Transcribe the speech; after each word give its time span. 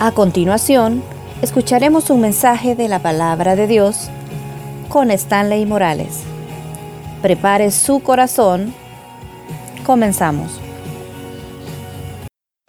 A 0.00 0.12
continuación, 0.12 1.02
escucharemos 1.42 2.08
un 2.10 2.20
mensaje 2.20 2.76
de 2.76 2.86
la 2.86 3.00
palabra 3.00 3.56
de 3.56 3.66
Dios 3.66 4.10
con 4.88 5.10
Stanley 5.10 5.66
Morales. 5.66 6.22
Prepare 7.20 7.72
su 7.72 8.00
corazón. 8.00 8.72
Comenzamos. 9.84 10.60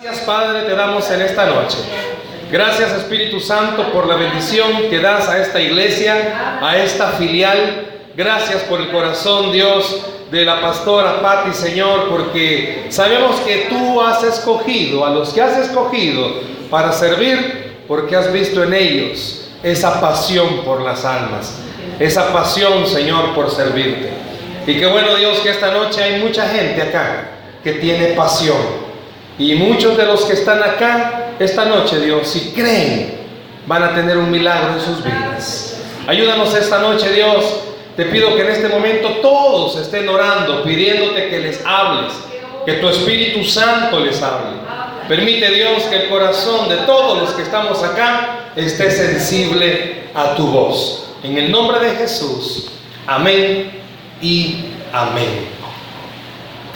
Gracias 0.02 0.26
Padre 0.26 0.64
te 0.64 0.76
damos 0.76 1.08
en 1.12 1.22
esta 1.22 1.46
noche. 1.46 1.78
Gracias 2.52 2.94
Espíritu 2.94 3.40
Santo 3.40 3.94
por 3.94 4.08
la 4.08 4.16
bendición 4.16 4.90
que 4.90 5.00
das 5.00 5.30
a 5.30 5.40
esta 5.40 5.62
iglesia, 5.62 6.60
a 6.68 6.78
esta 6.78 7.12
filial. 7.12 8.10
Gracias 8.16 8.64
por 8.64 8.82
el 8.82 8.92
corazón 8.92 9.52
Dios 9.52 10.04
de 10.32 10.46
la 10.46 10.62
pastora 10.62 11.22
Patti 11.22 11.54
Señor, 11.54 12.10
porque 12.10 12.86
sabemos 12.90 13.38
que 13.42 13.68
tú 13.70 14.00
has 14.02 14.24
escogido 14.24 15.06
a 15.06 15.10
los 15.10 15.34
que 15.34 15.42
has 15.42 15.58
escogido 15.58 16.42
para 16.70 16.92
servir 16.92 17.84
porque 17.88 18.16
has 18.16 18.32
visto 18.32 18.64
en 18.64 18.74
ellos 18.74 19.48
esa 19.64 20.00
pasión 20.00 20.62
por 20.64 20.82
las 20.82 21.04
almas, 21.04 21.56
esa 22.00 22.32
pasión, 22.32 22.86
Señor, 22.86 23.34
por 23.34 23.50
servirte. 23.50 24.12
Y 24.68 24.76
qué 24.76 24.86
bueno, 24.86 25.16
Dios, 25.16 25.40
que 25.40 25.50
esta 25.50 25.72
noche 25.72 26.04
hay 26.04 26.22
mucha 26.22 26.48
gente 26.48 26.82
acá 26.82 27.32
que 27.64 27.74
tiene 27.74 28.10
pasión. 28.10 28.58
Y 29.40 29.56
muchos 29.56 29.98
de 29.98 30.06
los 30.06 30.26
que 30.26 30.34
están 30.34 30.62
acá 30.62 31.32
esta 31.40 31.66
noche, 31.66 32.00
Dios, 32.00 32.28
si 32.28 32.52
creen, 32.52 33.16
van 33.66 33.84
a 33.84 33.96
tener 33.96 34.18
un 34.18 34.30
milagro 34.30 34.74
en 34.74 34.82
sus 34.82 35.04
vidas. 35.04 35.78
Ayúdanos 36.06 36.54
esta 36.54 36.80
noche, 36.80 37.12
Dios. 37.12 37.69
Te 38.00 38.06
pido 38.06 38.34
que 38.34 38.44
en 38.44 38.52
este 38.52 38.70
momento 38.70 39.10
todos 39.22 39.76
estén 39.76 40.08
orando, 40.08 40.64
pidiéndote 40.64 41.28
que 41.28 41.40
les 41.40 41.62
hables, 41.66 42.14
que 42.66 42.76
tu 42.76 42.88
Espíritu 42.88 43.44
Santo 43.44 44.00
les 44.00 44.22
hable. 44.22 44.56
Permite 45.10 45.52
Dios 45.52 45.84
que 45.84 46.04
el 46.04 46.08
corazón 46.08 46.70
de 46.70 46.78
todos 46.86 47.20
los 47.20 47.32
que 47.32 47.42
estamos 47.42 47.84
acá 47.84 48.52
esté 48.56 48.90
sensible 48.90 50.04
a 50.16 50.34
tu 50.36 50.48
voz. 50.48 51.10
En 51.24 51.38
el 51.38 51.52
nombre 51.52 51.78
de 51.82 51.98
Jesús. 51.98 52.72
Amén 53.06 53.70
y 54.22 54.68
amén. 54.94 55.50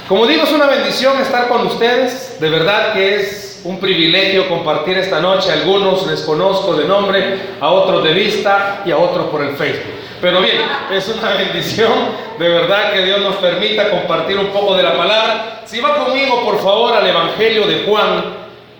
Como 0.09 0.27
digo, 0.27 0.43
es 0.43 0.51
una 0.51 0.65
bendición 0.65 1.21
estar 1.21 1.47
con 1.47 1.65
ustedes. 1.67 2.35
De 2.41 2.49
verdad 2.49 2.91
que 2.91 3.15
es 3.15 3.52
un 3.63 3.79
privilegio 3.79 4.49
compartir 4.49 4.97
esta 4.97 5.19
noche. 5.19 5.51
Algunos 5.51 6.05
les 6.07 6.21
conozco 6.21 6.75
de 6.75 6.85
nombre, 6.85 7.39
a 7.59 7.71
otros 7.71 8.03
de 8.03 8.13
vista 8.13 8.81
y 8.85 8.91
a 8.91 8.97
otros 8.97 9.27
por 9.27 9.41
el 9.41 9.55
Facebook. 9.55 9.93
Pero 10.21 10.41
bien, 10.41 10.57
es 10.91 11.07
una 11.09 11.33
bendición 11.37 11.91
de 12.37 12.49
verdad 12.49 12.93
que 12.93 13.03
Dios 13.03 13.21
nos 13.21 13.35
permita 13.35 13.89
compartir 13.89 14.37
un 14.37 14.47
poco 14.47 14.75
de 14.75 14.83
la 14.83 14.97
palabra. 14.97 15.61
Si 15.65 15.79
va 15.79 15.95
conmigo, 15.95 16.43
por 16.43 16.59
favor, 16.61 16.93
al 16.93 17.07
Evangelio 17.07 17.65
de 17.65 17.83
Juan, 17.83 18.23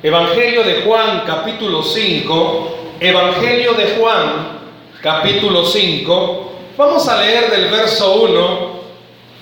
Evangelio 0.01 0.63
de 0.63 0.81
Juan, 0.81 1.23
capítulo 1.25 1.83
5, 1.83 2.77
Evangelio 2.99 3.73
de 3.73 3.95
Juan, 3.97 4.59
capítulo 5.01 5.65
5, 5.65 6.51
vamos 6.77 7.07
a 7.07 7.21
leer 7.21 7.51
del 7.51 7.69
verso 7.69 8.15
1 8.15 8.83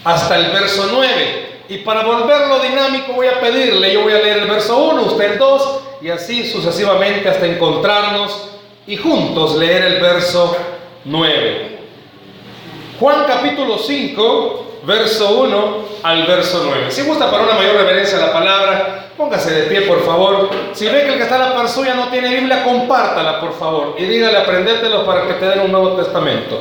hasta 0.03 0.37
el 0.37 0.51
verso 0.51 0.89
9. 0.91 1.50
Y 1.71 1.77
para 1.77 2.03
volverlo 2.03 2.59
dinámico 2.59 3.13
voy 3.13 3.27
a 3.27 3.39
pedirle, 3.39 3.93
yo 3.93 4.01
voy 4.01 4.11
a 4.11 4.17
leer 4.17 4.39
el 4.39 4.49
verso 4.49 4.77
1, 4.77 5.03
usted 5.03 5.31
el 5.31 5.39
2, 5.39 5.79
y 6.01 6.09
así 6.09 6.45
sucesivamente 6.45 7.29
hasta 7.29 7.45
encontrarnos 7.45 8.49
y 8.85 8.97
juntos 8.97 9.55
leer 9.55 9.83
el 9.83 10.01
verso 10.01 10.53
9. 11.05 11.79
Juan 12.99 13.23
capítulo 13.25 13.77
5, 13.77 14.65
verso 14.83 15.29
1 15.43 15.77
al 16.03 16.27
verso 16.27 16.61
9. 16.65 16.91
Si 16.91 17.03
gusta 17.03 17.31
para 17.31 17.43
una 17.43 17.53
mayor 17.53 17.77
reverencia 17.77 18.17
a 18.17 18.27
la 18.27 18.33
palabra, 18.33 19.05
póngase 19.15 19.53
de 19.53 19.63
pie, 19.67 19.83
por 19.83 20.05
favor. 20.05 20.49
Si 20.73 20.87
ve 20.87 21.03
que 21.03 21.13
el 21.13 21.17
que 21.19 21.23
está 21.23 21.37
a 21.37 21.49
la 21.51 21.55
par 21.55 21.69
suya 21.69 21.93
no 21.93 22.09
tiene 22.09 22.35
Biblia, 22.35 22.65
compártala, 22.65 23.39
por 23.39 23.57
favor. 23.57 23.95
Y 23.97 24.03
dígale, 24.03 24.39
aprendértelo 24.39 25.05
para 25.05 25.25
que 25.25 25.35
te 25.35 25.45
den 25.45 25.61
un 25.61 25.71
Nuevo 25.71 25.91
Testamento. 25.91 26.59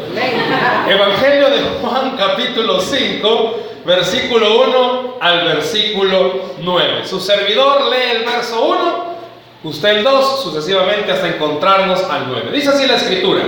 Evangelio 0.88 1.50
de 1.50 1.62
Juan, 1.82 2.16
capítulo 2.16 2.80
5, 2.80 3.69
versículo 3.84 4.62
1 4.62 5.16
al 5.20 5.44
versículo 5.44 6.54
9. 6.60 7.06
Su 7.06 7.20
servidor 7.20 7.90
lee 7.90 8.18
el 8.18 8.24
verso 8.24 8.62
1, 8.62 9.04
usted 9.64 9.88
el 9.98 10.04
2, 10.04 10.42
sucesivamente 10.42 11.12
hasta 11.12 11.28
encontrarnos 11.28 12.02
al 12.04 12.28
9. 12.28 12.50
Dice 12.52 12.70
así 12.70 12.86
la 12.86 12.96
escritura. 12.96 13.42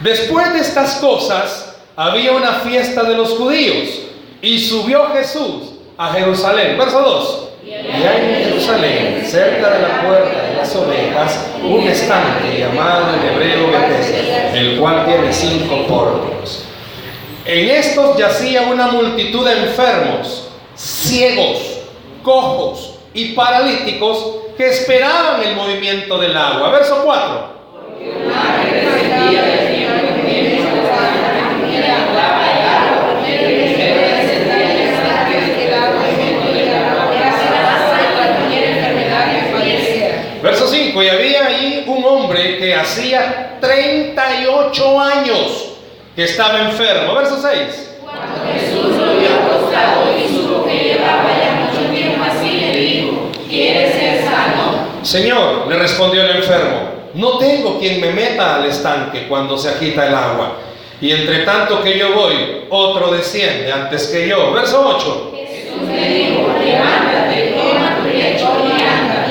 Después 0.00 0.52
de 0.52 0.60
estas 0.60 0.96
cosas, 0.96 1.76
había 1.96 2.32
una 2.32 2.54
fiesta 2.54 3.02
de 3.04 3.16
los 3.16 3.30
judíos 3.30 4.00
y 4.40 4.58
subió 4.58 5.08
Jesús 5.14 5.74
a 5.96 6.12
Jerusalén. 6.12 6.76
Verso 6.76 7.00
2. 7.00 7.48
Y 7.64 7.70
hay 7.72 8.34
en 8.34 8.44
Jerusalén, 8.44 9.24
cerca 9.24 9.70
de 9.70 9.82
la 9.82 10.02
puerta 10.02 10.42
de 10.42 10.56
las 10.56 10.74
ovejas, 10.74 11.46
un 11.62 11.86
estanque 11.86 12.58
llamado 12.58 13.14
en 13.14 13.34
hebreo 13.34 13.70
Bethesda, 13.70 14.52
el 14.52 14.80
cual 14.80 15.06
tiene 15.06 15.32
cinco 15.32 15.86
pórticos. 15.86 16.64
En 17.44 17.68
estos 17.70 18.16
yacía 18.16 18.62
una 18.62 18.86
multitud 18.86 19.44
de 19.44 19.64
enfermos, 19.64 20.48
ciegos, 20.76 21.80
cojos 22.22 23.00
y 23.14 23.32
paralíticos 23.32 24.36
que 24.56 24.68
esperaban 24.68 25.42
el 25.42 25.56
movimiento 25.56 26.18
del 26.18 26.36
agua. 26.36 26.70
Verso 26.70 27.02
4. 27.04 27.52
Verso 40.42 40.68
5, 40.68 41.02
y 41.02 41.08
había 41.08 41.46
allí 41.46 41.84
un 41.86 42.04
hombre 42.04 42.58
que 42.58 42.74
hacía 42.74 43.58
38 43.60 45.00
años 45.00 45.71
que 46.14 46.24
estaba 46.24 46.60
enfermo. 46.60 47.14
Verso 47.14 47.40
6. 47.40 47.98
Cuando 48.02 48.52
Jesús 48.52 48.96
lo 48.96 49.18
vio 49.18 49.28
acostado 49.34 50.04
y 50.18 50.28
supo 50.28 50.64
que 50.66 50.84
llevaba 50.84 51.30
ya 51.40 51.70
mucho 51.70 51.90
tiempo 51.90 52.24
así, 52.24 52.50
le 52.50 52.76
dijo, 52.76 53.30
¿quieres 53.48 53.94
ser 53.94 54.24
sano? 54.24 54.86
Señor, 55.02 55.66
le 55.68 55.78
respondió 55.78 56.22
el 56.22 56.36
enfermo, 56.36 56.90
no 57.14 57.38
tengo 57.38 57.78
quien 57.78 58.00
me 58.00 58.12
meta 58.12 58.56
al 58.56 58.66
estanque 58.66 59.26
cuando 59.28 59.56
se 59.56 59.70
agita 59.70 60.06
el 60.06 60.14
agua. 60.14 60.58
Y 61.00 61.10
entre 61.10 61.40
tanto 61.40 61.82
que 61.82 61.98
yo 61.98 62.14
voy, 62.14 62.66
otro 62.70 63.10
desciende 63.10 63.72
antes 63.72 64.06
que 64.06 64.28
yo. 64.28 64.52
Verso 64.52 64.86
8. 64.86 65.32
Jesús 65.34 65.88
le 65.88 66.08
dijo, 66.08 66.48
levántate, 66.64 67.56
toma 67.56 67.98
tu 67.98 68.16
lecho 68.16 68.48
y 68.64 68.82
anda. 68.82 69.22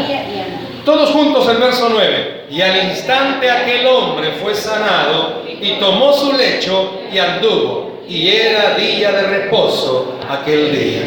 Todos 0.85 1.11
juntos 1.11 1.47
el 1.47 1.57
verso 1.57 1.89
9. 1.91 2.45
Y 2.49 2.61
al 2.61 2.89
instante 2.89 3.49
aquel 3.49 3.85
hombre 3.85 4.31
fue 4.41 4.55
sanado 4.55 5.43
y 5.47 5.73
tomó 5.73 6.11
su 6.13 6.33
lecho 6.33 7.01
y 7.11 7.19
anduvo. 7.19 8.01
Y 8.07 8.29
era 8.29 8.75
día 8.75 9.11
de 9.11 9.21
reposo 9.21 10.15
aquel 10.29 10.71
día. 10.71 11.03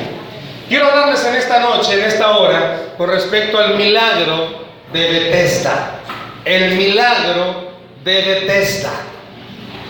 Quiero 0.68 0.88
hablarles 0.88 1.24
en 1.26 1.34
esta 1.34 1.58
noche, 1.58 1.94
en 1.94 2.04
esta 2.04 2.38
hora, 2.38 2.94
con 2.96 3.10
respecto 3.10 3.58
al 3.58 3.74
milagro 3.74 4.64
de 4.92 5.08
Bethesda. 5.08 6.00
El 6.44 6.76
milagro 6.76 7.72
de 8.04 8.22
Bethesda. 8.22 8.92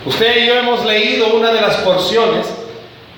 Usted 0.05 0.43
y 0.43 0.47
yo 0.47 0.55
hemos 0.55 0.83
leído 0.83 1.35
una 1.35 1.51
de 1.51 1.61
las 1.61 1.75
porciones, 1.77 2.47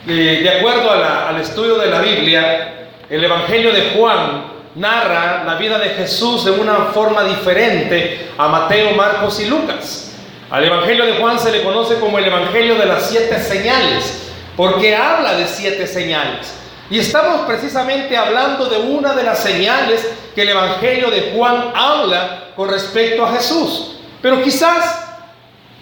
eh, 0.07 0.39
de 0.43 0.49
acuerdo 0.49 0.91
al 0.91 1.39
estudio 1.39 1.75
de 1.75 1.87
la 1.87 2.01
Biblia, 2.01 2.89
el 3.09 3.23
Evangelio 3.23 3.71
de 3.71 3.91
Juan 3.95 4.56
narra 4.77 5.43
la 5.43 5.55
vida 5.55 5.79
de 5.79 5.89
Jesús 5.89 6.45
de 6.45 6.51
una 6.51 6.91
forma 6.93 7.23
diferente 7.23 8.29
a 8.37 8.47
Mateo, 8.47 8.91
Marcos 8.91 9.39
y 9.39 9.45
Lucas. 9.45 10.11
Al 10.49 10.63
Evangelio 10.63 11.05
de 11.05 11.13
Juan 11.13 11.39
se 11.39 11.51
le 11.51 11.63
conoce 11.63 11.99
como 11.99 12.19
el 12.19 12.25
Evangelio 12.25 12.75
de 12.75 12.85
las 12.85 13.09
siete 13.09 13.41
señales, 13.41 14.29
porque 14.55 14.95
habla 14.95 15.33
de 15.33 15.47
siete 15.47 15.87
señales. 15.87 16.53
Y 16.89 16.99
estamos 16.99 17.41
precisamente 17.41 18.15
hablando 18.15 18.67
de 18.67 18.77
una 18.77 19.13
de 19.13 19.23
las 19.23 19.39
señales 19.39 20.07
que 20.33 20.43
el 20.43 20.49
Evangelio 20.49 21.09
de 21.09 21.33
Juan 21.35 21.71
habla 21.75 22.51
con 22.55 22.69
respecto 22.69 23.25
a 23.25 23.33
Jesús. 23.33 23.97
Pero 24.21 24.41
quizás 24.41 25.03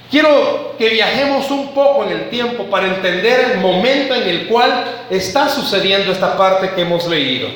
Quiero 0.10 0.76
que 0.78 0.90
viajemos 0.90 1.50
un 1.50 1.74
poco 1.74 2.04
en 2.04 2.12
el 2.12 2.30
tiempo 2.30 2.66
para 2.66 2.88
entender 2.88 3.52
el 3.52 3.60
momento 3.60 4.14
en 4.14 4.28
el 4.28 4.48
cual 4.48 4.86
está 5.10 5.50
sucediendo 5.50 6.12
esta 6.12 6.38
parte 6.38 6.72
que 6.76 6.82
hemos 6.82 7.08
leído. 7.08 7.48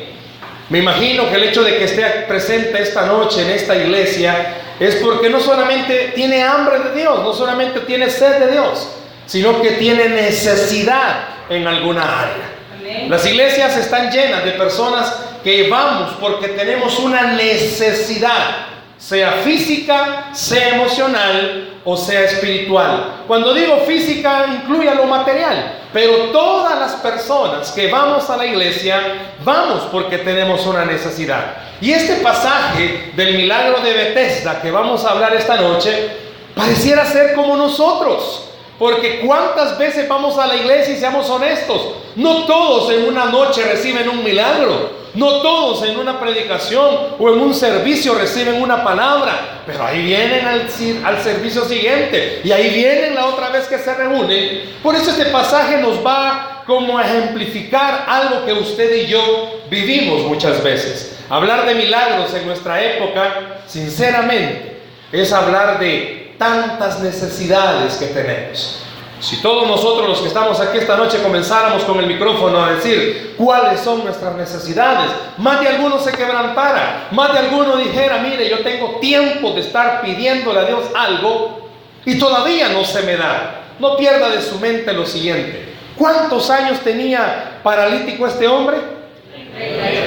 Me 0.69 0.79
imagino 0.79 1.29
que 1.29 1.35
el 1.35 1.43
hecho 1.45 1.63
de 1.63 1.77
que 1.77 1.85
esté 1.85 2.03
presente 2.27 2.79
esta 2.81 3.07
noche 3.07 3.41
en 3.41 3.49
esta 3.49 3.75
iglesia 3.75 4.55
es 4.79 4.95
porque 4.95 5.29
no 5.29 5.39
solamente 5.39 6.11
tiene 6.13 6.43
hambre 6.43 6.79
de 6.79 6.95
Dios, 6.95 7.23
no 7.23 7.33
solamente 7.33 7.79
tiene 7.81 8.09
sed 8.09 8.37
de 8.37 8.51
Dios, 8.51 8.87
sino 9.25 9.61
que 9.61 9.71
tiene 9.71 10.09
necesidad 10.09 11.21
en 11.49 11.67
alguna 11.67 12.21
área. 12.21 13.07
Las 13.09 13.25
iglesias 13.25 13.77
están 13.77 14.11
llenas 14.11 14.45
de 14.45 14.51
personas 14.51 15.11
que 15.43 15.69
vamos 15.69 16.13
porque 16.19 16.49
tenemos 16.49 16.99
una 16.99 17.33
necesidad 17.33 18.68
sea 18.99 19.31
física, 19.43 20.29
sea 20.33 20.75
emocional 20.75 21.79
o 21.85 21.95
sea 21.95 22.25
espiritual. 22.25 23.23
Cuando 23.25 23.53
digo 23.53 23.77
física 23.87 24.45
incluye 24.61 24.93
lo 24.93 25.05
material, 25.05 25.79
pero 25.93 26.29
todas 26.31 26.77
las 26.77 26.95
personas 26.95 27.71
que 27.71 27.89
vamos 27.89 28.29
a 28.29 28.37
la 28.37 28.45
iglesia 28.45 29.01
vamos 29.43 29.83
porque 29.91 30.19
tenemos 30.19 30.65
una 30.67 30.85
necesidad. 30.85 31.55
Y 31.81 31.91
este 31.91 32.15
pasaje 32.17 33.13
del 33.15 33.37
milagro 33.37 33.79
de 33.79 33.93
Bethesda 33.93 34.61
que 34.61 34.69
vamos 34.69 35.05
a 35.05 35.11
hablar 35.11 35.33
esta 35.33 35.55
noche 35.55 36.09
pareciera 36.53 37.05
ser 37.05 37.33
como 37.33 37.55
nosotros. 37.55 38.45
Porque 38.77 39.21
cuántas 39.25 39.77
veces 39.77 40.07
vamos 40.07 40.37
a 40.37 40.47
la 40.47 40.55
iglesia 40.55 40.93
y 40.93 40.97
seamos 40.97 41.29
honestos, 41.29 41.81
no 42.15 42.45
todos 42.45 42.91
en 42.91 43.09
una 43.09 43.25
noche 43.25 43.63
reciben 43.63 44.07
un 44.07 44.23
milagro. 44.23 44.98
No 45.15 45.41
todos 45.41 45.83
en 45.83 45.97
una 45.97 46.19
predicación 46.19 47.15
o 47.17 47.29
en 47.33 47.39
un 47.39 47.53
servicio 47.53 48.13
reciben 48.13 48.61
una 48.61 48.83
palabra, 48.83 49.61
pero 49.65 49.85
ahí 49.85 50.03
vienen 50.03 50.45
al, 50.45 51.19
servicio 51.21 51.65
siguiente 51.65 52.41
y 52.43 52.51
ahí 52.51 52.69
vienen 52.69 53.15
la 53.15 53.25
otra 53.25 53.49
vez 53.49 53.67
que 53.67 53.79
se 53.79 53.93
reúnen. 53.93 54.61
Por 54.83 54.95
eso 54.95 55.11
este 55.11 55.25
pasaje 55.25 55.77
nos 55.77 56.05
va 56.05 56.63
como 56.65 56.97
a 56.97 57.05
ejemplificar 57.05 58.05
algo 58.07 58.45
que 58.45 58.53
usted 58.53 59.03
y 59.03 59.07
yo 59.07 59.61
vivimos 59.69 60.23
muchas 60.23 60.63
veces. 60.63 61.17
Hablar 61.29 61.65
de 61.65 61.75
milagros 61.75 62.33
en 62.33 62.45
nuestra 62.45 62.83
época, 62.83 63.61
sinceramente, 63.67 64.79
es 65.11 65.33
hablar 65.33 65.79
de 65.79 66.35
tantas 66.37 66.99
necesidades 66.99 67.95
que 67.95 68.07
tenemos. 68.07 68.83
Si 69.19 69.41
todos 69.41 69.67
nosotros 69.67 70.07
los 70.07 70.21
que 70.21 70.29
estamos 70.29 70.59
aquí 70.61 70.77
esta 70.77 70.95
noche 70.95 71.21
comenzáramos 71.21 71.83
con 71.83 71.99
el 71.99 72.07
micrófono 72.07 72.63
a 72.63 72.71
decir 72.71 73.35
cuáles 73.37 73.81
son 73.81 74.05
nuestras 74.05 74.33
necesidades, 74.35 75.11
más 75.37 75.59
de 75.59 75.67
alguno 75.67 75.99
se 75.99 76.13
quebrantara, 76.13 77.09
más 77.11 77.33
de 77.33 77.39
alguno 77.39 77.75
dijera, 77.75 78.19
mire, 78.19 78.49
yo 78.49 78.59
tengo 78.59 78.99
tiempo 79.01 79.51
de 79.51 79.61
estar 79.61 80.01
pidiéndole 80.01 80.61
a 80.61 80.65
Dios 80.65 80.85
algo 80.95 81.69
y 82.05 82.17
todavía 82.17 82.69
no 82.69 82.85
se 82.85 83.01
me 83.01 83.17
da. 83.17 83.55
No 83.77 83.97
pierda 83.97 84.29
de 84.29 84.41
su 84.41 84.57
mente 84.59 84.93
lo 84.93 85.05
siguiente. 85.05 85.73
¿Cuántos 85.97 86.49
años 86.49 86.79
tenía 86.79 87.59
paralítico 87.61 88.25
este 88.25 88.47
hombre? 88.47 88.77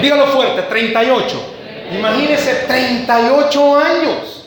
Dígalo 0.00 0.26
fuerte, 0.28 0.62
38. 0.62 1.54
Imagínese 1.98 2.54
38 2.66 3.76
años. 3.78 4.46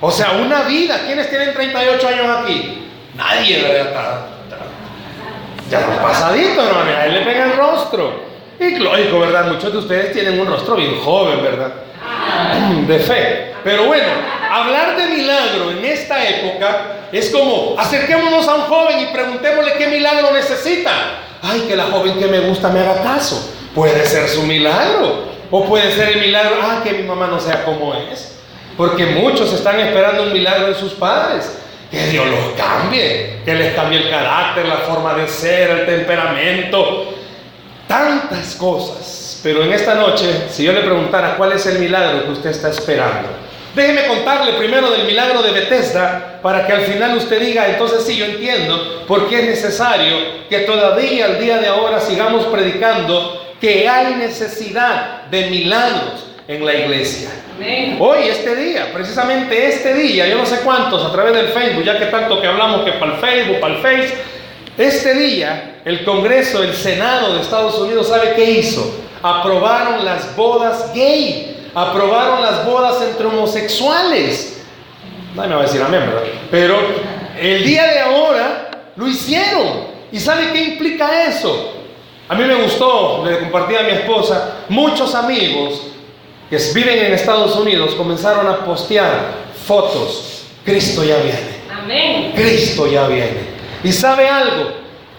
O 0.00 0.10
sea, 0.10 0.32
una 0.32 0.62
vida. 0.62 1.00
¿Quiénes 1.06 1.28
tienen 1.30 1.52
38 1.54 2.08
años 2.08 2.38
aquí? 2.42 2.79
Nadie, 3.20 3.62
¿verdad? 3.62 4.26
ya 5.70 5.80
está 5.80 6.02
pasadito, 6.02 6.66
hermano. 6.66 6.90
A 6.90 7.06
él 7.06 7.14
le 7.14 7.20
pega 7.20 7.44
el 7.44 7.56
rostro. 7.56 8.30
Y 8.58 8.76
lógico, 8.76 9.20
¿verdad? 9.20 9.52
Muchos 9.52 9.72
de 9.72 9.78
ustedes 9.78 10.12
tienen 10.12 10.40
un 10.40 10.46
rostro 10.46 10.74
bien 10.76 10.98
joven, 11.00 11.42
¿verdad? 11.42 11.72
De 12.88 12.98
fe. 12.98 13.52
Pero 13.62 13.84
bueno, 13.84 14.06
hablar 14.50 14.96
de 14.96 15.06
milagro 15.06 15.70
en 15.70 15.84
esta 15.84 16.26
época 16.26 17.08
es 17.12 17.28
como 17.28 17.74
acerquémonos 17.78 18.48
a 18.48 18.54
un 18.54 18.62
joven 18.62 19.00
y 19.00 19.06
preguntémosle 19.12 19.74
qué 19.74 19.86
milagro 19.88 20.32
necesita. 20.32 20.90
Ay, 21.42 21.66
que 21.68 21.76
la 21.76 21.84
joven 21.84 22.18
que 22.18 22.26
me 22.26 22.40
gusta 22.40 22.70
me 22.70 22.80
haga 22.80 23.02
caso. 23.02 23.52
Puede 23.74 24.06
ser 24.06 24.28
su 24.28 24.42
milagro. 24.44 25.28
O 25.50 25.64
puede 25.66 25.92
ser 25.92 26.16
el 26.16 26.20
milagro, 26.20 26.56
ah, 26.62 26.80
que 26.82 26.92
mi 26.92 27.02
mamá 27.02 27.26
no 27.26 27.38
sea 27.38 27.64
como 27.64 27.94
es. 27.94 28.38
Porque 28.76 29.04
muchos 29.06 29.52
están 29.52 29.78
esperando 29.78 30.22
un 30.22 30.32
milagro 30.32 30.68
de 30.68 30.74
sus 30.74 30.92
padres 30.92 31.59
que 31.90 32.06
Dios 32.06 32.26
los 32.26 32.52
cambie, 32.56 33.40
que 33.44 33.54
les 33.54 33.74
cambie 33.74 33.98
el 33.98 34.10
carácter, 34.10 34.66
la 34.66 34.78
forma 34.78 35.14
de 35.14 35.26
ser, 35.26 35.70
el 35.70 35.86
temperamento, 35.86 37.14
tantas 37.88 38.54
cosas. 38.54 39.40
Pero 39.42 39.64
en 39.64 39.72
esta 39.72 39.94
noche, 39.94 40.44
si 40.50 40.64
yo 40.64 40.72
le 40.72 40.82
preguntara 40.82 41.36
cuál 41.36 41.52
es 41.52 41.66
el 41.66 41.78
milagro 41.78 42.24
que 42.24 42.30
usted 42.30 42.50
está 42.50 42.68
esperando, 42.68 43.28
déjeme 43.74 44.06
contarle 44.06 44.52
primero 44.52 44.90
del 44.90 45.04
milagro 45.04 45.42
de 45.42 45.50
Bethesda 45.50 46.38
para 46.42 46.66
que 46.66 46.72
al 46.72 46.82
final 46.82 47.16
usted 47.16 47.40
diga, 47.40 47.66
entonces 47.66 48.04
sí, 48.04 48.16
yo 48.16 48.26
entiendo 48.26 49.04
por 49.08 49.28
qué 49.28 49.40
es 49.40 49.46
necesario 49.46 50.16
que 50.48 50.60
todavía 50.60 51.24
al 51.24 51.40
día 51.40 51.58
de 51.58 51.68
ahora 51.68 52.00
sigamos 52.00 52.46
predicando 52.46 53.54
que 53.60 53.88
hay 53.88 54.14
necesidad 54.14 55.22
de 55.30 55.50
milagros 55.50 56.29
en 56.50 56.66
la 56.66 56.74
iglesia. 56.74 57.30
Hoy, 58.00 58.24
este 58.24 58.56
día, 58.56 58.92
precisamente 58.92 59.68
este 59.68 59.94
día, 59.94 60.26
yo 60.26 60.36
no 60.36 60.44
sé 60.44 60.60
cuántos 60.64 61.04
a 61.04 61.12
través 61.12 61.32
del 61.32 61.48
Facebook, 61.48 61.84
ya 61.84 61.96
que 61.96 62.06
tanto 62.06 62.40
que 62.40 62.48
hablamos 62.48 62.82
que 62.84 62.92
para 62.92 63.14
el 63.14 63.18
Facebook, 63.20 63.60
para 63.60 63.74
el 63.74 63.80
Face, 63.80 64.14
este 64.76 65.14
día 65.14 65.80
el 65.84 66.04
Congreso, 66.04 66.60
el 66.64 66.74
Senado 66.74 67.34
de 67.34 67.42
Estados 67.42 67.78
Unidos, 67.78 68.08
¿sabe 68.08 68.32
qué 68.34 68.50
hizo? 68.50 68.98
Aprobaron 69.22 70.04
las 70.04 70.34
bodas 70.34 70.92
gay, 70.92 71.70
aprobaron 71.72 72.42
las 72.42 72.66
bodas 72.66 73.00
entre 73.02 73.26
homosexuales. 73.26 74.64
Nadie 75.36 75.50
me 75.50 75.54
va 75.54 75.60
a 75.60 75.66
decir 75.66 75.80
amén, 75.80 76.00
¿verdad? 76.00 76.22
Pero 76.50 76.78
el 77.40 77.62
día 77.62 77.86
de 77.92 78.00
ahora 78.00 78.70
lo 78.96 79.06
hicieron. 79.06 79.88
¿Y 80.10 80.18
sabe 80.18 80.50
qué 80.52 80.64
implica 80.64 81.28
eso? 81.28 81.74
A 82.28 82.34
mí 82.34 82.42
me 82.42 82.56
gustó, 82.56 83.24
le 83.24 83.38
compartí 83.38 83.76
a 83.76 83.82
mi 83.82 83.90
esposa, 83.90 84.64
muchos 84.68 85.14
amigos 85.14 85.90
que 86.50 86.56
viven 86.74 86.98
en 86.98 87.12
Estados 87.12 87.54
Unidos 87.54 87.94
comenzaron 87.94 88.48
a 88.48 88.64
postear 88.64 89.34
fotos. 89.64 90.42
Cristo 90.64 91.04
ya 91.04 91.16
viene. 91.18 91.60
Amén. 91.72 92.32
Cristo 92.34 92.90
ya 92.90 93.06
viene. 93.06 93.60
Y 93.84 93.92
sabe 93.92 94.28
algo, 94.28 94.72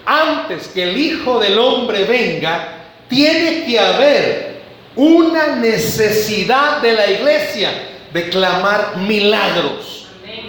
antes 0.04 0.68
que 0.68 0.82
el 0.82 0.96
Hijo 0.96 1.40
del 1.40 1.58
Hombre 1.58 2.04
venga, 2.04 2.68
tiene 3.08 3.64
que 3.64 3.80
haber 3.80 4.62
una 4.94 5.56
necesidad 5.56 6.82
de 6.82 6.92
la 6.92 7.10
iglesia 7.10 7.70
de 8.12 8.28
clamar 8.28 8.98
milagros. 8.98 10.01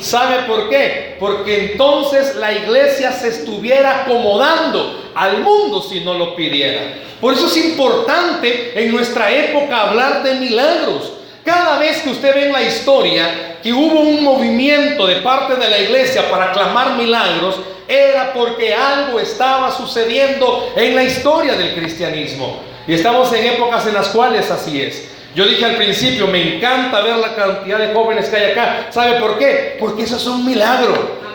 ¿Sabe 0.03 0.43
por 0.43 0.69
qué? 0.69 1.15
Porque 1.17 1.71
entonces 1.71 2.35
la 2.35 2.51
iglesia 2.51 3.13
se 3.13 3.29
estuviera 3.29 4.01
acomodando 4.01 5.11
al 5.15 5.39
mundo 5.39 5.81
si 5.81 6.01
no 6.01 6.13
lo 6.15 6.35
pidiera. 6.35 6.81
Por 7.21 7.33
eso 7.33 7.47
es 7.47 7.55
importante 7.55 8.73
en 8.75 8.91
nuestra 8.91 9.31
época 9.31 9.81
hablar 9.81 10.21
de 10.23 10.35
milagros. 10.35 11.13
Cada 11.45 11.79
vez 11.79 12.01
que 12.01 12.09
usted 12.09 12.35
ve 12.35 12.45
en 12.47 12.51
la 12.51 12.63
historia 12.63 13.59
que 13.63 13.71
hubo 13.71 14.01
un 14.01 14.21
movimiento 14.21 15.07
de 15.07 15.17
parte 15.17 15.55
de 15.55 15.69
la 15.69 15.77
iglesia 15.77 16.29
para 16.29 16.51
clamar 16.51 16.97
milagros, 16.97 17.55
era 17.87 18.33
porque 18.33 18.73
algo 18.73 19.21
estaba 19.21 19.71
sucediendo 19.71 20.73
en 20.75 20.95
la 20.95 21.03
historia 21.03 21.53
del 21.53 21.75
cristianismo. 21.75 22.59
Y 22.85 22.93
estamos 22.93 23.31
en 23.31 23.45
épocas 23.45 23.87
en 23.87 23.93
las 23.93 24.09
cuales 24.09 24.51
así 24.51 24.81
es. 24.81 25.12
Yo 25.35 25.45
dije 25.45 25.65
al 25.65 25.75
principio, 25.75 26.27
me 26.27 26.55
encanta 26.55 27.01
ver 27.01 27.17
la 27.17 27.35
cantidad 27.35 27.79
de 27.79 27.93
jóvenes 27.93 28.29
que 28.29 28.35
hay 28.35 28.51
acá. 28.51 28.87
¿Sabe 28.91 29.19
por 29.19 29.37
qué? 29.39 29.77
Porque 29.79 30.03
eso 30.03 30.17
es 30.17 30.25
un 30.27 30.45
milagro. 30.45 30.93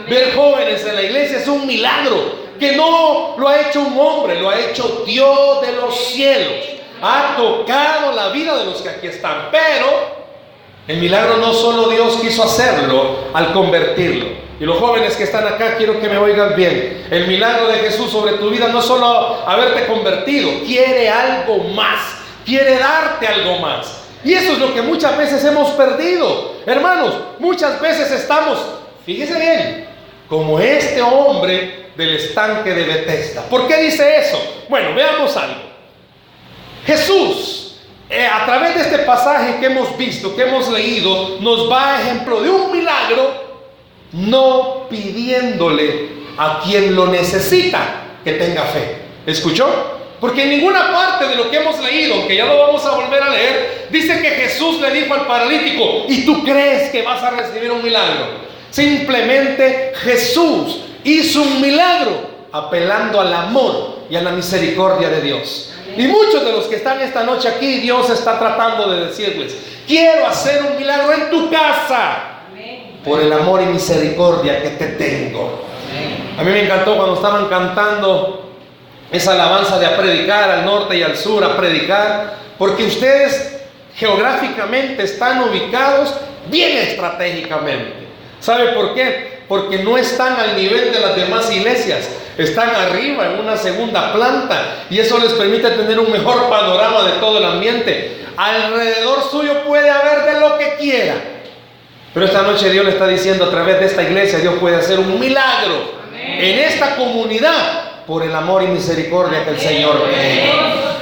Ver 0.08 0.34
jóvenes 0.34 0.84
en 0.86 0.94
la 0.94 1.02
iglesia 1.02 1.38
es 1.38 1.48
un 1.48 1.66
milagro 1.66 2.48
que 2.58 2.76
no 2.76 3.34
lo 3.36 3.48
ha 3.48 3.60
hecho 3.60 3.80
un 3.80 3.98
hombre, 3.98 4.40
lo 4.40 4.50
ha 4.50 4.58
hecho 4.58 5.02
Dios 5.06 5.60
de 5.62 5.72
los 5.72 5.96
cielos. 5.96 6.64
Ha 7.02 7.34
tocado 7.36 8.12
la 8.12 8.28
vida 8.28 8.56
de 8.56 8.66
los 8.66 8.80
que 8.82 8.88
aquí 8.88 9.08
están. 9.08 9.48
Pero 9.50 10.18
el 10.86 10.98
milagro 10.98 11.36
no 11.36 11.52
solo 11.52 11.88
Dios 11.88 12.16
quiso 12.20 12.44
hacerlo 12.44 13.16
al 13.34 13.52
convertirlo. 13.52 14.26
Y 14.60 14.64
los 14.64 14.78
jóvenes 14.78 15.16
que 15.16 15.24
están 15.24 15.46
acá, 15.46 15.76
quiero 15.76 16.00
que 16.00 16.08
me 16.08 16.18
oigan 16.18 16.56
bien. 16.56 17.06
El 17.10 17.28
milagro 17.28 17.68
de 17.68 17.78
Jesús 17.78 18.10
sobre 18.10 18.32
tu 18.34 18.50
vida 18.50 18.68
no 18.68 18.82
solo 18.82 19.46
haberte 19.46 19.86
convertido, 19.86 20.50
quiere 20.66 21.08
algo 21.08 21.58
más, 21.74 22.17
quiere 22.48 22.78
darte 22.78 23.26
algo 23.26 23.58
más. 23.58 24.04
Y 24.24 24.32
eso 24.32 24.52
es 24.52 24.58
lo 24.58 24.74
que 24.74 24.80
muchas 24.80 25.16
veces 25.16 25.44
hemos 25.44 25.70
perdido. 25.72 26.54
Hermanos, 26.66 27.14
muchas 27.38 27.78
veces 27.80 28.10
estamos, 28.10 28.58
fíjese 29.04 29.38
bien, 29.38 29.86
como 30.28 30.58
este 30.58 31.00
hombre 31.02 31.90
del 31.94 32.16
estanque 32.16 32.74
de 32.74 32.84
Bethesda. 32.84 33.42
¿Por 33.42 33.68
qué 33.68 33.76
dice 33.82 34.16
eso? 34.16 34.64
Bueno, 34.68 34.94
veamos 34.94 35.36
algo. 35.36 35.60
Jesús, 36.86 37.76
eh, 38.08 38.26
a 38.26 38.46
través 38.46 38.74
de 38.74 38.80
este 38.80 38.98
pasaje 39.00 39.60
que 39.60 39.66
hemos 39.66 39.96
visto, 39.98 40.34
que 40.34 40.42
hemos 40.42 40.68
leído, 40.70 41.38
nos 41.40 41.70
va 41.70 41.96
a 41.96 42.02
ejemplo 42.02 42.40
de 42.40 42.48
un 42.48 42.72
milagro, 42.72 43.46
no 44.12 44.88
pidiéndole 44.88 46.08
a 46.38 46.62
quien 46.64 46.96
lo 46.96 47.08
necesita 47.08 48.04
que 48.24 48.32
tenga 48.32 48.62
fe. 48.62 48.96
¿Escuchó? 49.26 49.97
Porque 50.20 50.42
en 50.42 50.50
ninguna 50.50 50.90
parte 50.92 51.28
de 51.28 51.36
lo 51.36 51.50
que 51.50 51.58
hemos 51.58 51.78
leído, 51.78 52.26
que 52.26 52.36
ya 52.36 52.46
lo 52.46 52.58
vamos 52.58 52.84
a 52.84 52.96
volver 52.96 53.22
a 53.22 53.30
leer, 53.30 53.86
dice 53.90 54.20
que 54.20 54.30
Jesús 54.30 54.80
le 54.80 54.90
dijo 54.90 55.14
al 55.14 55.26
paralítico, 55.26 56.04
¿y 56.08 56.26
tú 56.26 56.42
crees 56.44 56.90
que 56.90 57.02
vas 57.02 57.22
a 57.22 57.30
recibir 57.30 57.70
un 57.70 57.82
milagro? 57.82 58.26
Simplemente 58.70 59.92
Jesús 59.94 60.80
hizo 61.04 61.42
un 61.42 61.60
milagro 61.60 62.38
apelando 62.50 63.20
al 63.20 63.32
amor 63.32 63.98
y 64.10 64.16
a 64.16 64.22
la 64.22 64.30
misericordia 64.30 65.08
de 65.08 65.20
Dios. 65.20 65.72
Y 65.96 66.06
muchos 66.08 66.44
de 66.44 66.52
los 66.52 66.66
que 66.66 66.76
están 66.76 67.00
esta 67.00 67.22
noche 67.22 67.48
aquí, 67.48 67.78
Dios 67.78 68.10
está 68.10 68.38
tratando 68.38 68.90
de 68.90 69.06
decirles, 69.06 69.56
quiero 69.86 70.26
hacer 70.26 70.62
un 70.62 70.76
milagro 70.76 71.12
en 71.12 71.30
tu 71.30 71.50
casa 71.50 72.42
por 73.04 73.20
el 73.20 73.32
amor 73.32 73.62
y 73.62 73.66
misericordia 73.66 74.62
que 74.62 74.70
te 74.70 74.86
tengo. 74.88 75.62
A 76.38 76.42
mí 76.42 76.50
me 76.50 76.64
encantó 76.64 76.96
cuando 76.96 77.14
estaban 77.14 77.48
cantando 77.48 78.47
esa 79.10 79.32
alabanza 79.32 79.78
de 79.78 79.86
a 79.86 79.96
predicar 79.96 80.50
al 80.50 80.64
norte 80.64 80.96
y 80.96 81.02
al 81.02 81.16
sur, 81.16 81.42
a 81.42 81.56
predicar, 81.56 82.34
porque 82.58 82.84
ustedes 82.84 83.58
geográficamente 83.96 85.02
están 85.02 85.42
ubicados 85.42 86.14
bien 86.48 86.76
estratégicamente. 86.78 88.06
¿Sabe 88.40 88.72
por 88.72 88.94
qué? 88.94 89.38
Porque 89.48 89.78
no 89.78 89.96
están 89.96 90.38
al 90.38 90.56
nivel 90.56 90.92
de 90.92 91.00
las 91.00 91.16
demás 91.16 91.50
iglesias, 91.50 92.08
están 92.36 92.70
arriba 92.70 93.26
en 93.26 93.40
una 93.40 93.56
segunda 93.56 94.12
planta 94.12 94.84
y 94.90 94.98
eso 94.98 95.18
les 95.18 95.32
permite 95.32 95.70
tener 95.70 95.98
un 95.98 96.12
mejor 96.12 96.48
panorama 96.48 97.04
de 97.04 97.12
todo 97.12 97.38
el 97.38 97.44
ambiente. 97.44 98.26
Alrededor 98.36 99.28
suyo 99.28 99.64
puede 99.64 99.90
haber 99.90 100.34
de 100.34 100.40
lo 100.40 100.58
que 100.58 100.74
quiera. 100.78 101.14
Pero 102.14 102.26
esta 102.26 102.42
noche 102.42 102.70
Dios 102.70 102.84
le 102.84 102.92
está 102.92 103.08
diciendo 103.08 103.46
a 103.46 103.50
través 103.50 103.80
de 103.80 103.86
esta 103.86 104.02
iglesia, 104.02 104.38
Dios 104.38 104.54
puede 104.60 104.76
hacer 104.76 104.98
un 104.98 105.18
milagro 105.18 105.98
en 106.14 106.58
esta 106.58 106.94
comunidad 106.94 107.87
por 108.08 108.22
el 108.22 108.34
amor 108.34 108.62
y 108.62 108.68
misericordia 108.68 109.44
que 109.44 109.50
el 109.50 109.60
Señor 109.60 110.08
tiene. 110.08 110.50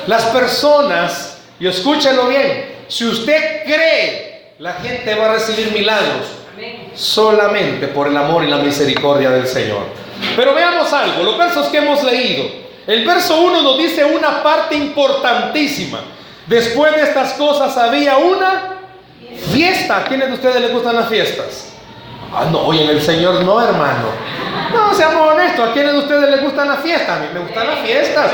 Las 0.09 0.25
personas, 0.25 1.39
y 1.61 1.69
escúchenlo 1.69 2.27
bien, 2.27 2.75
si 2.89 3.07
usted 3.07 3.63
cree, 3.65 4.55
la 4.59 4.73
gente 4.75 5.15
va 5.15 5.27
a 5.27 5.35
recibir 5.35 5.73
milagros 5.73 6.27
solamente 6.95 7.87
por 7.89 8.09
el 8.09 8.17
amor 8.17 8.43
y 8.43 8.49
la 8.49 8.57
misericordia 8.57 9.31
del 9.31 9.47
Señor. 9.47 9.85
Pero 10.35 10.53
veamos 10.53 10.93
algo, 10.93 11.23
los 11.23 11.39
versos 11.39 11.69
que 11.69 11.79
hemos 11.79 12.03
leído. 12.03 12.45
El 12.89 13.07
verso 13.07 13.41
1 13.41 13.63
nos 13.63 13.79
dice 13.79 14.05
una 14.05 14.43
parte 14.43 14.75
importantísima. 14.75 16.01
Después 16.47 16.95
de 16.97 17.03
estas 17.03 17.35
cosas 17.35 17.77
había 17.77 18.17
una 18.17 18.79
fiesta. 19.53 19.99
¿A 19.99 20.05
quiénes 20.05 20.29
de 20.29 20.35
ustedes 20.35 20.61
les 20.61 20.73
gustan 20.73 20.97
las 20.97 21.09
fiestas? 21.09 21.73
Ah, 22.39 22.45
no, 22.53 22.67
oye, 22.67 22.85
en 22.85 22.91
el 22.91 23.01
Señor 23.01 23.43
no, 23.43 23.67
hermano. 23.67 24.09
No, 24.75 24.93
seamos 24.93 25.33
honestos, 25.33 25.71
¿a 25.71 25.73
quiénes 25.73 25.93
de 25.95 25.99
ustedes 26.01 26.31
les 26.31 26.43
gustan 26.43 26.69
las 26.69 26.81
fiestas? 26.81 27.17
A 27.17 27.21
mí 27.21 27.29
me 27.33 27.41
gustan 27.41 27.67
las 27.67 27.79
fiestas. 27.79 28.31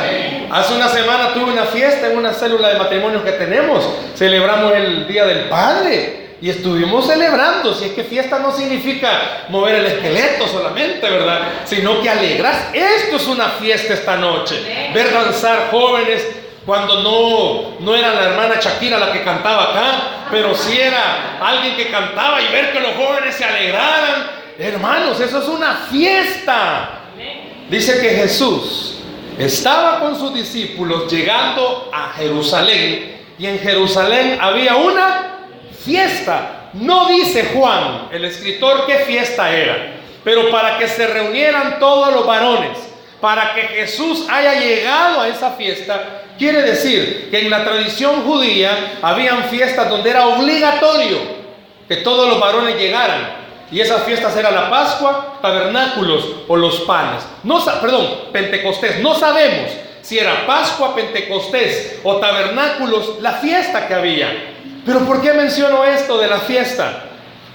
Hace 0.51 0.75
una 0.75 0.89
semana 0.89 1.33
tuve 1.33 1.53
una 1.53 1.67
fiesta 1.67 2.09
en 2.09 2.19
una 2.19 2.33
célula 2.33 2.71
de 2.71 2.79
matrimonio 2.81 3.23
que 3.23 3.31
tenemos. 3.33 3.89
Celebramos 4.17 4.73
el 4.75 5.07
Día 5.07 5.25
del 5.25 5.49
Padre. 5.49 6.23
Y 6.41 6.51
estuvimos 6.51 7.07
celebrando, 7.07 7.73
si 7.73 7.85
es 7.85 7.93
que 7.93 8.03
fiesta 8.03 8.41
no 8.41 8.51
significa 8.51 9.45
mover 9.49 9.77
el 9.77 9.87
esqueleto 9.87 10.49
solamente, 10.49 11.09
¿verdad? 11.09 11.43
Sino 11.65 12.03
que 12.03 12.11
alegras. 12.11 12.71
Esto 12.73 13.15
es 13.15 13.29
una 13.29 13.51
fiesta 13.51 13.95
esta 13.95 14.17
noche. 14.17 14.91
Ver 14.93 15.13
danzar 15.13 15.69
jóvenes 15.71 16.27
cuando 16.65 17.03
no, 17.03 17.81
no 17.81 17.95
era 17.95 18.15
la 18.15 18.25
hermana 18.25 18.61
Shakira 18.61 18.99
la 18.99 19.13
que 19.13 19.25
cantaba 19.25 19.71
acá, 19.71 20.27
pero 20.31 20.55
sí 20.55 20.79
era 20.79 21.39
alguien 21.41 21.77
que 21.77 21.91
cantaba 21.91 22.41
y 22.41 22.53
ver 22.53 22.73
que 22.73 22.81
los 22.81 22.95
jóvenes 22.95 23.35
se 23.35 23.45
alegraran. 23.45 24.31
Hermanos, 24.59 25.19
eso 25.21 25.43
es 25.43 25.49
una 25.49 25.75
fiesta. 25.91 27.01
Dice 27.69 28.01
que 28.01 28.11
Jesús 28.11 28.99
estaba 29.39 30.01
con 30.01 30.19
sus 30.19 30.35
discípulos 30.35 31.11
llegando 31.11 31.91
a 31.93 32.13
Jerusalén 32.13 33.21
y 33.39 33.47
en 33.47 33.59
Jerusalén 33.59 34.39
había 34.41 34.77
una 34.77 35.39
fiesta. 35.85 36.71
No 36.75 37.09
dice 37.09 37.51
Juan, 37.55 38.09
el 38.13 38.25
escritor, 38.25 38.87
qué 38.87 38.99
fiesta 39.01 39.51
era, 39.55 39.95
pero 40.23 40.51
para 40.51 40.79
que 40.79 40.87
se 40.87 41.07
reunieran 41.07 41.79
todos 41.81 42.15
los 42.15 42.27
varones, 42.27 42.79
para 43.21 43.55
que 43.55 43.63
Jesús 43.63 44.27
haya 44.31 44.55
llegado 44.61 45.21
a 45.21 45.29
esa 45.29 45.51
fiesta, 45.53 46.22
quiere 46.39 46.63
decir 46.63 47.29
que 47.31 47.41
en 47.41 47.51
la 47.51 47.65
tradición 47.65 48.23
judía 48.23 48.99
habían 49.03 49.45
fiestas 49.45 49.89
donde 49.89 50.11
era 50.11 50.27
obligatorio 50.27 51.19
que 51.89 51.97
todos 51.97 52.29
los 52.29 52.41
varones 52.41 52.77
llegaran. 52.77 53.43
Y 53.71 53.81
esas 53.81 54.03
fiestas 54.03 54.37
eran 54.37 54.55
la 54.55 54.69
Pascua, 54.69 55.39
tabernáculos 55.41 56.27
o 56.47 56.57
los 56.57 56.81
panes. 56.81 57.23
No, 57.43 57.65
perdón, 57.81 58.07
Pentecostés. 58.31 59.01
No 59.01 59.15
sabemos 59.15 59.71
si 60.03 60.19
era 60.19 60.47
Pascua, 60.47 60.95
Pentecostés 60.95 62.01
o 62.03 62.17
tabernáculos 62.17 63.21
la 63.21 63.33
fiesta 63.33 63.89
que 63.89 63.95
había. 63.95 64.55
Pero 64.85 65.07
¿por 65.07 65.23
qué 65.23 65.33
menciono 65.33 65.85
esto 65.85 66.19
de 66.19 66.29
la 66.29 66.41
fiesta? 66.41 67.05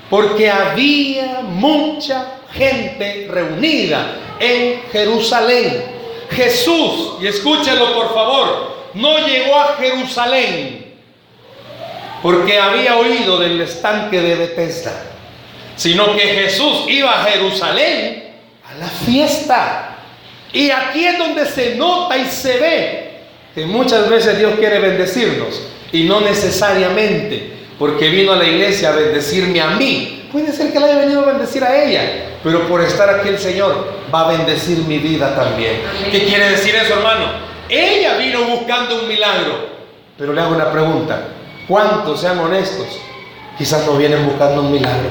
Porque 0.09 0.49
había 0.49 1.41
mucha 1.43 2.25
gente 2.53 3.27
reunida 3.29 4.15
en 4.39 4.81
Jerusalén. 4.91 5.96
Jesús, 6.31 7.17
y 7.21 7.27
escúchenlo 7.27 7.93
por 7.93 8.13
favor, 8.13 8.77
no 8.93 9.25
llegó 9.25 9.55
a 9.55 9.75
Jerusalén 9.79 10.87
porque 12.21 12.59
había 12.59 12.97
oído 12.97 13.37
del 13.39 13.61
estanque 13.61 14.19
de 14.19 14.35
Bethesda, 14.35 14.93
sino 15.75 16.15
que 16.15 16.21
Jesús 16.21 16.85
iba 16.87 17.21
a 17.21 17.25
Jerusalén 17.25 18.33
a 18.69 18.77
la 18.79 18.87
fiesta. 18.87 19.95
Y 20.51 20.71
aquí 20.71 21.05
es 21.05 21.17
donde 21.17 21.45
se 21.45 21.75
nota 21.75 22.17
y 22.17 22.25
se 22.25 22.57
ve 22.57 23.11
que 23.53 23.65
muchas 23.65 24.09
veces 24.09 24.39
Dios 24.39 24.53
quiere 24.57 24.79
bendecirnos 24.79 25.61
y 25.91 26.03
no 26.03 26.21
necesariamente 26.21 27.53
porque 27.77 28.09
vino 28.09 28.33
a 28.33 28.37
la 28.37 28.45
iglesia 28.45 28.89
a 28.89 28.95
bendecirme 28.95 29.61
a 29.61 29.71
mí. 29.71 30.27
Puede 30.31 30.51
ser 30.51 30.73
que 30.73 30.79
le 30.79 30.85
haya 30.85 30.99
venido 30.99 31.21
a 31.21 31.25
bendecir 31.25 31.63
a 31.63 31.83
ella, 31.83 32.26
pero 32.43 32.67
por 32.67 32.81
estar 32.81 33.09
aquí 33.09 33.29
el 33.29 33.39
Señor 33.39 33.87
va 34.13 34.21
a 34.21 34.31
bendecir 34.31 34.79
mi 34.79 34.99
vida 34.99 35.35
también. 35.35 35.81
¿Qué 36.11 36.25
quiere 36.25 36.49
decir 36.51 36.75
eso, 36.75 36.93
hermano? 36.93 37.25
Ella 37.69 38.17
vino 38.17 38.43
buscando 38.43 39.01
un 39.01 39.07
milagro, 39.07 39.67
pero 40.17 40.33
le 40.33 40.41
hago 40.41 40.55
una 40.55 40.71
pregunta. 40.71 41.29
¿Cuántos, 41.67 42.21
sean 42.21 42.39
honestos, 42.39 42.87
quizás 43.57 43.85
no 43.85 43.97
vienen 43.97 44.25
buscando 44.25 44.61
un 44.61 44.71
milagro? 44.71 45.09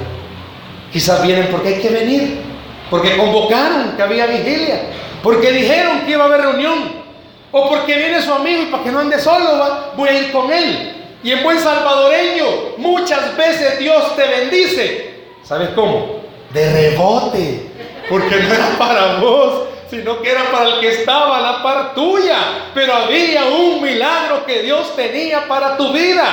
Quizás 0.93 1.23
vienen 1.23 1.49
porque 1.51 1.69
hay 1.69 1.81
que 1.81 1.91
venir, 1.91 2.41
porque 2.89 3.17
convocaron 3.17 3.93
que 3.97 4.03
había 4.03 4.27
vigilia, 4.27 4.83
porque 5.23 5.53
dijeron 5.53 6.01
que 6.07 6.13
iba 6.13 6.25
a 6.25 6.27
haber 6.27 6.41
reunión, 6.41 7.07
o 7.53 7.69
porque 7.69 7.97
viene 7.97 8.23
su 8.23 8.33
amigo 8.33 8.63
y 8.63 8.67
para 8.67 8.85
que 8.85 8.93
no 8.93 9.01
ande 9.01 9.19
solo, 9.19 9.93
voy 9.97 10.09
a 10.09 10.19
ir 10.19 10.33
con 10.33 10.51
él. 10.51 10.93
Y 11.23 11.33
en 11.33 11.43
buen 11.43 11.59
salvadoreño, 11.59 12.77
muchas 12.79 13.37
veces 13.37 13.79
Dios 13.79 14.15
te 14.17 14.27
bendice. 14.27 15.15
¿Sabes 15.43 15.71
cómo? 15.75 16.26
De 16.57 16.73
rebote. 16.73 17.67
Porque 18.09 18.37
no 18.37 18.55
era 18.55 18.79
para 18.79 19.17
vos, 19.17 19.65
sino 19.91 20.23
que 20.23 20.31
era 20.31 20.45
para 20.51 20.69
el 20.71 20.81
que 20.81 20.89
estaba 20.89 21.37
a 21.37 21.41
la 21.41 21.63
par 21.63 21.95
tuya. 21.95 22.39
Pero 22.73 22.95
había 22.95 23.45
un 23.45 23.83
milagro 23.83 24.47
que 24.47 24.63
Dios 24.63 24.97
tenía 24.97 25.47
para 25.47 25.77
tu 25.77 25.93
vida. 25.93 26.25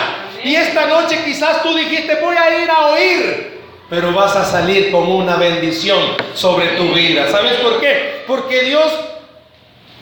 Y 0.42 0.56
esta 0.56 0.86
noche 0.86 1.20
quizás 1.26 1.62
tú 1.62 1.76
dijiste, 1.76 2.16
voy 2.22 2.38
a 2.38 2.64
ir 2.64 2.72
a 2.72 2.86
oír. 2.88 3.60
Pero 3.90 4.14
vas 4.14 4.34
a 4.38 4.46
salir 4.46 4.94
con 4.94 5.12
una 5.12 5.36
bendición 5.36 6.00
sobre 6.34 6.68
tu 6.78 6.94
vida. 6.94 7.30
¿Sabes 7.30 7.56
por 7.56 7.82
qué? 7.82 8.24
Porque 8.26 8.62
Dios 8.62 8.94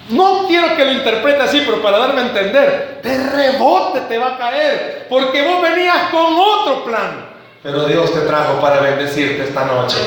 no 0.10 0.46
quiero 0.48 0.76
que 0.76 0.86
lo 0.86 0.92
interprete 0.92 1.42
así, 1.42 1.64
pero 1.66 1.82
para 1.82 1.98
darme 1.98 2.22
a 2.22 2.26
entender, 2.26 3.00
de 3.02 3.24
rebote 3.30 4.02
te 4.02 4.20
va 4.20 4.36
a 4.36 4.38
caer, 4.38 5.08
porque 5.10 5.42
vos 5.42 5.62
venías 5.62 6.10
con 6.12 6.38
otro 6.38 6.86
plan. 6.86 7.31
Pero 7.64 7.86
Dios 7.86 8.12
te 8.12 8.22
trajo 8.22 8.60
para 8.60 8.82
bendecirte 8.82 9.44
esta 9.44 9.66
noche. 9.66 9.98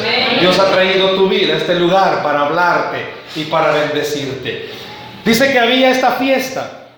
Dios 0.41 0.59
ha 0.59 0.73
traído 0.73 1.11
tu 1.11 1.29
vida 1.29 1.55
a 1.55 1.59
este 1.59 1.77
lugar 1.77 2.23
para 2.23 2.47
hablarte 2.47 3.07
y 3.37 3.45
para 3.45 3.71
bendecirte. 3.73 4.71
Dice 5.25 5.53
que 5.53 5.59
había 5.59 5.91
esta 5.91 6.13
fiesta 6.13 6.89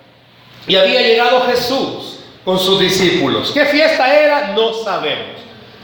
y 0.67 0.77
había 0.77 1.03
llegado 1.03 1.43
Jesús 1.43 2.21
con 2.45 2.59
sus 2.59 2.81
discípulos. 2.81 3.53
¿Qué 3.53 3.67
fiesta 3.67 4.13
era? 4.15 4.53
No 4.55 4.73
sabemos. 4.73 5.37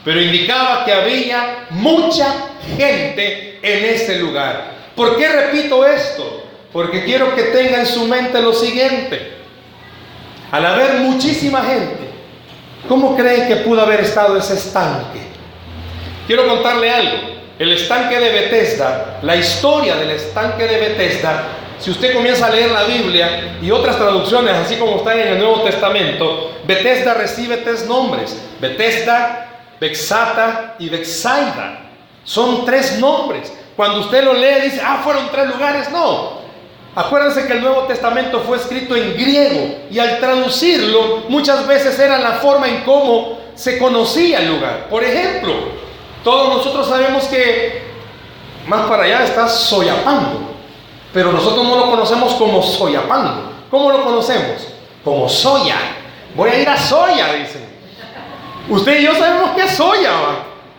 Pero 0.04 0.20
indicaba 0.20 0.84
que 0.84 0.92
había 0.92 1.66
mucha 1.70 2.34
gente 2.76 3.58
en 3.62 3.84
este 3.84 4.18
lugar. 4.18 4.72
¿Por 4.96 5.16
qué 5.16 5.28
repito 5.28 5.86
esto? 5.86 6.44
Porque 6.72 7.04
quiero 7.04 7.34
que 7.34 7.42
tenga 7.44 7.80
en 7.80 7.86
su 7.86 8.06
mente 8.06 8.40
lo 8.40 8.52
siguiente. 8.52 9.32
Al 10.50 10.66
haber 10.66 10.94
muchísima 11.00 11.62
gente, 11.62 12.01
¿cómo 12.88 13.16
creen 13.16 13.48
que 13.48 13.56
pudo 13.56 13.82
haber 13.82 14.00
estado 14.00 14.36
ese 14.36 14.54
estanque? 14.54 15.20
Quiero 16.26 16.46
contarle 16.46 16.90
algo. 16.90 17.18
El 17.58 17.72
estanque 17.72 18.18
de 18.18 18.30
Bethesda, 18.30 19.18
la 19.22 19.36
historia 19.36 19.96
del 19.96 20.10
estanque 20.10 20.66
de 20.66 20.78
Bethesda, 20.78 21.44
si 21.78 21.90
usted 21.90 22.14
comienza 22.14 22.46
a 22.46 22.50
leer 22.50 22.70
la 22.70 22.84
Biblia 22.84 23.58
y 23.60 23.70
otras 23.70 23.96
traducciones, 23.96 24.54
así 24.54 24.76
como 24.76 24.98
están 24.98 25.18
en 25.18 25.28
el 25.28 25.38
Nuevo 25.38 25.62
Testamento, 25.62 26.52
Bethesda 26.64 27.14
recibe 27.14 27.58
tres 27.58 27.86
nombres: 27.86 28.40
Bethesda, 28.60 29.48
Bexata 29.80 30.76
y 30.78 30.88
Bexaida. 30.88 31.80
Son 32.24 32.64
tres 32.64 32.98
nombres. 33.00 33.52
Cuando 33.76 34.00
usted 34.00 34.22
lo 34.22 34.34
lee, 34.34 34.60
dice, 34.62 34.80
ah, 34.80 35.00
fueron 35.02 35.28
tres 35.32 35.48
lugares. 35.48 35.90
No, 35.90 36.41
Acuérdense 36.94 37.46
que 37.46 37.54
el 37.54 37.62
Nuevo 37.62 37.82
Testamento 37.84 38.40
fue 38.40 38.58
escrito 38.58 38.94
en 38.94 39.14
griego 39.14 39.78
y 39.90 39.98
al 39.98 40.20
traducirlo 40.20 41.24
muchas 41.28 41.66
veces 41.66 41.98
era 41.98 42.18
la 42.18 42.32
forma 42.32 42.68
en 42.68 42.82
cómo 42.84 43.38
se 43.54 43.78
conocía 43.78 44.40
el 44.40 44.48
lugar. 44.48 44.88
Por 44.90 45.02
ejemplo, 45.02 45.54
todos 46.22 46.56
nosotros 46.56 46.86
sabemos 46.86 47.24
que 47.24 47.82
más 48.66 48.82
para 48.88 49.04
allá 49.04 49.24
está 49.24 49.48
Soyapango, 49.48 50.40
pero 51.14 51.32
nosotros 51.32 51.64
no 51.66 51.76
lo 51.76 51.90
conocemos 51.90 52.34
como 52.34 52.62
Soyapango. 52.62 53.52
¿Cómo 53.70 53.90
lo 53.90 54.04
conocemos? 54.04 54.68
Como 55.02 55.26
Soya. 55.30 55.76
Voy 56.34 56.50
a 56.50 56.60
ir 56.60 56.68
a 56.68 56.76
Soya, 56.76 57.32
dicen. 57.32 57.72
Usted 58.68 59.00
y 59.00 59.04
yo 59.04 59.14
sabemos 59.14 59.52
que 59.52 59.62
es 59.62 59.70
Soya, 59.70 60.12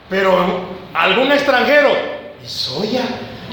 pero 0.09 0.61
algún 0.93 1.31
extranjero, 1.31 1.89
¿y 2.43 2.47
Soya? 2.47 3.01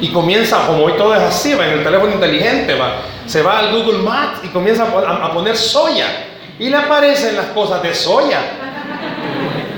Y 0.00 0.08
comienza, 0.08 0.66
como 0.66 0.84
hoy 0.84 0.94
todo 0.94 1.14
es 1.14 1.22
así, 1.22 1.54
va 1.54 1.66
en 1.66 1.78
el 1.78 1.84
teléfono 1.84 2.12
inteligente, 2.12 2.74
va, 2.74 3.02
se 3.26 3.42
va 3.42 3.58
al 3.58 3.72
Google 3.72 3.98
Maps 3.98 4.40
y 4.42 4.48
comienza 4.48 4.84
a, 4.84 5.32
poner 5.32 5.56
soya 5.56 6.06
y 6.58 6.68
le 6.68 6.76
aparecen 6.76 7.36
las 7.36 7.46
cosas 7.46 7.82
de 7.82 7.94
soya. 7.94 8.40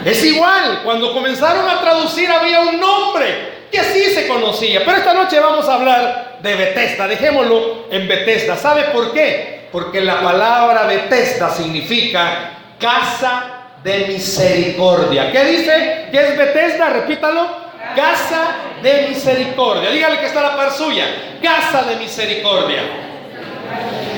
Es 0.04 0.24
igual, 0.24 0.80
cuando 0.84 1.12
comenzaron 1.12 1.68
a 1.68 1.80
traducir 1.80 2.30
había 2.30 2.60
un 2.60 2.80
nombre 2.80 3.52
que 3.70 3.78
así 3.78 4.04
se 4.12 4.26
conocía. 4.26 4.82
Pero 4.84 4.98
esta 4.98 5.14
noche 5.14 5.38
vamos 5.40 5.68
a 5.68 5.74
hablar 5.74 6.38
de 6.42 6.54
Bethesda. 6.56 7.06
Dejémoslo 7.06 7.86
en 7.90 8.08
Bethesda. 8.08 8.56
¿Sabe 8.56 8.84
por 8.92 9.12
qué? 9.12 9.68
Porque 9.70 10.00
la 10.00 10.20
palabra 10.20 10.86
Bethesda 10.86 11.50
significa 11.50 12.50
casa 12.80 13.44
de 13.82 14.06
misericordia. 14.08 15.30
¿Qué 15.30 15.44
dice? 15.44 16.08
¿Qué 16.10 16.20
es 16.20 16.36
Bethesda? 16.36 16.90
Repítalo. 16.90 17.62
Casa 17.94 18.56
de 18.82 19.08
misericordia. 19.08 19.90
Dígale 19.90 20.18
que 20.18 20.26
está 20.26 20.42
la 20.42 20.56
par 20.56 20.72
suya. 20.72 21.06
Casa 21.42 21.82
de 21.84 21.96
misericordia. 21.96 22.82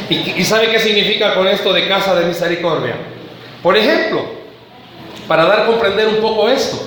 ¿Y, 0.09 0.41
¿Y 0.41 0.45
sabe 0.45 0.71
qué 0.71 0.79
significa 0.79 1.35
con 1.35 1.47
esto 1.49 1.73
de 1.73 1.89
casa 1.89 2.15
de 2.15 2.27
misericordia? 2.27 2.97
Por 3.63 3.77
ejemplo, 3.77 4.25
para 5.27 5.45
dar 5.47 5.61
a 5.61 5.67
comprender 5.67 6.09
un 6.09 6.17
poco 6.17 6.49
esto, 6.49 6.79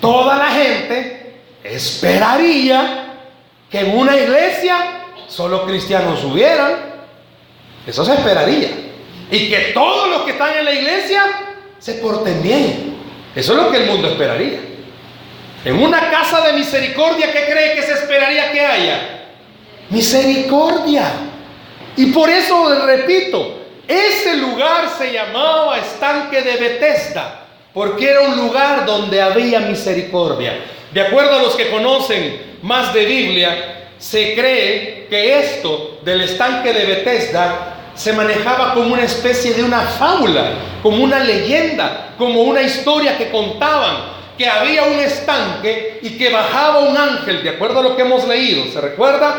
toda 0.00 0.36
la 0.36 0.48
gente 0.48 1.40
esperaría 1.62 3.04
que 3.70 3.80
en 3.80 3.96
una 3.96 4.16
iglesia 4.16 5.04
solo 5.28 5.64
cristianos 5.64 6.24
hubieran. 6.24 6.98
Eso 7.86 8.04
se 8.04 8.14
esperaría. 8.14 8.70
Y 9.30 9.48
que 9.50 9.72
todos 9.74 10.08
los 10.08 10.22
que 10.22 10.32
están 10.32 10.56
en 10.56 10.64
la 10.64 10.72
iglesia 10.72 11.22
se 11.78 11.94
porten 11.94 12.42
bien. 12.42 12.96
Eso 13.34 13.52
es 13.52 13.62
lo 13.62 13.70
que 13.70 13.76
el 13.78 13.86
mundo 13.86 14.08
esperaría. 14.08 14.60
En 15.64 15.82
una 15.82 16.10
casa 16.10 16.40
de 16.46 16.52
misericordia, 16.52 17.32
¿qué 17.32 17.44
cree 17.50 17.74
que 17.74 17.82
se 17.82 17.92
esperaría 17.92 18.52
que 18.52 18.60
haya? 18.60 19.24
Misericordia. 19.90 21.04
Y 21.96 22.06
por 22.06 22.30
eso, 22.30 22.86
repito, 22.86 23.58
ese 23.88 24.36
lugar 24.36 24.88
se 24.96 25.12
llamaba 25.12 25.78
estanque 25.78 26.42
de 26.42 26.56
Bethesda, 26.56 27.46
porque 27.74 28.10
era 28.10 28.20
un 28.20 28.36
lugar 28.36 28.86
donde 28.86 29.20
había 29.20 29.60
misericordia. 29.60 30.60
De 30.92 31.00
acuerdo 31.00 31.38
a 31.38 31.42
los 31.42 31.56
que 31.56 31.70
conocen 31.70 32.58
más 32.62 32.94
de 32.94 33.04
Biblia, 33.04 33.88
se 33.98 34.34
cree 34.34 35.06
que 35.10 35.40
esto 35.40 35.98
del 36.04 36.20
estanque 36.20 36.72
de 36.72 36.84
Bethesda 36.84 37.74
se 37.94 38.12
manejaba 38.12 38.74
como 38.74 38.94
una 38.94 39.02
especie 39.02 39.54
de 39.54 39.64
una 39.64 39.80
fábula, 39.80 40.52
como 40.82 41.02
una 41.02 41.18
leyenda, 41.18 42.10
como 42.16 42.42
una 42.42 42.62
historia 42.62 43.18
que 43.18 43.30
contaban, 43.30 44.17
que 44.38 44.48
había 44.48 44.84
un 44.84 45.00
estanque 45.00 45.98
y 46.00 46.16
que 46.16 46.30
bajaba 46.30 46.78
un 46.78 46.96
ángel, 46.96 47.42
de 47.42 47.50
acuerdo 47.50 47.80
a 47.80 47.82
lo 47.82 47.96
que 47.96 48.02
hemos 48.02 48.26
leído, 48.26 48.70
¿se 48.72 48.80
recuerda? 48.80 49.34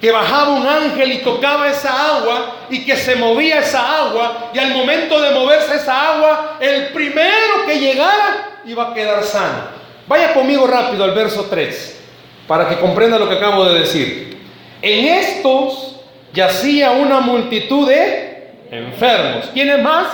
Que 0.00 0.12
bajaba 0.12 0.50
un 0.50 0.66
ángel 0.66 1.12
y 1.12 1.18
tocaba 1.18 1.68
esa 1.68 2.16
agua 2.16 2.56
y 2.70 2.84
que 2.84 2.96
se 2.96 3.16
movía 3.16 3.58
esa 3.58 4.06
agua 4.06 4.50
y 4.54 4.58
al 4.58 4.70
momento 4.70 5.20
de 5.20 5.30
moverse 5.32 5.74
esa 5.74 6.14
agua, 6.14 6.58
el 6.60 6.86
primero 6.88 7.66
que 7.66 7.80
llegara 7.80 8.60
iba 8.64 8.90
a 8.90 8.94
quedar 8.94 9.22
sano. 9.24 9.80
Vaya 10.06 10.32
conmigo 10.32 10.66
rápido 10.66 11.04
al 11.04 11.12
verso 11.12 11.46
3 11.50 12.00
para 12.46 12.68
que 12.68 12.78
comprenda 12.78 13.18
lo 13.18 13.28
que 13.28 13.34
acabo 13.34 13.64
de 13.64 13.80
decir. 13.80 14.40
En 14.80 15.06
estos 15.06 15.96
yacía 16.32 16.92
una 16.92 17.20
multitud 17.20 17.88
de 17.88 18.52
enfermos. 18.70 19.46
¿Quiénes 19.52 19.82
más? 19.82 20.06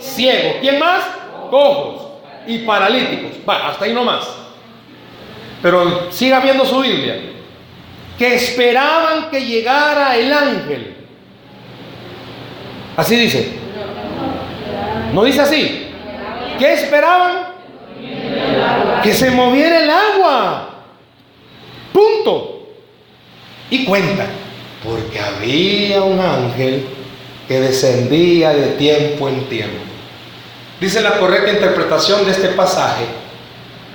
Ciegos. 0.00 0.56
¿Quién 0.60 0.78
más? 0.78 1.02
Cojos 1.50 2.09
y 2.46 2.58
paralíticos. 2.58 3.32
Va, 3.48 3.68
hasta 3.68 3.84
ahí 3.84 3.92
nomás. 3.92 4.26
Pero 5.62 6.10
siga 6.10 6.40
viendo 6.40 6.64
su 6.64 6.80
Biblia. 6.80 7.16
Que 8.18 8.34
esperaban 8.34 9.30
que 9.30 9.44
llegara 9.44 10.16
el 10.16 10.32
ángel. 10.32 10.94
Así 12.96 13.16
dice. 13.16 13.52
¿No 15.12 15.24
dice 15.24 15.40
así? 15.40 15.86
¿Qué 16.58 16.72
esperaban? 16.74 17.48
Que 19.02 19.12
se 19.12 19.30
moviera 19.30 19.82
el 19.82 19.90
agua. 19.90 20.70
Punto. 21.92 22.68
Y 23.70 23.84
cuenta 23.84 24.26
porque 24.84 25.18
había 25.18 26.02
un 26.02 26.18
ángel 26.18 26.86
que 27.46 27.60
descendía 27.60 28.52
de 28.52 28.68
tiempo 28.72 29.28
en 29.28 29.44
tiempo. 29.48 29.89
Dice 30.80 31.02
la 31.02 31.18
correcta 31.18 31.50
interpretación 31.50 32.24
de 32.24 32.30
este 32.30 32.48
pasaje 32.48 33.04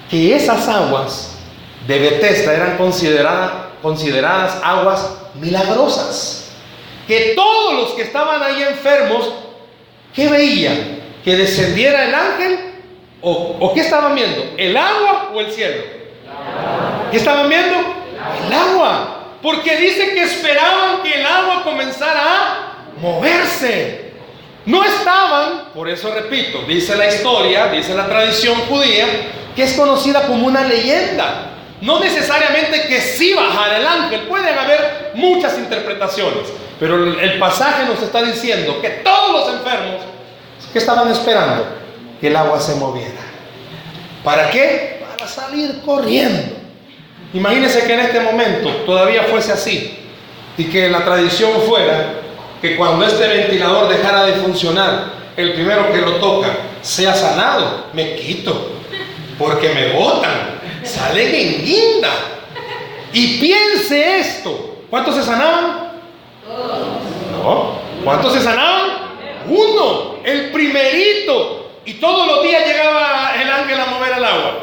que 0.10 0.36
esas 0.36 0.68
aguas 0.68 1.36
de 1.88 1.98
Bethesda 1.98 2.54
eran 2.54 2.78
consideradas, 2.78 3.52
consideradas 3.82 4.60
aguas 4.64 5.18
milagrosas. 5.34 6.52
Que 7.08 7.34
todos 7.36 7.74
los 7.74 7.94
que 7.94 8.04
estaban 8.04 8.42
ahí 8.42 8.62
enfermos, 8.64 9.32
¿qué 10.14 10.28
veían? 10.28 11.00
¿Que 11.24 11.36
descendiera 11.36 12.06
el 12.06 12.14
ángel? 12.14 12.60
¿O, 13.22 13.58
o 13.60 13.74
qué 13.74 13.82
estaban 13.82 14.14
viendo? 14.14 14.54
¿El 14.56 14.78
agua 14.78 15.32
o 15.34 15.40
el 15.40 15.52
cielo? 15.52 15.84
¿Qué 17.10 17.18
estaban 17.18 17.50
viendo? 17.50 17.78
El 18.46 18.54
agua. 18.54 19.24
Porque 19.42 19.76
dice 19.78 20.14
que 20.14 20.22
esperaban 20.22 21.02
que 21.04 21.20
el 21.20 21.26
agua 21.26 21.64
comenzara 21.64 22.22
a 22.22 22.76
moverse. 23.00 24.05
No 24.66 24.84
estaban, 24.84 25.66
por 25.74 25.88
eso 25.88 26.12
repito, 26.14 26.64
dice 26.68 26.96
la 26.96 27.08
historia, 27.08 27.68
dice 27.68 27.94
la 27.94 28.08
tradición 28.08 28.56
judía, 28.62 29.06
que 29.56 29.64
es 29.64 29.74
conocida 29.74 30.26
como 30.26 30.48
una 30.48 30.64
leyenda. 30.68 31.52
No 31.82 32.00
necesariamente 32.00 32.88
que 32.88 33.00
sí 33.00 33.34
bajara 33.34 33.78
el 33.78 33.86
ángel, 33.86 34.22
pueden 34.22 34.58
haber 34.58 35.12
muchas 35.14 35.58
interpretaciones, 35.60 36.48
pero 36.80 36.96
el 37.20 37.38
pasaje 37.38 37.86
nos 37.86 38.02
está 38.02 38.24
diciendo 38.24 38.82
que 38.82 38.90
todos 38.90 39.32
los 39.32 39.56
enfermos 39.56 40.02
que 40.74 40.80
estaban 40.80 41.12
esperando 41.12 41.66
que 42.20 42.28
el 42.28 42.36
agua 42.36 42.60
se 42.60 42.76
moviera. 42.76 43.22
¿Para 44.24 44.50
qué? 44.50 45.06
Para 45.08 45.28
salir 45.28 45.82
corriendo. 45.86 46.56
Imagínense 47.34 47.84
que 47.86 47.94
en 47.94 48.00
este 48.00 48.20
momento 48.22 48.70
todavía 48.86 49.24
fuese 49.24 49.52
así 49.52 50.00
y 50.58 50.64
que 50.66 50.90
la 50.90 51.04
tradición 51.04 51.52
fuera 51.68 52.25
que 52.62 52.76
cuando 52.76 53.06
este 53.06 53.28
ventilador 53.28 53.90
dejara 53.90 54.26
de 54.26 54.34
funcionar, 54.34 55.14
el 55.38 55.54
primero 55.54 55.92
que 55.92 56.02
lo 56.02 56.16
toca 56.16 56.48
sea 56.82 57.14
sanado, 57.14 57.88
me 57.94 58.16
quito, 58.16 58.72
porque 59.38 59.70
me 59.70 59.94
botan, 59.94 60.60
salen 60.84 61.36
en 61.36 61.66
guinda. 61.66 62.12
Y 63.12 63.38
piense 63.40 64.20
esto, 64.20 64.78
¿cuántos 64.90 65.16
se 65.16 65.24
sanaban? 65.24 65.92
No, 67.32 67.80
¿cuántos 68.04 68.34
se 68.34 68.42
sanaban? 68.42 69.06
Uno, 69.48 70.16
el 70.24 70.52
primerito. 70.52 71.72
Y 71.86 71.94
todos 71.96 72.28
los 72.28 72.44
días 72.44 72.66
llegaba 72.66 73.34
el 73.40 73.50
ángel 73.50 73.80
a 73.80 73.86
mover 73.86 74.14
el 74.18 74.24
agua. 74.24 74.58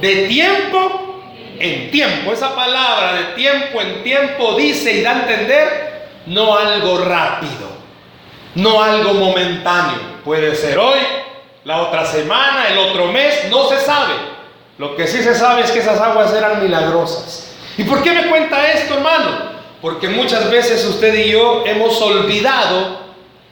De 0.00 0.28
tiempo 0.28 1.22
en 1.58 1.90
tiempo. 1.90 2.32
Esa 2.32 2.54
palabra 2.54 3.14
de 3.14 3.24
tiempo 3.34 3.80
en 3.80 4.02
tiempo 4.02 4.54
dice 4.56 4.92
y 4.92 5.02
da 5.02 5.10
a 5.10 5.20
entender 5.22 5.93
no 6.26 6.56
algo 6.56 6.98
rápido, 6.98 7.68
no 8.54 8.82
algo 8.82 9.14
momentáneo. 9.14 10.14
Puede 10.24 10.54
ser 10.54 10.78
hoy, 10.78 10.98
la 11.64 11.82
otra 11.82 12.06
semana, 12.06 12.68
el 12.68 12.78
otro 12.78 13.08
mes, 13.08 13.46
no 13.50 13.68
se 13.68 13.78
sabe. 13.80 14.14
Lo 14.78 14.96
que 14.96 15.06
sí 15.06 15.22
se 15.22 15.34
sabe 15.34 15.62
es 15.62 15.70
que 15.70 15.80
esas 15.80 16.00
aguas 16.00 16.32
eran 16.32 16.62
milagrosas. 16.62 17.52
¿Y 17.76 17.84
por 17.84 18.02
qué 18.02 18.12
me 18.12 18.28
cuenta 18.28 18.72
esto, 18.72 18.94
hermano? 18.94 19.54
Porque 19.80 20.08
muchas 20.08 20.50
veces 20.50 20.84
usted 20.86 21.14
y 21.14 21.30
yo 21.30 21.64
hemos 21.66 22.00
olvidado 22.00 23.04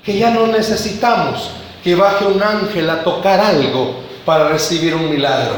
que 0.05 0.19
ya 0.19 0.31
no 0.31 0.47
necesitamos 0.47 1.51
que 1.85 1.95
baje 1.95 2.25
un 2.25 2.43
ángel 2.43 2.89
a 2.89 3.03
tocar 3.03 3.41
algo 3.41 3.97
para 4.25 4.49
recibir 4.49 4.95
un 4.95 5.11
milagro. 5.11 5.55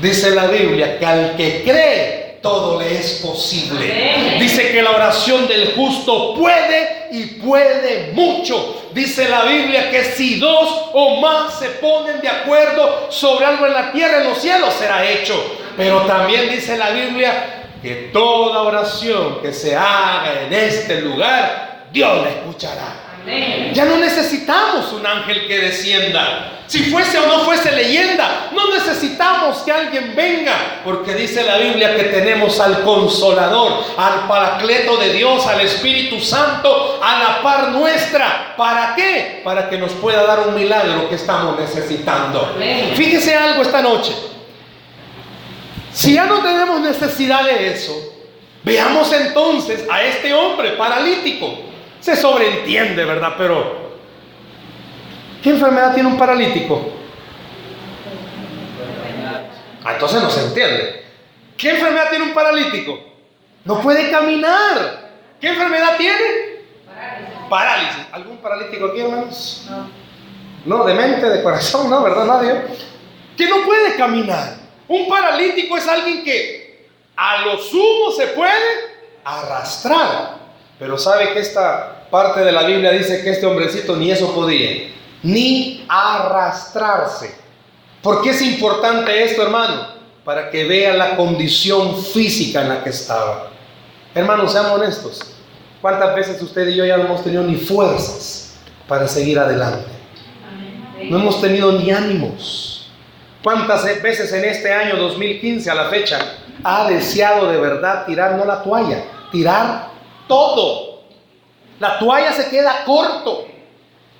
Dice 0.00 0.34
la 0.34 0.46
Biblia 0.46 0.98
que 0.98 1.06
al 1.06 1.36
que 1.36 1.62
cree 1.64 2.17
todo 2.48 2.80
le 2.80 2.98
es 2.98 3.20
posible. 3.24 4.38
Dice 4.40 4.72
que 4.72 4.82
la 4.82 4.90
oración 4.90 5.46
del 5.46 5.74
justo 5.74 6.34
puede 6.34 7.08
y 7.12 7.24
puede 7.42 8.12
mucho. 8.12 8.88
Dice 8.92 9.28
la 9.28 9.44
Biblia 9.44 9.90
que 9.90 10.02
si 10.04 10.38
dos 10.38 10.90
o 10.92 11.20
más 11.20 11.58
se 11.58 11.68
ponen 11.70 12.20
de 12.20 12.28
acuerdo 12.28 13.08
sobre 13.10 13.44
algo 13.44 13.66
en 13.66 13.74
la 13.74 13.92
tierra, 13.92 14.18
en 14.18 14.28
los 14.28 14.38
cielos 14.38 14.72
será 14.74 15.08
hecho. 15.08 15.34
Pero 15.76 16.02
también 16.02 16.48
dice 16.48 16.76
la 16.78 16.90
Biblia 16.90 17.66
que 17.82 18.10
toda 18.12 18.62
oración 18.62 19.40
que 19.42 19.52
se 19.52 19.76
haga 19.76 20.42
en 20.46 20.52
este 20.52 21.02
lugar, 21.02 21.86
Dios 21.92 22.24
la 22.24 22.30
escuchará. 22.30 23.07
Ya 23.74 23.84
no 23.84 23.98
necesitamos 23.98 24.92
un 24.92 25.06
ángel 25.06 25.46
que 25.46 25.60
descienda. 25.60 26.52
Si 26.66 26.90
fuese 26.90 27.18
o 27.18 27.26
no 27.26 27.40
fuese 27.40 27.72
leyenda, 27.72 28.50
no 28.52 28.70
necesitamos 28.70 29.58
que 29.58 29.72
alguien 29.72 30.14
venga, 30.14 30.80
porque 30.84 31.14
dice 31.14 31.42
la 31.42 31.56
Biblia 31.56 31.96
que 31.96 32.04
tenemos 32.04 32.60
al 32.60 32.82
consolador, 32.82 33.84
al 33.96 34.28
paracleto 34.28 34.96
de 34.98 35.12
Dios, 35.14 35.46
al 35.46 35.60
Espíritu 35.62 36.20
Santo, 36.20 37.00
a 37.02 37.18
la 37.18 37.42
par 37.42 37.68
nuestra. 37.70 38.54
¿Para 38.56 38.94
qué? 38.94 39.40
Para 39.42 39.70
que 39.70 39.78
nos 39.78 39.92
pueda 39.92 40.24
dar 40.24 40.40
un 40.48 40.54
milagro 40.54 41.08
que 41.08 41.14
estamos 41.14 41.58
necesitando. 41.58 42.54
Fíjese 42.94 43.34
algo 43.34 43.62
esta 43.62 43.80
noche. 43.80 44.12
Si 45.92 46.14
ya 46.14 46.26
no 46.26 46.40
tenemos 46.40 46.80
necesidad 46.80 47.44
de 47.44 47.72
eso, 47.72 47.92
veamos 48.62 49.10
entonces 49.12 49.84
a 49.90 50.02
este 50.02 50.34
hombre 50.34 50.72
paralítico. 50.72 51.67
Se 52.00 52.16
sobreentiende, 52.16 53.04
¿verdad? 53.04 53.34
Pero, 53.36 53.90
¿qué 55.42 55.50
enfermedad 55.50 55.94
tiene 55.94 56.08
un 56.08 56.18
paralítico? 56.18 56.92
Ah, 59.84 59.92
entonces 59.94 60.22
no 60.22 60.30
se 60.30 60.44
entiende. 60.46 61.04
¿Qué 61.56 61.70
enfermedad 61.70 62.10
tiene 62.10 62.24
un 62.26 62.34
paralítico? 62.34 62.98
No 63.64 63.80
puede 63.80 64.10
caminar. 64.10 65.10
¿Qué 65.40 65.48
enfermedad 65.48 65.96
tiene? 65.96 66.58
Parálisis. 67.48 68.06
¿Algún 68.12 68.38
paralítico 68.38 68.86
aquí, 68.86 69.00
hermanos? 69.00 69.66
No. 69.68 70.08
No, 70.64 70.84
de 70.84 70.94
mente, 70.94 71.28
de 71.28 71.42
corazón, 71.42 71.88
no, 71.88 72.02
¿verdad? 72.02 72.24
Nadie. 72.24 72.62
Que 73.36 73.48
no 73.48 73.64
puede 73.64 73.96
caminar. 73.96 74.56
Un 74.86 75.08
paralítico 75.08 75.76
es 75.76 75.86
alguien 75.86 76.24
que 76.24 76.88
a 77.16 77.42
lo 77.42 77.58
sumo 77.58 78.10
se 78.16 78.28
puede 78.28 78.52
arrastrar. 79.24 80.36
Pero 80.78 80.96
sabe 80.96 81.32
que 81.32 81.40
esta 81.40 82.06
parte 82.10 82.40
de 82.40 82.52
la 82.52 82.62
Biblia 82.62 82.92
dice 82.92 83.22
que 83.22 83.30
este 83.30 83.46
hombrecito 83.46 83.96
ni 83.96 84.10
eso 84.10 84.34
podía, 84.34 84.90
ni 85.22 85.84
arrastrarse. 85.88 87.34
¿Por 88.02 88.22
qué 88.22 88.30
es 88.30 88.42
importante 88.42 89.24
esto, 89.24 89.42
hermano? 89.42 89.88
Para 90.24 90.50
que 90.50 90.64
vea 90.64 90.94
la 90.94 91.16
condición 91.16 92.00
física 92.02 92.62
en 92.62 92.68
la 92.68 92.84
que 92.84 92.90
estaba. 92.90 93.50
Hermanos, 94.14 94.52
seamos 94.52 94.72
honestos. 94.72 95.34
¿Cuántas 95.80 96.14
veces 96.14 96.40
usted 96.42 96.68
y 96.68 96.76
yo 96.76 96.84
ya 96.84 96.96
no 96.96 97.04
hemos 97.04 97.24
tenido 97.24 97.42
ni 97.42 97.56
fuerzas 97.56 98.54
para 98.86 99.06
seguir 99.06 99.38
adelante? 99.38 99.90
No 101.10 101.18
hemos 101.18 101.40
tenido 101.40 101.72
ni 101.72 101.90
ánimos. 101.90 102.90
¿Cuántas 103.42 103.84
veces 104.02 104.32
en 104.32 104.44
este 104.44 104.72
año 104.72 104.96
2015 104.96 105.70
a 105.70 105.74
la 105.74 105.84
fecha 105.88 106.18
ha 106.64 106.88
deseado 106.88 107.50
de 107.50 107.58
verdad 107.58 108.04
tirar 108.06 108.36
no 108.36 108.44
la 108.44 108.62
toalla, 108.62 109.04
tirar 109.30 109.97
todo? 110.28 111.00
La 111.80 111.98
toalla 111.98 112.32
se 112.32 112.48
queda 112.48 112.84
corto. 112.84 113.46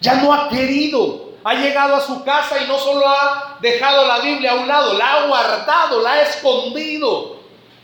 Ya 0.00 0.14
no 0.14 0.32
ha 0.32 0.48
querido. 0.48 1.28
Ha 1.44 1.54
llegado 1.54 1.96
a 1.96 2.00
su 2.00 2.24
casa 2.24 2.56
y 2.62 2.66
no 2.66 2.78
solo 2.78 3.06
ha 3.06 3.58
dejado 3.60 4.06
la 4.06 4.18
Biblia 4.18 4.52
a 4.52 4.54
un 4.56 4.68
lado, 4.68 4.94
la 4.94 5.12
ha 5.12 5.26
guardado, 5.26 6.02
la 6.02 6.14
ha 6.14 6.22
escondido. 6.22 7.38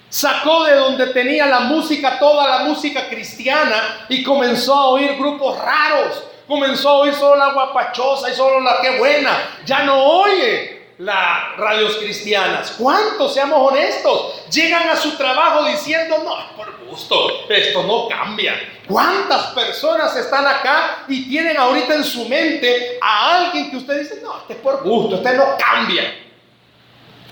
Sacó 0.08 0.64
de 0.64 0.74
donde 0.74 1.06
tenía 1.08 1.46
la 1.46 1.60
música, 1.60 2.18
toda 2.18 2.48
la 2.48 2.64
música 2.64 3.08
cristiana, 3.08 4.06
y 4.08 4.22
comenzó 4.22 4.74
a 4.74 4.88
oír 4.88 5.16
grupos 5.16 5.58
raros. 5.58 6.24
Comenzó 6.46 6.88
a 6.90 6.94
oír 6.94 7.14
solo 7.14 7.36
la 7.36 7.52
guapachosa 7.52 8.30
y 8.30 8.34
solo 8.34 8.60
la 8.60 8.80
que 8.82 8.98
buena. 8.98 9.60
Ya 9.64 9.84
no 9.84 10.02
oye 10.02 10.73
las 10.98 11.56
radios 11.56 11.96
cristianas. 11.96 12.72
¿Cuántos, 12.78 13.34
seamos 13.34 13.72
honestos, 13.72 14.44
llegan 14.50 14.88
a 14.88 14.96
su 14.96 15.16
trabajo 15.16 15.64
diciendo, 15.66 16.18
no, 16.24 16.56
por 16.56 16.86
gusto, 16.86 17.48
esto 17.48 17.82
no 17.82 18.08
cambia? 18.08 18.54
¿Cuántas 18.86 19.46
personas 19.48 20.14
están 20.16 20.46
acá 20.46 21.04
y 21.08 21.28
tienen 21.28 21.56
ahorita 21.56 21.94
en 21.94 22.04
su 22.04 22.28
mente 22.28 22.98
a 23.00 23.38
alguien 23.38 23.70
que 23.70 23.78
usted 23.78 24.00
dice, 24.00 24.20
no, 24.22 24.38
este 24.38 24.54
es 24.54 24.58
por 24.60 24.82
gusto, 24.82 25.16
este 25.16 25.34
no 25.34 25.56
cambia? 25.58 26.14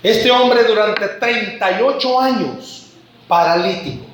Este 0.01 0.29
hombre 0.29 0.63
durante 0.65 1.07
38 1.07 2.19
años, 2.19 2.87
paralítico. 3.27 4.05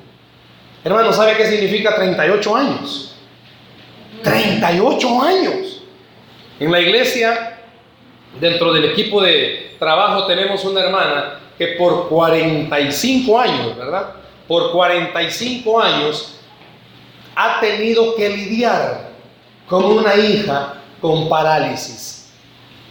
Hermano, 0.84 1.12
¿sabe 1.12 1.36
qué 1.36 1.48
significa 1.48 1.96
38 1.96 2.56
años? 2.56 3.16
38 4.24 5.22
años. 5.22 5.82
En 6.60 6.72
la 6.72 6.80
iglesia, 6.80 7.59
dentro 8.40 8.74
del 8.74 8.86
equipo 8.86 9.22
de 9.22 9.76
trabajo, 9.80 10.26
tenemos 10.26 10.64
una 10.66 10.82
hermana 10.82 11.40
que 11.58 11.76
por 11.78 12.08
45 12.10 13.40
años, 13.40 13.78
¿verdad? 13.78 14.14
Por 14.48 14.72
45 14.72 15.80
años 15.82 16.36
ha 17.36 17.60
tenido 17.60 18.16
que 18.16 18.30
lidiar 18.30 19.10
con 19.68 19.86
una 19.86 20.16
hija 20.16 20.76
con 21.00 21.30
parálisis. 21.30 22.30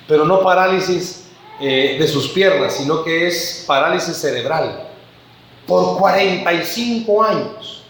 Pero 0.06 0.24
no 0.24 0.40
parálisis 0.40 1.28
eh, 1.60 1.96
de 1.98 2.08
sus 2.08 2.28
piernas, 2.28 2.76
sino 2.76 3.02
que 3.02 3.26
es 3.26 3.64
parálisis 3.66 4.16
cerebral. 4.16 4.88
Por 5.66 5.98
45 5.98 7.22
años. 7.22 7.84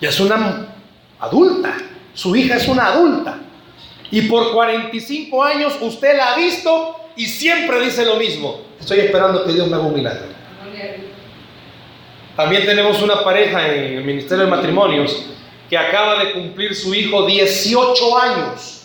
Ya 0.00 0.10
es 0.10 0.20
una 0.20 0.74
adulta. 1.18 1.76
Su 2.12 2.36
hija 2.36 2.56
es 2.56 2.68
una 2.68 2.86
adulta. 2.86 3.38
Y 4.10 4.22
por 4.22 4.52
45 4.52 5.42
años 5.42 5.74
usted 5.80 6.16
la 6.16 6.32
ha 6.32 6.36
visto 6.36 6.96
y 7.16 7.26
siempre 7.26 7.80
dice 7.80 8.04
lo 8.04 8.16
mismo. 8.16 8.60
Estoy 8.80 9.00
esperando 9.00 9.44
que 9.44 9.52
Dios 9.52 9.66
me 9.68 9.76
haga 9.76 9.84
un 9.84 9.94
milagro. 9.94 10.26
También 12.36 12.66
tenemos 12.66 13.00
una 13.00 13.24
pareja 13.24 13.74
en 13.74 13.98
el 13.98 14.04
Ministerio 14.04 14.44
de 14.44 14.50
Matrimonios 14.50 15.24
que 15.70 15.76
acaba 15.76 16.22
de 16.22 16.32
cumplir 16.32 16.74
su 16.74 16.94
hijo 16.94 17.26
18 17.26 18.18
años 18.18 18.82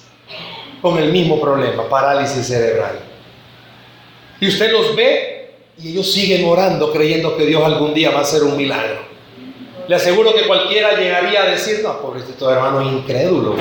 con 0.82 0.98
el 0.98 1.12
mismo 1.12 1.40
problema, 1.40 1.88
parálisis 1.88 2.48
cerebral. 2.48 3.00
Y 4.40 4.48
usted 4.48 4.72
los 4.72 4.96
ve 4.96 5.54
y 5.78 5.90
ellos 5.90 6.12
siguen 6.12 6.46
orando 6.46 6.92
creyendo 6.92 7.38
que 7.38 7.46
Dios 7.46 7.64
algún 7.64 7.94
día 7.94 8.12
va 8.12 8.20
a 8.20 8.22
hacer 8.22 8.42
un 8.44 8.58
milagro. 8.58 9.02
Le 9.88 9.96
aseguro 9.96 10.34
que 10.34 10.48
cualquiera 10.48 10.96
llegaría 10.96 11.44
a 11.44 11.48
decir, 11.48 11.82
no, 11.84 12.02
pobrecito 12.02 12.50
hermano 12.50 12.82
incrédulo. 12.82 13.56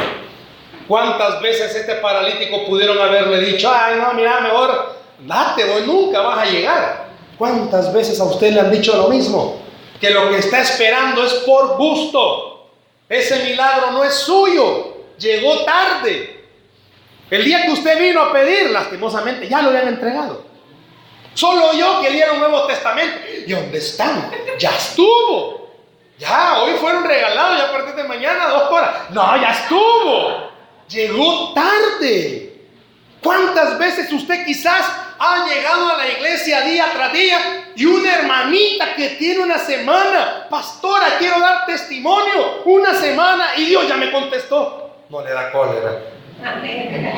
¿Cuántas 0.91 1.41
veces 1.41 1.73
este 1.73 1.95
paralítico 1.95 2.67
pudieron 2.67 3.01
haberle 3.01 3.39
dicho, 3.43 3.71
ay, 3.73 4.01
no, 4.01 4.13
mira, 4.13 4.41
mejor 4.41 4.97
date, 5.21 5.65
vos 5.67 5.87
nunca 5.87 6.21
vas 6.21 6.39
a 6.41 6.51
llegar? 6.51 7.07
¿Cuántas 7.39 7.93
veces 7.93 8.19
a 8.19 8.25
usted 8.25 8.51
le 8.53 8.59
han 8.59 8.73
dicho 8.73 8.97
lo 8.97 9.07
mismo? 9.07 9.63
Que 10.01 10.11
lo 10.11 10.29
que 10.31 10.39
está 10.39 10.63
esperando 10.63 11.23
es 11.25 11.33
por 11.47 11.77
gusto. 11.77 12.73
Ese 13.09 13.45
milagro 13.45 13.93
no 13.93 14.03
es 14.03 14.15
suyo. 14.15 14.97
Llegó 15.17 15.61
tarde. 15.65 16.45
El 17.31 17.45
día 17.45 17.67
que 17.67 17.71
usted 17.71 17.97
vino 17.97 18.23
a 18.23 18.33
pedir, 18.33 18.73
lastimosamente, 18.73 19.49
ya 19.49 19.63
lo 19.63 19.69
habían 19.69 19.87
entregado. 19.87 20.43
Solo 21.35 21.73
yo 21.73 22.01
que 22.01 22.11
diera 22.11 22.33
un 22.33 22.41
Nuevo 22.41 22.67
Testamento. 22.67 23.17
¿Y 23.47 23.53
dónde 23.53 23.79
están? 23.79 24.29
Ya 24.59 24.71
estuvo. 24.71 25.71
Ya, 26.19 26.63
hoy 26.63 26.73
fueron 26.81 27.05
regalados, 27.05 27.59
ya 27.59 27.69
a 27.69 27.73
partir 27.73 27.95
de 27.95 28.03
mañana, 28.03 28.49
dos 28.49 28.73
horas. 28.73 29.09
No, 29.11 29.41
ya 29.41 29.53
estuvo. 29.53 30.50
Llegó 30.91 31.53
tarde. 31.55 32.53
¿Cuántas 33.23 33.79
veces 33.79 34.13
usted 34.13 34.45
quizás 34.45 34.91
ha 35.19 35.47
llegado 35.47 35.91
a 35.91 35.99
la 35.99 36.09
iglesia 36.09 36.63
día 36.63 36.87
tras 36.93 37.13
día 37.13 37.39
y 37.77 37.85
una 37.85 38.15
hermanita 38.15 38.95
que 38.97 39.11
tiene 39.11 39.41
una 39.41 39.59
semana, 39.59 40.47
pastora, 40.49 41.19
quiero 41.19 41.39
dar 41.39 41.67
testimonio, 41.67 42.63
una 42.65 42.95
semana 42.95 43.49
y 43.57 43.67
Dios 43.67 43.87
ya 43.87 43.97
me 43.97 44.11
contestó? 44.11 44.91
No 45.11 45.23
le 45.23 45.33
da 45.33 45.53
cólera. 45.53 45.99
Amén. 46.45 47.13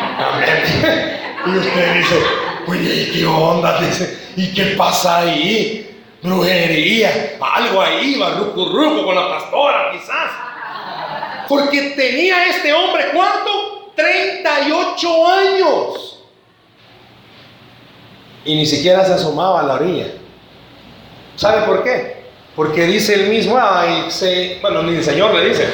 Y 1.44 1.58
usted 1.58 1.94
dice, 1.94 2.22
oye, 2.68 3.10
¿qué 3.12 3.26
onda? 3.26 3.80
Dice, 3.80 4.28
¿y 4.36 4.54
qué 4.54 4.76
pasa 4.76 5.18
ahí? 5.18 6.00
Brujería, 6.22 7.36
algo 7.40 7.82
ahí, 7.82 8.16
barrucurruco 8.16 9.06
con 9.06 9.16
la 9.16 9.28
pastora, 9.28 9.90
quizás. 9.90 10.51
Porque 11.52 11.90
tenía 11.90 12.46
este 12.48 12.72
hombre, 12.72 13.10
¿cuánto? 13.12 13.92
38 13.94 15.26
años. 15.28 16.18
Y 18.46 18.54
ni 18.54 18.64
siquiera 18.64 19.04
se 19.04 19.12
asomaba 19.12 19.60
a 19.60 19.62
la 19.64 19.74
orilla. 19.74 20.06
¿Sabe 21.36 21.66
por 21.66 21.84
qué? 21.84 22.22
Porque 22.56 22.84
dice 22.86 23.12
el 23.16 23.28
mismo, 23.28 23.58
ay, 23.60 24.08
bueno, 24.62 24.82
ni 24.84 24.96
el 24.96 25.04
Señor 25.04 25.34
le 25.34 25.50
dice, 25.50 25.68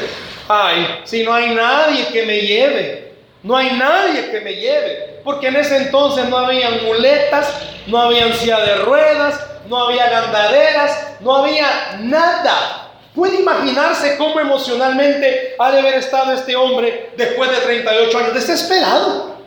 ay, 0.49 0.99
si 1.05 1.23
no 1.23 1.33
hay 1.33 1.55
nadie 1.55 2.09
que 2.09 2.27
me 2.27 2.41
lleve, 2.41 3.15
no 3.45 3.57
hay 3.57 3.71
nadie 3.79 4.33
que 4.33 4.41
me 4.41 4.57
lleve. 4.57 5.21
Porque 5.23 5.47
en 5.47 5.55
ese 5.55 5.77
entonces 5.77 6.29
no 6.29 6.39
había 6.39 6.71
muletas, 6.71 7.55
no 7.87 8.01
había 8.01 8.35
silla 8.35 8.59
de 8.65 8.79
ruedas, 8.79 9.47
no 9.69 9.87
había 9.87 10.11
gandaderas, 10.11 11.19
no 11.21 11.37
había 11.37 11.99
nada. 12.01 12.88
¿Puede 13.15 13.41
imaginarse 13.41 14.17
cómo 14.17 14.39
emocionalmente 14.39 15.55
ha 15.59 15.71
de 15.71 15.81
haber 15.81 15.95
estado 15.95 16.33
este 16.33 16.55
hombre 16.55 17.11
después 17.17 17.51
de 17.51 17.57
38 17.57 18.19
años? 18.19 18.35
Desesperado. 18.35 19.39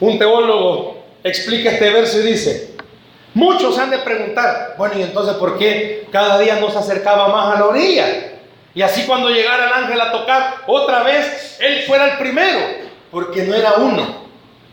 Un 0.00 0.18
teólogo 0.18 1.04
explica 1.22 1.70
este 1.70 1.90
verso 1.90 2.18
y 2.20 2.22
dice, 2.22 2.74
muchos 3.34 3.78
han 3.78 3.90
de 3.90 3.98
preguntar, 3.98 4.74
bueno, 4.76 4.98
¿y 4.98 5.02
entonces 5.02 5.34
por 5.34 5.58
qué 5.58 6.08
cada 6.10 6.38
día 6.38 6.56
no 6.56 6.70
se 6.70 6.78
acercaba 6.78 7.28
más 7.28 7.54
a 7.54 7.60
la 7.60 7.66
orilla? 7.66 8.06
Y 8.74 8.82
así 8.82 9.04
cuando 9.04 9.30
llegara 9.30 9.66
el 9.66 9.84
ángel 9.84 10.00
a 10.00 10.10
tocar 10.10 10.56
otra 10.66 11.02
vez, 11.04 11.58
él 11.60 11.84
fuera 11.86 12.12
el 12.12 12.18
primero, 12.18 12.58
porque 13.10 13.42
no 13.44 13.54
era 13.54 13.74
uno, 13.74 14.24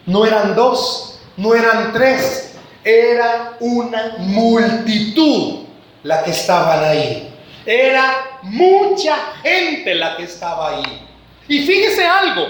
no 0.08 0.26
eran 0.26 0.56
dos, 0.56 1.20
no 1.38 1.54
eran 1.54 1.94
tres, 1.94 2.56
era 2.84 3.54
una 3.60 4.16
multitud 4.18 5.61
la 6.04 6.24
que 6.24 6.32
estaban 6.32 6.84
ahí. 6.84 7.34
Era 7.66 8.40
mucha 8.44 9.16
gente 9.44 9.96
la 9.96 10.18
que 10.18 10.24
estaba 10.24 10.70
ahí. 10.70 11.08
Y 11.48 11.66
fíjese 11.66 12.06
algo, 12.06 12.48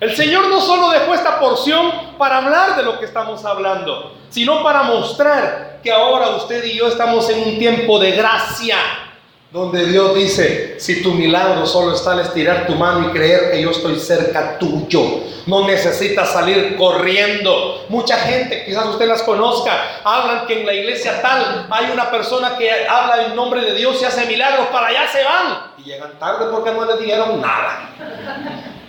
el 0.00 0.14
Señor 0.16 0.48
no 0.48 0.60
solo 0.60 0.90
dejó 0.90 1.14
esta 1.14 1.38
porción 1.38 2.16
para 2.18 2.38
hablar 2.38 2.76
de 2.76 2.82
lo 2.82 2.98
que 2.98 3.06
estamos 3.06 3.44
hablando, 3.44 4.14
sino 4.28 4.62
para 4.62 4.82
mostrar 4.82 5.80
que 5.82 5.92
ahora 5.92 6.30
usted 6.30 6.64
y 6.64 6.76
yo 6.76 6.88
estamos 6.88 7.28
en 7.30 7.42
un 7.48 7.58
tiempo 7.58 7.98
de 7.98 8.12
gracia, 8.12 8.76
donde 9.54 9.86
Dios 9.86 10.16
dice, 10.16 10.74
si 10.80 11.00
tu 11.00 11.12
milagro 11.12 11.64
solo 11.64 11.94
está 11.94 12.10
al 12.10 12.22
estirar 12.22 12.66
tu 12.66 12.74
mano 12.74 13.06
y 13.06 13.12
creer 13.12 13.52
que 13.52 13.62
yo 13.62 13.70
estoy 13.70 14.00
cerca 14.00 14.58
tuyo, 14.58 15.20
no 15.46 15.64
necesitas 15.64 16.32
salir 16.32 16.74
corriendo. 16.76 17.84
Mucha 17.88 18.16
gente, 18.16 18.64
quizás 18.64 18.86
usted 18.86 19.06
las 19.06 19.22
conozca, 19.22 20.00
hablan 20.02 20.48
que 20.48 20.58
en 20.58 20.66
la 20.66 20.74
iglesia 20.74 21.22
tal 21.22 21.68
hay 21.70 21.92
una 21.92 22.10
persona 22.10 22.58
que 22.58 22.68
habla 22.88 23.26
en 23.26 23.36
nombre 23.36 23.60
de 23.60 23.76
Dios 23.76 23.96
y 24.02 24.04
hace 24.04 24.26
milagros, 24.26 24.66
para 24.72 24.88
allá 24.88 25.02
se 25.06 25.22
van 25.22 25.70
y 25.78 25.84
llegan 25.84 26.18
tarde 26.18 26.46
porque 26.50 26.72
no 26.72 26.84
les 26.86 26.98
dijeron 26.98 27.40
nada. 27.40 27.90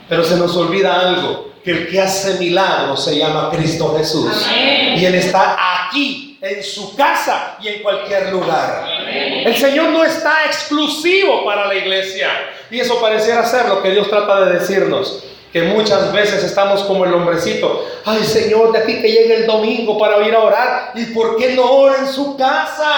Pero 0.09 0.23
se 0.23 0.35
nos 0.35 0.57
olvida 0.57 0.99
algo, 0.99 1.51
que 1.63 1.69
el 1.69 1.87
que 1.87 2.01
hace 2.01 2.39
milagros 2.39 3.05
se 3.05 3.19
llama 3.19 3.51
Cristo 3.51 3.93
Jesús. 3.95 4.47
Y 4.95 5.05
Él 5.05 5.13
está 5.13 5.85
aquí 5.85 6.34
en 6.45 6.63
su 6.63 6.95
casa 6.95 7.57
y 7.59 7.69
en 7.69 7.81
cualquier 7.81 8.31
lugar. 8.31 8.87
El 9.09 9.55
Señor 9.55 9.89
no 9.89 10.03
está 10.03 10.45
exclusivo 10.45 11.43
para 11.43 11.65
la 11.65 11.73
iglesia. 11.73 12.29
Y 12.69 12.79
eso 12.79 13.01
pareciera 13.01 13.43
ser 13.43 13.65
lo 13.67 13.81
que 13.81 13.89
Dios 13.89 14.07
trata 14.09 14.45
de 14.45 14.59
decirnos. 14.59 15.23
Que 15.51 15.63
muchas 15.63 16.11
veces 16.11 16.43
estamos 16.43 16.83
como 16.83 17.05
el 17.05 17.13
hombrecito. 17.13 17.87
Ay 18.05 18.23
Señor, 18.23 18.73
de 18.73 18.79
aquí 18.79 19.01
que 19.01 19.09
llegue 19.09 19.35
el 19.37 19.47
domingo 19.47 19.97
para 19.97 20.21
ir 20.27 20.35
a 20.35 20.39
orar. 20.39 20.91
¿Y 20.93 21.05
por 21.05 21.37
qué 21.37 21.53
no 21.53 21.63
ora 21.63 21.97
en 21.99 22.07
su 22.07 22.37
casa? 22.37 22.91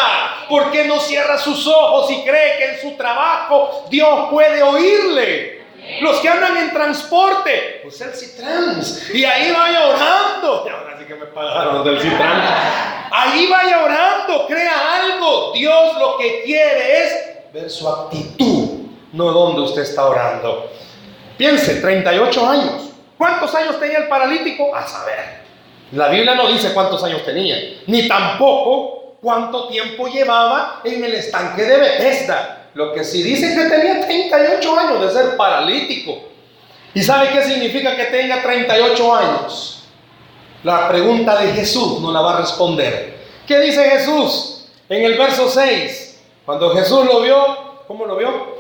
¿Por 0.50 0.72
qué 0.72 0.84
no 0.86 1.00
cierra 1.00 1.38
sus 1.38 1.68
ojos 1.68 2.12
y 2.12 2.24
cree 2.24 2.58
que 2.58 2.66
en 2.74 2.82
su 2.82 2.98
trabajo 2.98 3.86
Dios 3.90 4.28
puede 4.30 4.62
oírle? 4.62 5.58
Los 6.02 6.20
que 6.20 6.28
andan 6.28 6.58
en 6.58 6.74
transporte, 6.74 7.80
pues 7.84 8.02
el 8.02 8.12
Citrans. 8.14 9.10
Y 9.14 9.24
ahí 9.24 9.54
vaya 9.54 9.88
orando. 9.88 10.66
Y 10.68 10.70
ahora 10.70 10.98
sí 11.00 11.06
que 11.06 11.16
me 11.16 11.28
pagaron 11.28 11.86
del 11.86 12.02
Citrans. 12.02 12.97
Ahí 13.20 13.48
vaya 13.48 13.84
orando, 13.84 14.46
crea 14.46 14.76
algo. 15.02 15.52
Dios 15.52 15.98
lo 15.98 16.18
que 16.18 16.44
quiere 16.44 17.04
es 17.04 17.52
ver 17.52 17.68
su 17.68 17.90
actitud, 17.90 18.82
no 19.12 19.32
donde 19.32 19.62
usted 19.62 19.82
está 19.82 20.06
orando. 20.06 20.70
Piense, 21.36 21.82
38 21.82 22.48
años. 22.48 22.92
¿Cuántos 23.18 23.56
años 23.56 23.80
tenía 23.80 24.00
el 24.00 24.08
paralítico? 24.08 24.76
A 24.76 24.86
saber. 24.86 25.42
La 25.94 26.10
Biblia 26.10 26.36
no 26.36 26.48
dice 26.48 26.76
cuántos 26.76 27.04
años 27.04 27.26
tenía, 27.26 27.58
ni 27.88 28.08
tampoco 28.08 29.16
cuánto 29.20 29.68
tiempo 29.68 30.08
llevaba 30.08 30.82
en 30.84 31.04
el 31.04 31.16
estanque 31.16 31.64
de 31.64 31.78
Bethesda. 31.78 32.68
Lo 32.76 32.94
que 32.94 33.04
sí 33.04 33.24
dice 33.24 33.56
que 33.56 33.64
tenía 33.68 34.06
38 34.06 34.80
años 34.80 35.02
de 35.02 35.10
ser 35.10 35.36
paralítico. 35.36 36.20
¿Y 36.94 37.02
sabe 37.02 37.30
qué 37.34 37.42
significa 37.42 37.96
que 37.96 38.06
tenga 38.06 38.44
38 38.44 39.16
años? 39.16 39.77
La 40.64 40.90
pregunta 40.90 41.40
de 41.40 41.54
Jesús 41.54 42.02
no 42.02 42.12
la 42.12 42.22
va 42.22 42.38
a 42.38 42.42
responder. 42.42 43.18
¿Qué 43.46 43.60
dice 43.60 43.90
Jesús 43.90 44.68
en 44.90 45.04
el 45.04 45.18
verso 45.18 45.50
6? 45.50 46.22
Cuando 46.46 46.74
Jesús 46.76 47.06
lo 47.06 47.22
vio, 47.22 47.38
¿cómo 47.88 48.06
lo 48.06 48.16
vio? 48.16 48.58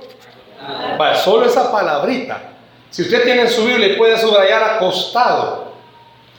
Vale, 0.97 1.17
solo 1.17 1.45
esa 1.45 1.71
palabrita. 1.71 2.41
Si 2.89 3.01
usted 3.01 3.23
tiene 3.23 3.47
su 3.49 3.65
Biblia 3.65 3.87
y 3.87 3.95
puede 3.95 4.17
subrayar 4.17 4.63
acostado, 4.63 5.73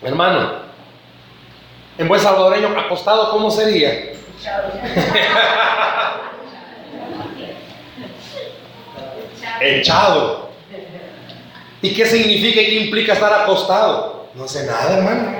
hermano, 0.03 0.53
en 1.97 2.09
buen 2.09 2.21
salvadoreño, 2.21 2.68
acostado, 2.79 3.31
¿cómo 3.31 3.51
sería? 3.51 3.90
Echado. 9.61 10.49
¿Y 11.83 11.94
qué 11.94 12.07
significa 12.07 12.61
y 12.61 12.66
qué 12.66 12.75
implica 12.85 13.12
estar 13.14 13.33
acostado? 13.33 14.17
No 14.38 14.44
hace 14.44 14.64
nada, 14.64 14.96
hermano. 14.96 15.33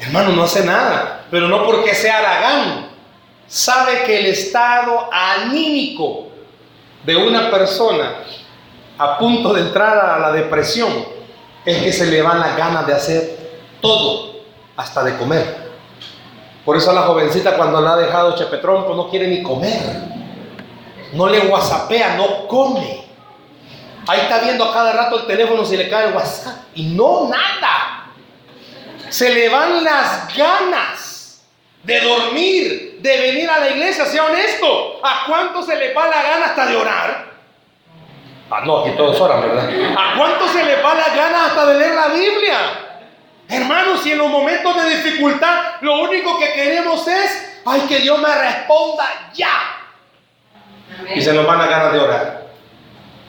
Hermano, 0.00 0.32
no 0.32 0.42
hace 0.42 0.66
nada. 0.66 1.24
Pero 1.30 1.48
no 1.48 1.64
porque 1.64 1.94
sea 1.94 2.18
aragán. 2.18 2.90
Sabe 3.48 4.04
que 4.04 4.20
el 4.20 4.26
estado 4.26 5.08
anímico 5.10 6.28
de 7.04 7.16
una 7.16 7.50
persona 7.50 8.16
a 8.98 9.18
punto 9.18 9.54
de 9.54 9.62
entrar 9.62 9.96
a 9.96 10.18
la 10.18 10.30
depresión 10.30 10.92
es 11.64 11.82
que 11.82 11.90
se 11.90 12.04
le 12.06 12.20
van 12.20 12.38
las 12.38 12.54
ganas 12.54 12.86
de 12.86 12.92
hacer 12.92 13.38
todo, 13.80 14.42
hasta 14.76 15.02
de 15.02 15.16
comer. 15.16 15.70
Por 16.66 16.76
eso 16.76 16.90
a 16.90 16.94
la 16.94 17.02
jovencita 17.02 17.56
cuando 17.56 17.80
la 17.80 17.94
ha 17.94 17.96
dejado 17.96 18.36
Chepetrón, 18.36 18.84
pues 18.84 18.94
no 18.94 19.08
quiere 19.08 19.26
ni 19.26 19.42
comer. 19.42 19.80
No 21.14 21.26
le 21.26 21.40
whatsappea, 21.46 22.16
no 22.16 22.46
come. 22.46 23.09
Ahí 24.10 24.22
está 24.22 24.40
viendo 24.40 24.64
a 24.64 24.72
cada 24.72 24.92
rato 24.92 25.20
el 25.20 25.26
teléfono 25.26 25.64
si 25.64 25.76
le 25.76 25.88
cae 25.88 26.08
el 26.08 26.14
WhatsApp. 26.14 26.64
Y 26.74 26.86
no, 26.86 27.28
nada. 27.28 28.06
Se 29.08 29.32
le 29.32 29.48
van 29.48 29.84
las 29.84 30.36
ganas 30.36 31.44
de 31.84 32.00
dormir, 32.00 32.98
de 33.00 33.20
venir 33.20 33.48
a 33.48 33.60
la 33.60 33.70
iglesia, 33.70 34.04
sea 34.06 34.24
honesto. 34.24 34.98
¿A 35.04 35.26
cuánto 35.28 35.62
se 35.62 35.76
le 35.76 35.94
va 35.94 36.08
la 36.08 36.24
gana 36.24 36.46
hasta 36.46 36.66
de 36.66 36.76
orar? 36.76 37.30
Ah, 38.50 38.62
no, 38.64 38.80
aquí 38.80 38.96
todos 38.96 39.20
oran, 39.20 39.42
¿verdad? 39.42 39.70
¿A 39.96 40.16
cuánto 40.16 40.48
se 40.48 40.64
le 40.64 40.82
va 40.82 40.94
la 40.94 41.14
gana 41.14 41.46
hasta 41.46 41.66
de 41.66 41.78
leer 41.78 41.94
la 41.94 42.08
Biblia? 42.08 42.58
Hermanos, 43.48 44.02
si 44.02 44.10
en 44.10 44.18
los 44.18 44.28
momentos 44.28 44.74
de 44.74 44.90
dificultad 44.90 45.54
lo 45.82 46.00
único 46.02 46.36
que 46.36 46.52
queremos 46.52 47.06
es, 47.06 47.60
ay, 47.64 47.82
que 47.82 48.00
Dios 48.00 48.18
me 48.18 48.34
responda 48.34 49.04
ya. 49.34 49.52
Y 51.14 51.22
se 51.22 51.32
nos 51.32 51.46
van 51.46 51.60
a 51.60 51.66
ganas 51.68 51.92
de 51.92 51.98
orar. 52.00 52.39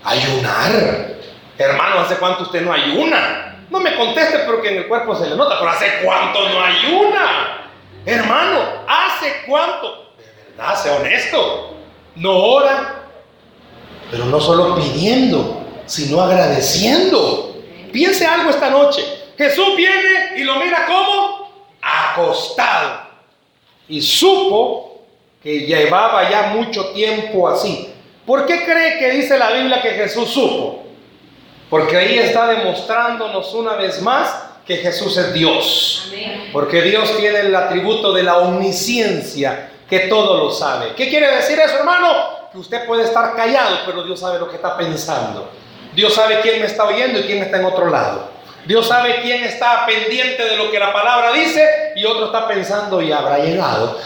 Ayunar. 0.04 1.16
Hermano, 1.58 2.00
¿hace 2.00 2.16
cuánto 2.16 2.44
usted 2.44 2.62
no 2.62 2.74
ayuna? 2.74 3.66
No 3.70 3.80
me 3.80 3.96
conteste 3.96 4.40
porque 4.40 4.70
en 4.70 4.78
el 4.78 4.88
cuerpo 4.88 5.16
se 5.16 5.30
le 5.30 5.36
nota, 5.36 5.60
pero 5.60 5.72
¿hace 5.72 6.00
cuánto 6.04 6.50
no 6.50 6.62
ayuna? 6.62 7.70
Hermano, 8.06 8.60
¿hace 8.88 9.44
cuánto? 9.48 10.14
De 10.18 10.52
verdad, 10.58 10.76
sea 10.76 10.96
honesto. 10.96 11.78
No 12.16 12.32
ora, 12.32 13.02
pero 14.10 14.26
no 14.26 14.40
solo 14.42 14.76
pidiendo, 14.76 15.66
sino 15.86 16.22
agradeciendo. 16.22 17.56
Piense 17.94 18.26
algo 18.26 18.50
esta 18.50 18.70
noche. 18.70 19.04
Jesús 19.38 19.76
viene 19.78 20.34
y 20.36 20.44
lo 20.44 20.56
mira 20.56 20.86
como 20.86 21.50
acostado. 21.82 23.04
Y 23.88 24.02
supo 24.02 25.02
que 25.42 25.62
llevaba 25.62 26.30
ya 26.30 26.54
mucho 26.54 26.92
tiempo 26.92 27.48
así. 27.48 27.91
¿Por 28.32 28.46
qué 28.46 28.64
cree 28.64 28.98
que 28.98 29.12
dice 29.12 29.38
la 29.38 29.52
Biblia 29.52 29.82
que 29.82 29.90
Jesús 29.90 30.30
supo? 30.30 30.86
Porque 31.70 31.98
ahí 31.98 32.18
está 32.18 32.48
demostrándonos 32.48 33.54
una 33.54 33.74
vez 33.74 34.02
más 34.02 34.44
que 34.66 34.78
Jesús 34.78 35.18
es 35.18 35.34
Dios. 35.34 36.14
Porque 36.54 36.82
Dios 36.82 37.18
tiene 37.18 37.42
el 37.42 37.54
atributo 37.54 38.14
de 38.14 38.24
la 38.24 38.38
omnisciencia, 38.38 39.72
que 39.90 40.08
todo 40.08 40.38
lo 40.38 40.50
sabe. 40.50 40.94
¿Qué 40.96 41.10
quiere 41.10 41.30
decir 41.30 41.60
eso, 41.60 41.76
hermano? 41.80 42.48
Que 42.54 42.58
usted 42.60 42.86
puede 42.86 43.04
estar 43.04 43.36
callado, 43.36 43.80
pero 43.86 44.02
Dios 44.02 44.22
sabe 44.22 44.40
lo 44.40 44.48
que 44.48 44.56
está 44.56 44.78
pensando. 44.78 45.52
Dios 45.94 46.14
sabe 46.14 46.40
quién 46.40 46.62
me 46.62 46.68
está 46.68 46.86
oyendo 46.86 47.20
y 47.20 47.24
quién 47.24 47.44
está 47.44 47.58
en 47.58 47.66
otro 47.66 47.90
lado. 47.90 48.30
Dios 48.66 48.88
sabe 48.88 49.20
quién 49.24 49.44
está 49.44 49.86
pendiente 49.86 50.42
de 50.42 50.56
lo 50.56 50.72
que 50.72 50.80
la 50.80 50.94
palabra 50.94 51.34
dice 51.34 51.92
y 51.98 52.06
otro 52.06 52.28
está 52.28 52.48
pensando 52.48 53.02
y 53.02 53.12
habrá 53.12 53.40
llegado. 53.40 54.00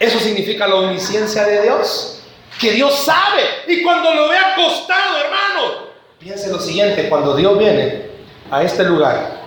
Eso 0.00 0.18
significa 0.18 0.66
la 0.66 0.74
omnisciencia 0.74 1.44
de 1.44 1.62
Dios. 1.62 2.14
Que 2.60 2.72
Dios 2.72 2.94
sabe. 2.94 3.42
Y 3.66 3.82
cuando 3.82 4.14
lo 4.14 4.28
ve 4.28 4.36
acostado, 4.38 5.18
hermano, 5.18 5.84
piense 6.18 6.50
lo 6.50 6.58
siguiente, 6.58 7.08
cuando 7.08 7.36
Dios 7.36 7.58
viene 7.58 8.06
a 8.50 8.62
este 8.62 8.84
lugar 8.84 9.42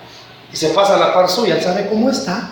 y 0.51 0.55
se 0.55 0.69
pasa 0.69 0.95
a 0.95 0.99
la 0.99 1.13
par 1.13 1.29
suya, 1.29 1.55
Él 1.55 1.61
sabe 1.61 1.87
cómo 1.87 2.09
está. 2.09 2.51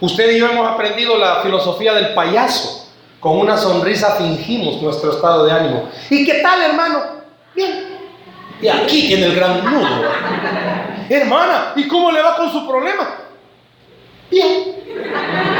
Usted 0.00 0.32
y 0.32 0.38
yo 0.38 0.48
hemos 0.48 0.68
aprendido 0.68 1.16
la 1.16 1.42
filosofía 1.42 1.94
del 1.94 2.14
payaso. 2.14 2.82
Con 3.20 3.38
una 3.38 3.56
sonrisa 3.56 4.16
fingimos 4.16 4.82
nuestro 4.82 5.12
estado 5.12 5.46
de 5.46 5.52
ánimo. 5.52 5.88
¿Y 6.10 6.26
qué 6.26 6.34
tal, 6.42 6.60
hermano? 6.60 7.02
Bien. 7.54 7.94
Y 8.60 8.68
aquí 8.68 9.06
tiene 9.08 9.26
el 9.26 9.34
gran 9.34 9.64
nudo. 9.64 9.86
Hermana, 11.08 11.72
¿y 11.74 11.88
cómo 11.88 12.12
le 12.12 12.20
va 12.20 12.36
con 12.36 12.52
su 12.52 12.66
problema? 12.66 13.23
Bien. 14.30 14.74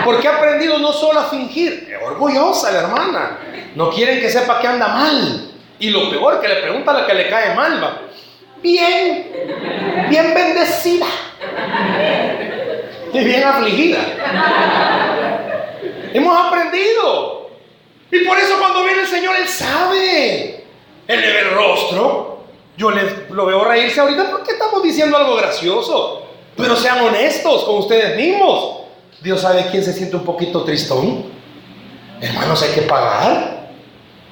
Porque 0.05 0.29
ha 0.29 0.37
aprendido 0.37 0.79
no 0.79 0.92
solo 0.92 1.20
a 1.20 1.24
fingir, 1.24 1.88
es 1.90 2.03
orgullosa 2.07 2.72
la 2.72 2.81
hermana. 2.81 3.38
No 3.74 3.90
quieren 3.90 4.20
que 4.20 4.31
sepa 4.31 4.61
que 4.61 4.66
anda 4.66 4.88
mal. 4.88 5.50
Y 5.79 5.90
lo 5.90 6.11
peor, 6.11 6.40
que 6.40 6.48
le 6.48 6.57
pregunta 6.57 6.92
a 6.92 7.00
la 7.00 7.07
que 7.07 7.14
le 7.14 7.29
cae 7.29 7.55
mal, 7.55 7.83
va. 7.83 8.00
Bien, 8.62 9.27
bien 10.09 10.35
bendecida. 10.35 11.07
Y 13.12 13.24
bien 13.24 13.44
afligida. 13.44 13.98
Hemos 16.12 16.46
aprendido. 16.46 17.50
Y 18.11 18.24
por 18.24 18.38
eso 18.38 18.59
cuando 18.59 18.85
viene 18.85 19.03
el 19.03 19.07
Señor, 19.07 19.37
Él 19.37 19.48
sabe. 19.48 20.64
Él 21.07 21.20
le 21.20 21.33
ve 21.33 21.40
el 21.40 21.50
rostro. 21.50 22.44
Yo 22.77 22.90
le, 22.90 23.27
lo 23.31 23.46
veo 23.46 23.64
reírse 23.64 24.00
ahorita 24.00 24.31
porque 24.31 24.53
estamos 24.53 24.83
diciendo 24.83 25.16
algo 25.16 25.37
gracioso. 25.37 26.24
Pero 26.57 26.77
sean 26.77 27.01
honestos 27.01 27.64
con 27.64 27.79
ustedes 27.79 28.17
mismos. 28.17 28.81
Dios 29.21 29.40
sabe 29.40 29.67
quién 29.71 29.83
se 29.83 29.93
siente 29.93 30.17
un 30.17 30.25
poquito 30.25 30.64
tristón. 30.64 31.25
Hermanos, 32.21 32.62
hay 32.62 32.71
que 32.71 32.83
pagar. 32.83 33.71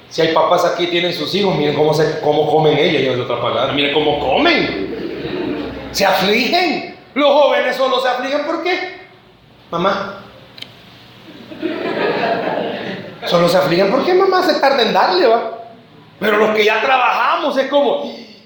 Si 0.09 0.21
hay 0.21 0.33
papás 0.33 0.63
aquí, 0.65 0.87
tienen 0.87 1.13
sus 1.13 1.33
hijos, 1.33 1.55
miren 1.55 1.75
cómo, 1.75 1.93
se, 1.93 2.19
cómo 2.19 2.49
comen 2.49 2.77
ellos, 2.77 3.01
y 3.01 3.07
es 3.07 3.19
otra 3.19 3.41
palabra, 3.41 3.73
miren 3.73 3.93
cómo 3.93 4.19
comen. 4.19 5.89
Se 5.91 6.05
afligen. 6.05 6.95
Los 7.15 7.31
jóvenes 7.31 7.75
solo 7.75 7.99
se 7.99 8.07
afligen 8.07 8.45
porque, 8.45 8.77
mamá, 9.71 10.23
Solo 13.25 13.47
se 13.47 13.57
afligen 13.57 13.89
porque 13.89 14.13
mamá 14.13 14.43
se 14.43 14.59
tarda 14.59 14.81
en 14.81 14.93
darle, 14.93 15.27
va. 15.27 15.59
Pero 16.19 16.37
los 16.37 16.55
que 16.55 16.65
ya 16.65 16.81
trabajamos 16.81 17.57
es 17.57 17.67
como, 17.67 18.03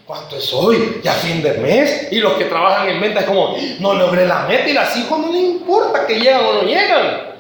¿cuánto 0.07 0.37
es 0.37 0.51
hoy? 0.53 1.01
Ya 1.03 1.11
fin 1.13 1.43
de 1.43 1.53
mes. 1.55 2.07
Y 2.11 2.19
los 2.19 2.33
que 2.33 2.45
trabajan 2.45 2.87
en 2.87 3.01
venta 3.01 3.19
es 3.19 3.25
como, 3.25 3.55
no 3.79 3.93
logré 3.93 4.25
la 4.25 4.43
meta 4.43 4.67
y 4.67 4.73
las 4.73 4.95
hijos 4.95 5.19
no 5.19 5.31
le 5.31 5.39
importa 5.39 6.07
que 6.07 6.19
llegan 6.19 6.45
o 6.45 6.53
no 6.53 6.61
llegan. 6.63 7.35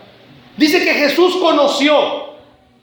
Dice 0.57 0.83
que 0.83 0.93
Jesús 0.93 1.37
conoció 1.37 2.35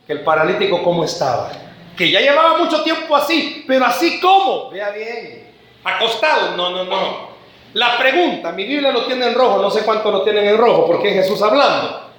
que 0.06 0.14
el 0.14 0.20
paralítico 0.22 0.82
cómo 0.82 1.04
estaba. 1.04 1.52
Que 1.96 2.10
ya 2.10 2.20
llevaba 2.20 2.58
mucho 2.58 2.82
tiempo 2.82 3.14
así, 3.14 3.64
pero 3.68 3.84
así 3.84 4.18
como, 4.18 4.70
vea 4.70 4.90
bien, 4.90 5.48
acostado, 5.84 6.56
no, 6.56 6.70
no, 6.70 6.84
no. 6.84 7.34
La 7.74 7.98
pregunta, 7.98 8.52
mi 8.52 8.64
Biblia 8.64 8.90
lo 8.90 9.04
tiene 9.04 9.26
en 9.26 9.34
rojo, 9.34 9.58
no 9.60 9.70
sé 9.70 9.82
cuánto 9.82 10.10
lo 10.10 10.22
tienen 10.22 10.46
en 10.46 10.56
rojo, 10.56 10.86
porque 10.86 11.08
es 11.08 11.24
Jesús 11.24 11.40
hablando. 11.42 12.10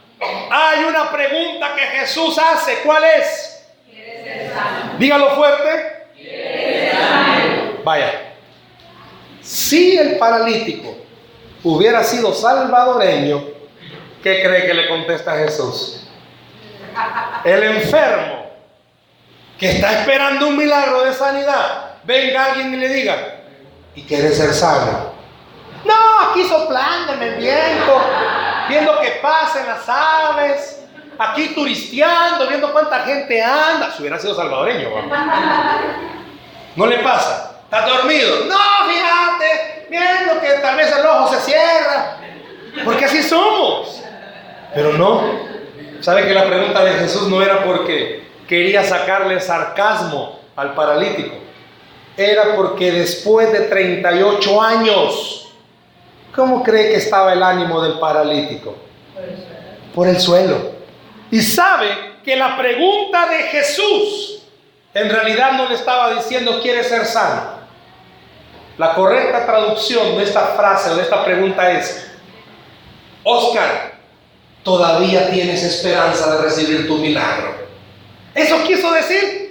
Hay 0.49 0.83
una 0.85 1.09
pregunta 1.11 1.73
que 1.75 1.81
Jesús 1.81 2.37
hace, 2.37 2.79
¿cuál 2.85 3.03
es? 3.03 3.65
Dígalo 4.97 5.31
fuerte. 5.31 5.84
Vaya, 7.85 8.33
si 9.43 9.95
el 9.95 10.17
paralítico 10.17 10.97
hubiera 11.63 12.03
sido 12.03 12.33
salvadoreño, 12.33 13.43
¿qué 14.23 14.41
cree 14.41 14.65
que 14.65 14.73
le 14.73 14.89
contesta 14.89 15.37
Jesús? 15.37 16.07
El 17.43 17.61
enfermo 17.61 18.47
que 19.59 19.69
está 19.69 19.99
esperando 19.99 20.47
un 20.47 20.57
milagro 20.57 21.03
de 21.03 21.13
sanidad, 21.13 21.91
venga 22.03 22.45
alguien 22.45 22.73
y 22.73 22.77
le 22.77 22.89
diga, 22.89 23.35
¿y 23.93 24.01
quiere 24.01 24.31
ser 24.31 24.51
sano? 24.51 25.13
No, 25.85 26.31
aquí 26.31 26.43
soplándome 26.47 27.27
el 27.27 27.35
viento, 27.35 28.01
viendo 28.67 28.99
que 28.99 29.19
pasen 29.21 29.67
las 29.67 29.87
aves, 29.87 30.83
aquí 31.19 31.49
turisteando, 31.53 32.47
viendo 32.47 32.73
cuánta 32.73 33.01
gente 33.01 33.39
anda. 33.43 33.91
Si 33.91 34.01
hubiera 34.01 34.17
sido 34.17 34.33
salvadoreño, 34.33 34.89
¿no 36.75 36.87
le 36.87 36.97
pasa? 36.97 37.54
¿Está 37.77 37.87
dormido? 37.87 38.45
No, 38.45 38.89
fíjate, 38.89 39.87
viendo 39.89 40.41
que 40.41 40.49
tal 40.61 40.77
vez 40.77 40.95
el 40.97 41.05
ojo 41.05 41.33
se 41.33 41.41
cierra, 41.41 42.17
porque 42.83 43.05
así 43.05 43.21
somos. 43.21 44.01
Pero 44.73 44.93
no, 44.93 45.21
¿sabe 46.01 46.27
que 46.27 46.33
la 46.33 46.45
pregunta 46.45 46.83
de 46.83 46.93
Jesús 46.93 47.27
no 47.27 47.41
era 47.41 47.63
porque 47.63 48.27
quería 48.47 48.83
sacarle 48.83 49.39
sarcasmo 49.39 50.39
al 50.55 50.73
paralítico? 50.73 51.35
Era 52.17 52.55
porque 52.55 52.91
después 52.91 53.51
de 53.51 53.61
38 53.61 54.61
años, 54.61 55.45
¿Cómo 56.35 56.61
cree 56.63 56.89
que 56.89 56.97
estaba 56.97 57.31
el 57.31 57.41
ánimo 57.41 57.81
del 57.81 57.93
paralítico? 57.97 58.75
Por 59.93 60.09
el 60.09 60.19
suelo. 60.19 60.73
Y 61.31 61.41
sabe 61.41 61.87
que 62.25 62.35
la 62.35 62.57
pregunta 62.57 63.29
de 63.29 63.43
Jesús 63.43 64.43
en 64.93 65.09
realidad 65.09 65.53
no 65.53 65.69
le 65.69 65.75
estaba 65.75 66.13
diciendo 66.13 66.59
quiere 66.61 66.83
ser 66.83 67.05
sano. 67.05 67.54
La 68.77 68.93
correcta 68.93 69.45
traducción 69.45 70.17
de 70.17 70.23
esta 70.23 70.47
frase 70.47 70.89
o 70.89 70.95
de 70.95 71.03
esta 71.03 71.23
pregunta 71.23 71.71
es, 71.71 72.11
Oscar, 73.23 73.93
todavía 74.63 75.29
tienes 75.29 75.63
esperanza 75.63 76.35
de 76.35 76.41
recibir 76.41 76.87
tu 76.87 76.97
milagro. 76.97 77.55
Eso 78.33 78.63
quiso 78.63 78.91
decir. 78.91 79.45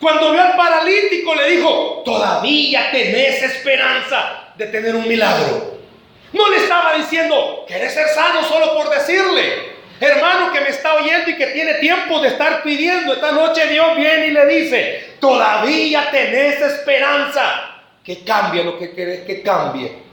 Cuando 0.00 0.32
vio 0.32 0.42
al 0.42 0.56
paralítico 0.56 1.34
le 1.34 1.50
dijo, 1.50 2.02
todavía 2.04 2.90
tenés 2.90 3.42
esperanza 3.42 4.52
de 4.56 4.66
tener 4.66 4.94
un 4.94 5.06
milagro. 5.06 5.78
No 6.32 6.50
le 6.50 6.56
estaba 6.56 6.94
diciendo, 6.94 7.64
¿quieres 7.66 7.94
ser 7.94 8.08
sano 8.08 8.42
solo 8.44 8.74
por 8.74 8.90
decirle? 8.90 9.74
Hermano 10.00 10.52
que 10.52 10.60
me 10.60 10.70
está 10.70 10.94
oyendo 10.96 11.30
y 11.30 11.36
que 11.36 11.46
tiene 11.48 11.74
tiempo 11.74 12.20
de 12.20 12.28
estar 12.28 12.62
pidiendo, 12.62 13.14
esta 13.14 13.32
noche 13.32 13.66
Dios 13.68 13.96
viene 13.96 14.26
y 14.26 14.30
le 14.32 14.46
dice, 14.46 15.14
todavía 15.20 16.10
tenés 16.10 16.60
esperanza. 16.60 17.73
Que 18.04 18.22
cambie 18.22 18.62
lo 18.62 18.78
que 18.78 18.92
querés 18.92 19.20
que 19.24 19.42
cambie. 19.42 20.04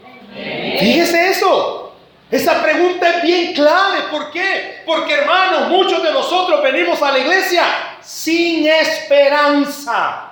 Fíjese 0.80 1.30
eso. 1.30 1.94
Esa 2.32 2.64
pregunta 2.64 3.10
es 3.10 3.24
bien 3.24 3.54
clave. 3.54 4.04
¿Por 4.10 4.32
qué? 4.32 4.82
Porque 4.86 5.14
hermanos, 5.14 5.68
muchos 5.68 6.02
de 6.02 6.14
nosotros 6.14 6.64
venimos 6.64 7.02
a 7.02 7.12
la 7.12 7.20
iglesia 7.20 7.64
sin 8.02 8.66
esperanza. 8.66 10.30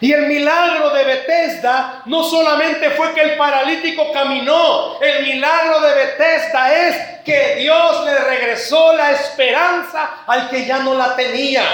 Y 0.00 0.12
el 0.14 0.26
milagro 0.28 0.88
de 0.90 1.04
Bethesda 1.04 2.02
no 2.06 2.24
solamente 2.24 2.88
fue 2.92 3.12
que 3.12 3.20
el 3.20 3.36
paralítico 3.36 4.10
caminó, 4.12 4.98
el 4.98 5.26
milagro 5.26 5.80
de 5.82 5.94
Bethesda 5.94 6.74
es 6.74 6.96
que 7.22 7.56
Dios 7.56 8.06
le 8.06 8.16
regresó 8.16 8.94
la 8.94 9.10
esperanza 9.10 10.22
al 10.26 10.48
que 10.48 10.64
ya 10.64 10.78
no 10.78 10.94
la 10.94 11.14
tenía. 11.16 11.64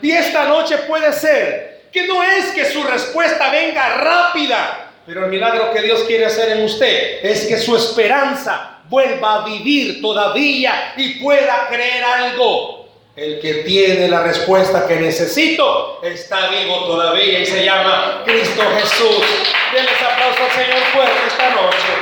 Y 0.00 0.12
esta 0.12 0.44
noche 0.44 0.78
puede 0.86 1.12
ser 1.12 1.73
que 1.94 2.08
no 2.08 2.24
es 2.24 2.46
que 2.46 2.64
su 2.64 2.82
respuesta 2.82 3.52
venga 3.52 3.98
rápida, 3.98 4.90
pero 5.06 5.26
el 5.26 5.30
milagro 5.30 5.72
que 5.72 5.80
Dios 5.80 6.02
quiere 6.02 6.26
hacer 6.26 6.50
en 6.50 6.64
usted 6.64 7.24
es 7.24 7.46
que 7.46 7.56
su 7.56 7.76
esperanza 7.76 8.80
vuelva 8.88 9.34
a 9.36 9.44
vivir 9.44 10.02
todavía 10.02 10.92
y 10.96 11.20
pueda 11.22 11.68
creer 11.68 12.02
algo. 12.02 12.88
El 13.14 13.40
que 13.40 13.54
tiene 13.62 14.08
la 14.08 14.24
respuesta 14.24 14.88
que 14.88 14.96
necesito 14.96 16.00
está 16.02 16.48
vivo 16.48 16.84
todavía 16.84 17.38
y 17.38 17.46
se 17.46 17.64
llama 17.64 18.22
Cristo 18.24 18.62
Jesús. 18.76 19.24
Denles 19.72 20.02
aplauso 20.02 20.42
al 20.42 20.50
Señor 20.50 20.82
fuerte 20.92 21.20
esta 21.28 21.50
noche. 21.50 21.92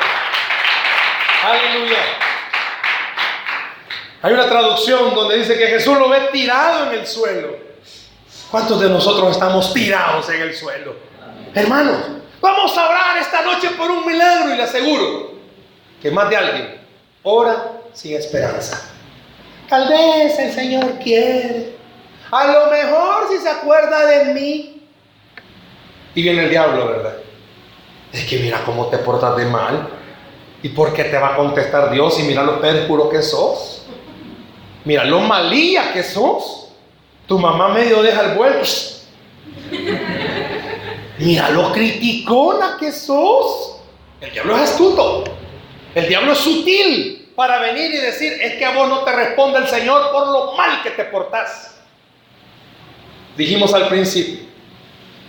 Aleluya. 1.44 1.98
Hay 4.22 4.32
una 4.32 4.48
traducción 4.48 5.14
donde 5.14 5.36
dice 5.36 5.58
que 5.58 5.66
Jesús 5.66 5.98
lo 5.98 6.08
ve 6.08 6.30
tirado 6.32 6.90
en 6.90 7.00
el 7.00 7.06
suelo. 7.06 7.71
¿Cuántos 8.52 8.82
de 8.82 8.90
nosotros 8.90 9.30
estamos 9.30 9.72
tirados 9.72 10.28
en 10.28 10.42
el 10.42 10.54
suelo? 10.54 10.94
Hermanos, 11.54 11.96
vamos 12.38 12.76
a 12.76 12.86
orar 12.86 13.16
esta 13.16 13.40
noche 13.40 13.70
por 13.70 13.90
un 13.90 14.06
milagro 14.06 14.52
y 14.52 14.58
le 14.58 14.62
aseguro 14.64 15.32
que 16.02 16.10
más 16.10 16.28
de 16.28 16.36
alguien 16.36 16.80
ora 17.22 17.72
sin 17.94 18.14
esperanza. 18.14 18.90
Tal 19.70 19.88
vez 19.88 20.38
el 20.38 20.52
Señor 20.52 20.98
quiere. 20.98 21.76
A 22.30 22.46
lo 22.46 22.70
mejor 22.70 23.28
si 23.30 23.38
se 23.38 23.48
acuerda 23.48 24.04
de 24.04 24.34
mí. 24.34 24.82
Y 26.14 26.22
viene 26.22 26.44
el 26.44 26.50
diablo, 26.50 26.88
¿verdad? 26.88 27.14
Es 28.12 28.26
que 28.26 28.38
mira 28.38 28.60
cómo 28.66 28.88
te 28.88 28.98
portas 28.98 29.34
de 29.34 29.46
mal. 29.46 29.88
¿Y 30.62 30.68
por 30.68 30.92
qué 30.92 31.04
te 31.04 31.16
va 31.16 31.32
a 31.32 31.36
contestar 31.36 31.90
Dios? 31.90 32.18
Y 32.18 32.24
mira 32.24 32.42
lo 32.42 32.60
puro 32.86 33.08
que 33.08 33.22
sos. 33.22 33.86
Mira 34.84 35.06
lo 35.06 35.20
malía 35.20 35.94
que 35.94 36.02
sos. 36.02 36.61
Tu 37.26 37.38
mamá 37.38 37.68
medio 37.68 38.02
deja 38.02 38.32
el 38.32 38.36
vuelto. 38.36 38.68
Mira 41.18 41.50
lo 41.50 41.72
criticona 41.72 42.76
que 42.78 42.90
sos. 42.92 43.76
El 44.20 44.32
diablo 44.32 44.56
es 44.56 44.62
astuto. 44.62 45.24
El 45.94 46.08
diablo 46.08 46.32
es 46.32 46.38
sutil 46.38 47.32
para 47.34 47.60
venir 47.60 47.92
y 47.92 47.98
decir, 47.98 48.32
es 48.40 48.54
que 48.54 48.64
a 48.64 48.74
vos 48.74 48.88
no 48.88 49.04
te 49.04 49.12
responde 49.12 49.58
el 49.58 49.68
Señor 49.68 50.10
por 50.12 50.28
lo 50.28 50.52
mal 50.52 50.82
que 50.82 50.90
te 50.90 51.04
portás. 51.04 51.76
Dijimos 53.36 53.72
al 53.74 53.88
principio 53.88 54.46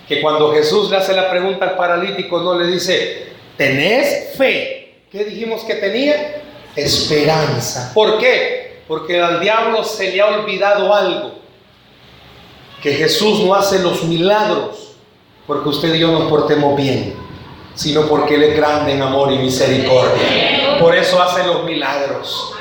que 0.08 0.22
cuando 0.22 0.54
Jesús 0.54 0.90
le 0.90 0.98
hace 0.98 1.14
la 1.14 1.30
pregunta 1.30 1.66
al 1.66 1.76
paralítico, 1.76 2.42
no 2.42 2.58
le 2.58 2.68
dice, 2.68 3.28
¿tenés 3.58 4.36
fe? 4.38 5.04
¿Qué 5.12 5.24
dijimos 5.24 5.64
que 5.64 5.76
tenía? 5.76 6.42
Esperanza. 6.76 7.92
¿Por 7.94 8.18
qué? 8.20 8.82
Porque 8.88 9.22
al 9.22 9.40
diablo 9.40 9.84
se 9.84 10.12
le 10.12 10.22
ha 10.22 10.28
olvidado 10.28 10.94
algo. 10.94 11.43
Que 12.84 12.94
Jesús 12.94 13.40
no 13.40 13.56
hace 13.56 13.80
los 13.80 14.04
milagros 14.04 14.98
porque 15.48 15.70
usted 15.70 15.94
y 15.94 16.00
yo 16.00 16.12
nos 16.12 16.30
portemos 16.30 16.76
bien, 16.76 17.16
sino 17.74 18.08
porque 18.08 18.36
Él 18.36 18.44
es 18.44 18.58
grande 18.58 18.92
en 18.92 19.02
amor 19.02 19.32
y 19.32 19.38
misericordia. 19.38 20.78
Por 20.80 20.96
eso 20.96 21.22
hace 21.22 21.46
los 21.46 21.64
milagros. 21.64 22.54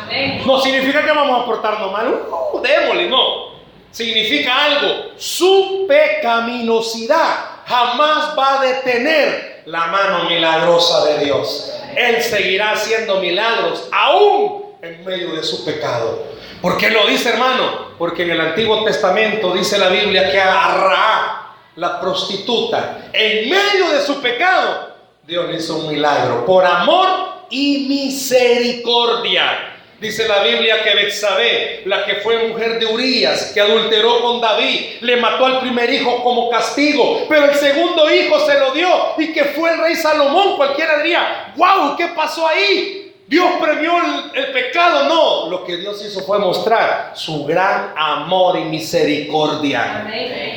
No 0.46 0.60
significa 0.60 1.04
que 1.04 1.10
vamos 1.10 1.42
a 1.42 1.44
portarnos 1.44 1.90
mal. 1.90 2.26
Uh, 2.30 2.60
démosle, 2.60 3.08
no. 3.08 3.52
Significa 3.90 4.64
algo. 4.64 5.06
Su 5.16 5.86
pecaminosidad 5.88 7.62
jamás 7.66 8.38
va 8.38 8.60
a 8.60 8.64
detener 8.64 9.62
la 9.66 9.86
mano 9.86 10.28
milagrosa 10.28 11.04
de 11.06 11.24
Dios. 11.24 11.72
Él 11.96 12.22
seguirá 12.22 12.72
haciendo 12.72 13.20
milagros 13.20 13.88
aún 13.92 14.62
en 14.82 15.04
medio 15.04 15.32
de 15.32 15.42
su 15.42 15.64
pecado. 15.64 16.24
¿Por 16.62 16.78
qué 16.78 16.90
lo 16.90 17.08
dice, 17.08 17.30
hermano? 17.30 17.88
Porque 17.98 18.22
en 18.22 18.30
el 18.30 18.40
Antiguo 18.40 18.84
Testamento 18.84 19.52
dice 19.52 19.78
la 19.78 19.88
Biblia 19.88 20.30
que 20.30 20.40
a 20.40 20.76
Ra, 20.76 21.54
la 21.74 22.00
prostituta, 22.00 23.10
en 23.12 23.50
medio 23.50 23.90
de 23.90 24.00
su 24.00 24.22
pecado, 24.22 24.94
Dios 25.24 25.50
le 25.50 25.56
hizo 25.56 25.76
un 25.78 25.88
milagro. 25.88 26.46
Por 26.46 26.64
amor 26.64 27.08
y 27.50 27.86
misericordia. 27.88 29.70
Dice 29.98 30.28
la 30.28 30.44
Biblia 30.44 30.84
que 30.84 30.94
Betsabé, 30.94 31.82
la 31.86 32.04
que 32.04 32.16
fue 32.16 32.48
mujer 32.48 32.78
de 32.78 32.86
Urías, 32.86 33.50
que 33.52 33.60
adulteró 33.60 34.20
con 34.20 34.40
David, 34.40 34.98
le 35.00 35.16
mató 35.16 35.46
al 35.46 35.60
primer 35.60 35.92
hijo 35.92 36.22
como 36.22 36.48
castigo, 36.48 37.24
pero 37.28 37.46
el 37.46 37.56
segundo 37.56 38.12
hijo 38.12 38.38
se 38.46 38.58
lo 38.60 38.70
dio 38.70 38.88
y 39.18 39.32
que 39.32 39.46
fue 39.46 39.72
el 39.72 39.80
rey 39.80 39.96
Salomón. 39.96 40.56
Cualquiera 40.56 40.98
diría, 40.98 41.52
wow, 41.56 41.96
¿qué 41.96 42.08
pasó 42.08 42.46
ahí? 42.46 43.01
Dios 43.26 43.46
premió 43.60 43.92
el, 44.34 44.52
pecado, 44.52 45.04
no. 45.08 45.50
Lo 45.50 45.64
que 45.64 45.76
Dios 45.76 46.04
hizo 46.04 46.22
fue 46.22 46.38
mostrar 46.38 47.12
su 47.14 47.44
gran 47.44 47.94
amor 47.96 48.58
y 48.58 48.64
misericordia. 48.64 50.06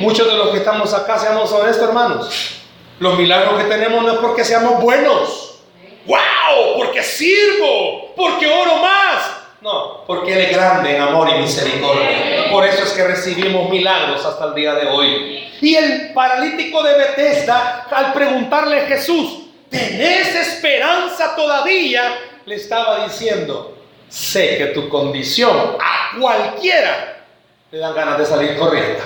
Muchos 0.00 0.26
de 0.26 0.36
los 0.36 0.50
que 0.50 0.58
estamos 0.58 0.92
acá, 0.92 1.18
seamos 1.18 1.50
honestos, 1.52 1.88
hermanos. 1.88 2.60
Los 2.98 3.18
milagros 3.18 3.62
que 3.62 3.68
tenemos 3.68 4.02
no 4.02 4.12
es 4.12 4.18
porque 4.18 4.44
seamos 4.44 4.80
buenos. 4.80 5.60
¡Wow! 6.06 6.76
Porque 6.76 7.02
sirvo, 7.02 8.12
porque 8.14 8.46
oro 8.46 8.76
más. 8.76 9.36
No, 9.60 10.04
porque 10.06 10.32
Él 10.32 10.40
es 10.42 10.56
grande 10.56 10.96
en 10.96 11.02
amor 11.02 11.28
y 11.28 11.40
misericordia. 11.40 12.50
Por 12.50 12.64
eso 12.64 12.84
es 12.84 12.92
que 12.92 13.06
recibimos 13.06 13.68
milagros 13.68 14.24
hasta 14.24 14.46
el 14.46 14.54
día 14.54 14.74
de 14.74 14.86
hoy. 14.88 15.50
Y 15.60 15.74
el 15.74 16.12
paralítico 16.12 16.82
de 16.82 16.94
Bethesda, 16.94 17.86
al 17.90 18.12
preguntarle 18.12 18.82
a 18.82 18.86
Jesús, 18.86 19.46
¿tenés 19.70 20.34
esperanza 20.34 21.34
todavía? 21.34 22.02
Le 22.46 22.54
estaba 22.54 23.04
diciendo, 23.04 23.76
sé 24.08 24.56
que 24.56 24.66
tu 24.66 24.88
condición 24.88 25.76
a 25.80 26.16
cualquiera 26.16 27.24
le 27.72 27.78
dan 27.78 27.92
ganas 27.92 28.18
de 28.18 28.24
salir 28.24 28.56
corriendo. 28.56 29.02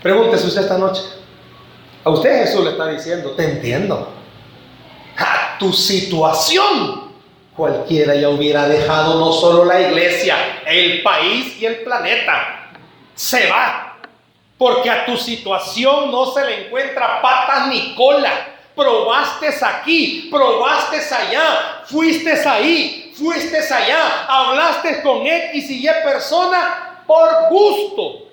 Pregúntese 0.00 0.46
usted 0.46 0.62
esta 0.62 0.78
noche. 0.78 1.02
A 2.04 2.10
usted 2.10 2.44
Jesús 2.44 2.64
le 2.64 2.70
está 2.70 2.86
diciendo, 2.86 3.32
te 3.32 3.42
entiendo. 3.42 4.08
A 5.16 5.58
tu 5.58 5.72
situación 5.72 7.12
cualquiera 7.56 8.14
ya 8.14 8.28
hubiera 8.28 8.68
dejado 8.68 9.18
no 9.18 9.32
solo 9.32 9.64
la 9.64 9.80
iglesia, 9.80 10.62
el 10.66 11.02
país 11.02 11.60
y 11.60 11.66
el 11.66 11.80
planeta. 11.80 12.70
Se 13.16 13.48
va. 13.50 13.98
Porque 14.56 14.88
a 14.88 15.04
tu 15.06 15.16
situación 15.16 16.12
no 16.12 16.26
se 16.26 16.44
le 16.44 16.66
encuentra 16.66 17.20
patas 17.20 17.66
ni 17.66 17.96
cola. 17.96 18.53
Probaste 18.74 19.48
aquí, 19.64 20.28
probaste 20.30 20.96
allá, 21.14 21.82
fuiste 21.84 22.32
ahí, 22.48 23.12
fuiste 23.16 23.58
allá, 23.58 24.26
hablaste 24.26 25.00
con 25.02 25.24
X 25.24 25.70
y 25.70 25.86
Y 25.86 25.90
persona 26.02 27.02
por 27.06 27.28
gusto. 27.50 28.26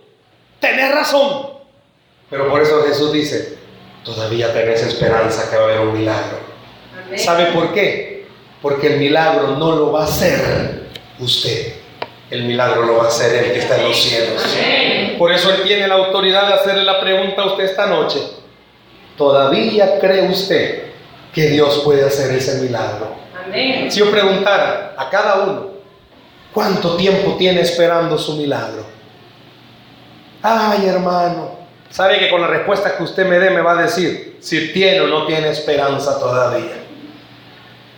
Tenés 0.59 0.91
razón. 0.93 1.51
Pero 2.29 2.49
por 2.49 2.61
eso 2.61 2.83
Jesús 2.87 3.13
dice, 3.13 3.57
todavía 4.03 4.51
tenés 4.51 4.81
esperanza 4.81 5.49
que 5.49 5.57
va 5.57 5.63
a 5.63 5.65
haber 5.65 5.79
un 5.81 5.97
milagro. 5.97 6.39
¿Sabe 7.15 7.47
por 7.47 7.73
qué? 7.73 8.25
Porque 8.61 8.87
el 8.87 8.99
milagro 8.99 9.55
no 9.57 9.75
lo 9.75 9.91
va 9.91 10.01
a 10.01 10.05
hacer 10.05 10.89
usted. 11.19 11.75
El 12.29 12.43
milagro 12.43 12.83
lo 12.83 12.97
va 12.97 13.05
a 13.05 13.07
hacer 13.09 13.35
el 13.43 13.51
que 13.51 13.59
está 13.59 13.77
en 13.77 13.89
los 13.89 14.01
cielos. 14.01 14.41
Por 15.17 15.31
eso 15.31 15.51
Él 15.51 15.63
tiene 15.63 15.87
la 15.87 15.95
autoridad 15.95 16.47
de 16.47 16.53
hacerle 16.53 16.83
la 16.83 17.01
pregunta 17.01 17.41
a 17.41 17.45
usted 17.47 17.65
esta 17.65 17.85
noche. 17.85 18.19
¿Todavía 19.17 19.99
cree 19.99 20.29
usted 20.29 20.83
que 21.33 21.49
Dios 21.49 21.81
puede 21.83 22.05
hacer 22.05 22.35
ese 22.35 22.61
milagro? 22.61 23.15
Si 23.89 23.99
yo 23.99 24.09
preguntara 24.11 24.95
a 24.97 25.09
cada 25.09 25.41
uno, 25.43 25.67
¿cuánto 26.53 26.95
tiempo 26.95 27.35
tiene 27.37 27.61
esperando 27.61 28.17
su 28.17 28.35
milagro? 28.35 28.85
Ay, 30.41 30.87
hermano, 30.87 31.51
sabe 31.89 32.19
que 32.19 32.29
con 32.29 32.41
la 32.41 32.47
respuesta 32.47 32.95
que 32.95 33.03
usted 33.03 33.25
me 33.27 33.39
dé 33.39 33.51
me 33.51 33.61
va 33.61 33.77
a 33.77 33.83
decir 33.83 34.37
si 34.39 34.71
tiene 34.73 35.01
o 35.01 35.07
no 35.07 35.25
tiene 35.25 35.49
esperanza 35.49 36.17
todavía. 36.19 36.83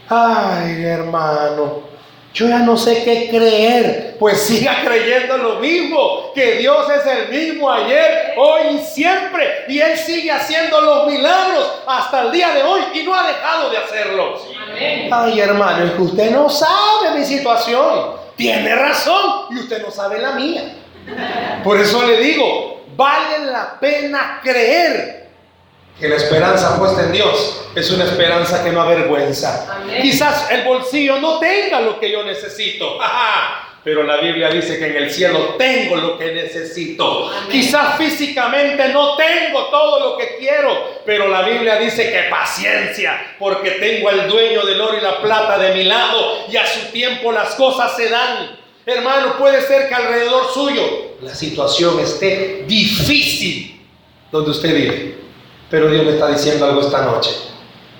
Ay, 0.09 0.84
hermano, 0.84 1.92
yo 2.34 2.47
ya 2.47 2.59
no 2.59 2.75
sé 2.75 3.03
qué 3.03 3.29
creer. 3.29 4.15
Pues 4.19 4.41
siga 4.41 4.81
creyendo 4.86 5.38
lo 5.38 5.55
mismo, 5.59 6.31
que 6.34 6.55
Dios 6.55 6.88
es 6.89 7.05
el 7.05 7.29
mismo 7.29 7.71
ayer, 7.71 8.34
hoy 8.38 8.77
y 8.77 8.79
siempre. 8.79 9.65
Y 9.67 9.79
Él 9.79 9.97
sigue 9.97 10.31
haciendo 10.31 10.81
los 10.81 11.07
milagros 11.07 11.81
hasta 11.86 12.23
el 12.23 12.31
día 12.31 12.53
de 12.53 12.63
hoy 12.63 12.81
y 12.95 13.03
no 13.03 13.13
ha 13.13 13.27
dejado 13.27 13.69
de 13.69 13.77
hacerlos. 13.77 14.41
Ay, 15.11 15.39
hermano, 15.39 15.86
es 15.86 15.91
que 15.91 16.01
usted 16.01 16.31
no 16.31 16.49
sabe 16.49 17.17
mi 17.17 17.23
situación. 17.23 18.23
Tiene 18.36 18.75
razón 18.75 19.45
y 19.51 19.59
usted 19.59 19.84
no 19.84 19.91
sabe 19.91 20.19
la 20.19 20.31
mía. 20.31 20.75
Por 21.63 21.79
eso 21.79 22.01
le 22.03 22.17
digo, 22.17 22.81
vale 22.95 23.45
la 23.45 23.79
pena 23.79 24.39
creer 24.41 25.22
que 25.99 26.09
la 26.09 26.15
esperanza 26.15 26.77
puesta 26.77 27.03
en 27.03 27.11
Dios 27.11 27.67
es 27.75 27.89
una 27.91 28.05
esperanza 28.05 28.63
que 28.63 28.71
no 28.71 28.81
avergüenza. 28.81 29.83
Quizás 30.01 30.49
el 30.51 30.63
bolsillo 30.63 31.19
no 31.19 31.39
tenga 31.39 31.81
lo 31.81 31.99
que 31.99 32.11
yo 32.11 32.23
necesito, 32.23 32.97
pero 33.83 34.03
la 34.03 34.17
Biblia 34.17 34.49
dice 34.49 34.79
que 34.79 34.87
en 34.87 34.95
el 34.95 35.11
cielo 35.11 35.55
tengo 35.57 35.95
lo 35.97 36.17
que 36.17 36.33
necesito. 36.33 37.31
Quizás 37.51 37.97
físicamente 37.97 38.89
no 38.89 39.15
tengo 39.15 39.65
todo 39.65 39.99
lo 39.99 40.17
que 40.17 40.37
quiero, 40.39 41.01
pero 41.05 41.27
la 41.27 41.43
Biblia 41.43 41.77
dice 41.77 42.11
que 42.11 42.29
paciencia, 42.29 43.35
porque 43.37 43.71
tengo 43.71 44.09
al 44.09 44.27
dueño 44.27 44.65
del 44.65 44.81
oro 44.81 44.97
y 44.97 45.01
la 45.01 45.21
plata 45.21 45.57
de 45.57 45.75
mi 45.75 45.83
lado 45.83 46.45
y 46.51 46.57
a 46.57 46.65
su 46.65 46.91
tiempo 46.91 47.31
las 47.31 47.55
cosas 47.55 47.95
se 47.95 48.09
dan. 48.09 48.57
Hermano, 48.85 49.37
puede 49.37 49.61
ser 49.61 49.87
que 49.87 49.95
alrededor 49.95 50.51
suyo 50.53 51.13
la 51.21 51.33
situación 51.33 51.99
esté 52.01 52.65
difícil 52.67 53.81
donde 54.29 54.51
usted 54.51 54.75
vive. 54.75 55.22
Pero 55.74 55.89
Dios 55.89 56.05
me 56.05 56.11
está 56.11 56.28
diciendo 56.28 56.67
algo 56.67 56.82
esta 56.82 57.01
noche. 57.01 57.32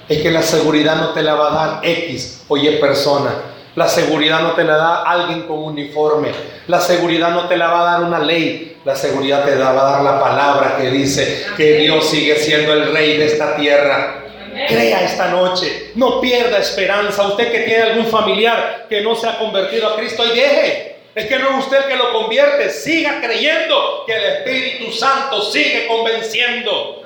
Es 0.08 0.22
que 0.22 0.30
la 0.30 0.44
seguridad 0.44 0.96
no 0.96 1.10
te 1.10 1.24
la 1.24 1.34
va 1.34 1.48
a 1.48 1.68
dar 1.68 1.80
X 1.84 2.44
o 2.48 2.56
Y 2.56 2.70
persona. 2.76 3.34
La 3.74 3.88
seguridad 3.88 4.42
no 4.42 4.52
te 4.52 4.64
la 4.64 4.78
da 4.78 5.02
alguien 5.02 5.48
con 5.48 5.58
uniforme. 5.58 6.30
La 6.68 6.80
seguridad 6.80 7.32
no 7.32 7.48
te 7.48 7.58
la 7.58 7.70
va 7.70 7.82
a 7.82 7.94
dar 7.94 8.04
una 8.04 8.20
ley. 8.20 8.78
La 8.86 8.96
seguridad 8.96 9.44
te 9.44 9.56
la 9.56 9.72
va 9.72 9.90
a 9.90 9.92
dar 9.92 10.04
la 10.04 10.20
palabra 10.22 10.78
que 10.78 10.92
dice 10.92 11.48
que 11.58 11.78
Dios 11.80 12.08
sigue 12.08 12.36
siendo 12.36 12.74
el 12.74 12.94
rey 12.94 13.18
de 13.18 13.26
esta 13.26 13.56
tierra. 13.56 14.24
Crea 14.68 15.02
esta 15.04 15.30
noche. 15.30 15.94
No 15.96 16.22
pierda 16.22 16.60
esperanza. 16.60 17.26
Usted 17.26 17.52
que 17.52 17.62
tiene 17.62 17.82
algún 17.82 18.06
familiar 18.06 18.86
que 18.88 19.02
no 19.02 19.16
se 19.16 19.28
ha 19.28 19.40
convertido 19.40 19.88
a 19.88 19.96
Cristo 19.96 20.24
y 20.32 20.38
deje. 20.38 20.98
Es 21.16 21.26
que 21.26 21.40
no 21.40 21.58
es 21.58 21.66
usted 21.66 21.86
que 21.86 21.96
lo 21.96 22.14
convierte. 22.14 22.70
Siga 22.70 23.20
creyendo 23.20 24.04
que 24.06 24.16
el 24.16 24.24
Espíritu 24.26 24.92
Santo 24.92 25.42
sigue 25.42 25.88
convenciendo. 25.88 27.03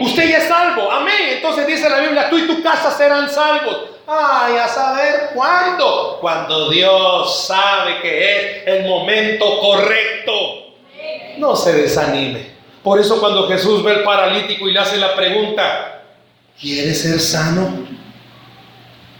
Usted 0.00 0.28
ya 0.28 0.38
es 0.38 0.48
salvo. 0.48 0.90
Amén. 0.90 1.30
Entonces 1.32 1.66
dice 1.66 1.88
la 1.88 2.00
Biblia, 2.00 2.30
tú 2.30 2.38
y 2.38 2.46
tu 2.46 2.62
casa 2.62 2.90
serán 2.90 3.28
salvos. 3.30 3.90
Ay, 4.06 4.56
a 4.56 4.68
saber 4.68 5.30
cuándo. 5.34 6.18
Cuando 6.20 6.70
Dios 6.70 7.46
sabe 7.46 8.00
que 8.00 8.36
es 8.60 8.66
el 8.66 8.88
momento 8.88 9.60
correcto. 9.60 10.66
No 11.38 11.56
se 11.56 11.72
desanime. 11.72 12.56
Por 12.82 13.00
eso 13.00 13.18
cuando 13.18 13.48
Jesús 13.48 13.82
ve 13.82 13.92
al 13.92 14.04
paralítico 14.04 14.68
y 14.68 14.72
le 14.72 14.78
hace 14.78 14.96
la 14.96 15.16
pregunta, 15.16 16.02
¿quieres 16.60 17.02
ser 17.02 17.18
sano? 17.18 17.84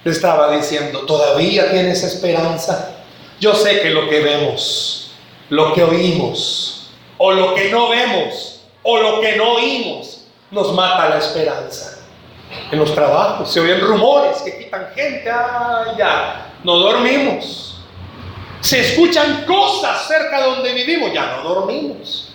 Le 0.04 0.12
estaba 0.12 0.56
diciendo, 0.56 1.00
¿todavía 1.00 1.70
tienes 1.72 2.04
esperanza? 2.04 2.96
Yo 3.40 3.54
sé 3.54 3.80
que 3.80 3.90
lo 3.90 4.08
que 4.08 4.20
vemos, 4.20 5.10
lo 5.48 5.72
que 5.74 5.82
oímos, 5.82 6.90
o 7.18 7.32
lo 7.32 7.54
que 7.54 7.70
no 7.70 7.88
vemos, 7.88 8.62
o 8.84 8.98
lo 8.98 9.20
que 9.20 9.34
no 9.34 9.54
oímos, 9.54 10.15
nos 10.50 10.72
mata 10.72 11.08
la 11.08 11.18
esperanza. 11.18 11.98
En 12.70 12.78
los 12.78 12.94
trabajos 12.94 13.52
se 13.52 13.60
oyen 13.60 13.80
rumores 13.80 14.38
que 14.38 14.56
quitan 14.56 14.88
gente, 14.94 15.30
ah, 15.30 15.94
ya, 15.98 16.52
no 16.62 16.76
dormimos. 16.76 17.80
Se 18.60 18.80
escuchan 18.80 19.44
cosas 19.44 20.06
cerca 20.06 20.40
de 20.40 20.46
donde 20.46 20.72
vivimos, 20.72 21.12
ya 21.12 21.36
no 21.36 21.48
dormimos. 21.48 22.32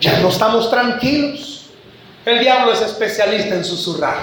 Ya 0.00 0.18
no 0.20 0.28
estamos 0.28 0.70
tranquilos. 0.70 1.66
El 2.24 2.38
diablo 2.40 2.72
es 2.72 2.80
especialista 2.80 3.54
en 3.54 3.64
susurrar, 3.64 4.18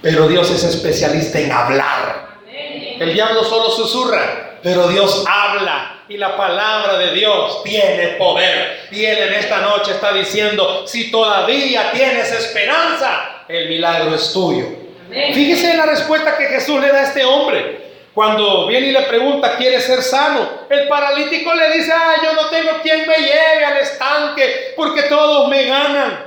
pero 0.00 0.28
Dios 0.28 0.50
es 0.50 0.64
especialista 0.64 1.38
en 1.38 1.52
hablar. 1.52 2.38
El 2.98 3.12
diablo 3.12 3.44
solo 3.44 3.70
susurra, 3.70 4.49
pero 4.62 4.88
Dios 4.88 5.24
habla 5.28 6.02
y 6.08 6.16
la 6.16 6.36
palabra 6.36 6.98
de 6.98 7.12
Dios 7.12 7.62
tiene 7.62 8.08
poder. 8.18 8.88
Y 8.90 9.04
Él 9.04 9.18
en 9.18 9.34
esta 9.34 9.60
noche 9.60 9.92
está 9.92 10.12
diciendo, 10.12 10.84
si 10.86 11.10
todavía 11.10 11.92
tienes 11.92 12.32
esperanza, 12.32 13.44
el 13.48 13.68
milagro 13.68 14.14
es 14.14 14.32
tuyo. 14.32 14.66
Fíjese 15.10 15.70
en 15.70 15.78
la 15.78 15.86
respuesta 15.86 16.36
que 16.36 16.46
Jesús 16.46 16.80
le 16.80 16.88
da 16.88 16.98
a 16.98 17.04
este 17.04 17.24
hombre. 17.24 17.90
Cuando 18.12 18.66
viene 18.66 18.88
y 18.88 18.92
le 18.92 19.02
pregunta, 19.02 19.56
¿quiere 19.56 19.80
ser 19.80 20.02
sano? 20.02 20.48
El 20.68 20.88
paralítico 20.88 21.54
le 21.54 21.78
dice, 21.78 21.92
ah, 21.92 22.16
yo 22.22 22.32
no 22.34 22.48
tengo 22.48 22.70
quien 22.82 23.06
me 23.06 23.16
lleve 23.16 23.64
al 23.64 23.76
estanque 23.78 24.74
porque 24.76 25.04
todos 25.04 25.48
me 25.48 25.64
ganan. 25.64 26.26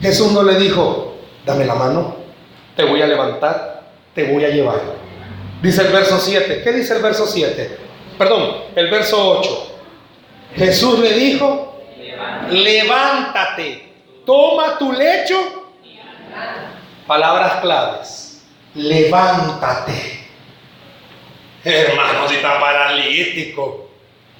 Jesús 0.00 0.32
no 0.32 0.42
le 0.42 0.54
dijo, 0.54 1.16
dame 1.44 1.66
la 1.66 1.74
mano, 1.74 2.16
te 2.76 2.84
voy 2.84 3.02
a 3.02 3.06
levantar, 3.06 3.82
te 4.14 4.24
voy 4.24 4.44
a 4.44 4.48
llevar. 4.48 5.03
Dice 5.62 5.82
el 5.82 5.92
verso 5.92 6.18
7. 6.18 6.62
¿Qué 6.62 6.72
dice 6.72 6.96
el 6.96 7.02
verso 7.02 7.26
7? 7.26 7.84
perdón, 8.18 8.56
el 8.74 8.90
verso 8.90 9.38
8. 9.40 9.70
Jesús 10.56 10.98
le 11.00 11.12
dijo, 11.12 11.80
levántate, 12.50 13.92
toma 14.24 14.78
tu 14.78 14.92
lecho. 14.92 15.72
Palabras 17.06 17.60
claves, 17.60 18.44
levántate. 18.74 20.20
Hermano, 21.64 22.28
si 22.28 22.36
está 22.36 22.60
paralítico, 22.60 23.90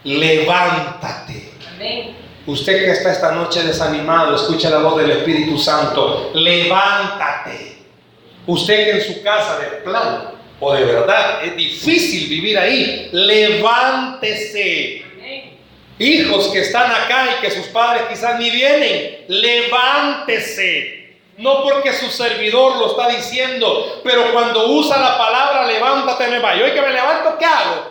levántate. 0.04 1.52
Usted 2.46 2.84
que 2.84 2.90
está 2.90 3.12
esta 3.12 3.32
noche 3.32 3.62
desanimado, 3.62 4.36
escucha 4.36 4.68
la 4.68 4.78
voz 4.78 4.98
del 4.98 5.10
Espíritu 5.10 5.58
Santo, 5.58 6.30
levántate. 6.34 7.78
Usted 8.46 8.84
que 8.84 8.90
en 8.90 9.00
su 9.00 9.22
casa 9.22 9.58
de 9.58 9.66
plano 9.78 10.33
o 10.64 10.72
de 10.72 10.84
verdad 10.84 11.44
es 11.44 11.56
difícil 11.56 12.28
vivir 12.28 12.58
ahí, 12.58 13.10
levántese. 13.12 15.02
Hijos 15.98 16.48
que 16.48 16.60
están 16.60 16.90
acá 16.90 17.36
y 17.36 17.42
que 17.42 17.50
sus 17.50 17.66
padres 17.66 18.04
quizás 18.08 18.40
ni 18.40 18.50
vienen, 18.50 19.26
levántese. 19.28 21.04
No 21.36 21.62
porque 21.62 21.92
su 21.92 22.10
servidor 22.10 22.78
lo 22.78 22.86
está 22.86 23.08
diciendo, 23.08 24.00
pero 24.02 24.32
cuando 24.32 24.68
usa 24.68 24.98
la 24.98 25.18
palabra 25.18 25.66
levántate, 25.66 26.28
me 26.28 26.38
va. 26.38 26.56
Yo 26.56 26.72
que 26.72 26.80
me 26.80 26.92
levanto, 26.92 27.36
¿qué 27.38 27.44
hago? 27.44 27.90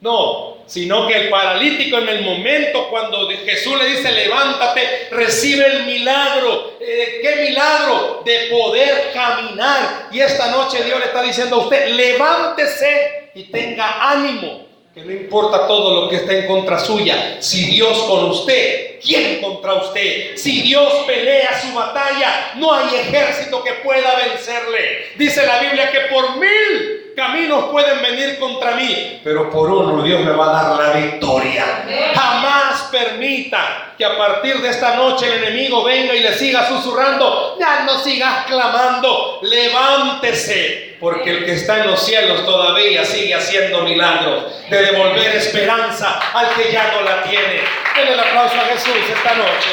No, 0.00 0.53
sino 0.66 1.06
que 1.06 1.16
el 1.16 1.28
paralítico 1.28 1.98
en 1.98 2.08
el 2.08 2.22
momento 2.22 2.88
cuando 2.88 3.28
Jesús 3.28 3.78
le 3.78 3.86
dice 3.86 4.10
levántate, 4.12 5.08
recibe 5.10 5.66
el 5.66 5.84
milagro. 5.84 6.74
Eh, 6.80 7.20
¿Qué 7.22 7.48
milagro? 7.48 8.22
De 8.24 8.48
poder 8.50 9.10
caminar. 9.12 10.08
Y 10.12 10.20
esta 10.20 10.50
noche 10.50 10.82
Dios 10.84 10.98
le 10.98 11.06
está 11.06 11.22
diciendo 11.22 11.56
a 11.56 11.58
usted, 11.60 11.88
levántese 11.88 13.30
y 13.34 13.44
tenga 13.44 14.10
ánimo. 14.10 14.64
Que 14.94 15.00
no 15.00 15.10
importa 15.10 15.66
todo 15.66 16.02
lo 16.02 16.08
que 16.08 16.16
está 16.16 16.34
en 16.34 16.46
contra 16.46 16.78
suya. 16.78 17.38
Si 17.40 17.66
Dios 17.66 17.98
con 18.04 18.26
usted, 18.26 19.00
¿quién 19.02 19.40
contra 19.40 19.74
usted? 19.74 20.36
Si 20.36 20.62
Dios 20.62 21.04
pelea 21.04 21.60
su 21.60 21.74
batalla, 21.74 22.52
no 22.56 22.72
hay 22.72 22.94
ejército 22.94 23.64
que 23.64 23.72
pueda 23.72 24.14
vencerle. 24.14 25.08
Dice 25.16 25.44
la 25.44 25.58
Biblia 25.58 25.90
que 25.90 26.14
por 26.14 26.36
mil 26.36 27.03
caminos 27.14 27.66
pueden 27.70 28.02
venir 28.02 28.38
contra 28.38 28.72
mí, 28.72 29.20
pero 29.22 29.50
por 29.50 29.70
uno 29.70 30.02
Dios 30.02 30.20
me 30.22 30.32
va 30.32 30.50
a 30.50 30.62
dar 30.62 30.80
la 30.80 31.00
victoria. 31.00 31.84
Jamás 32.14 32.88
permita 32.90 33.94
que 33.96 34.04
a 34.04 34.16
partir 34.16 34.60
de 34.60 34.70
esta 34.70 34.96
noche 34.96 35.26
el 35.26 35.44
enemigo 35.44 35.84
venga 35.84 36.14
y 36.14 36.20
le 36.20 36.34
siga 36.34 36.66
susurrando, 36.68 37.56
ya 37.58 37.84
no 37.84 37.98
sigas 37.98 38.46
clamando, 38.46 39.38
levántese, 39.42 40.96
porque 41.00 41.30
el 41.30 41.44
que 41.44 41.52
está 41.54 41.80
en 41.80 41.90
los 41.90 42.00
cielos 42.00 42.44
todavía 42.44 43.04
sigue 43.04 43.34
haciendo 43.34 43.82
milagros 43.82 44.44
de 44.68 44.82
devolver 44.82 45.36
esperanza 45.36 46.20
al 46.32 46.50
que 46.54 46.72
ya 46.72 46.92
no 46.92 47.02
la 47.02 47.22
tiene. 47.22 47.60
Denle 47.94 48.12
el 48.14 48.20
aplauso 48.20 48.56
a 48.56 48.64
Jesús 48.72 48.94
esta 49.08 49.34
noche. 49.34 49.70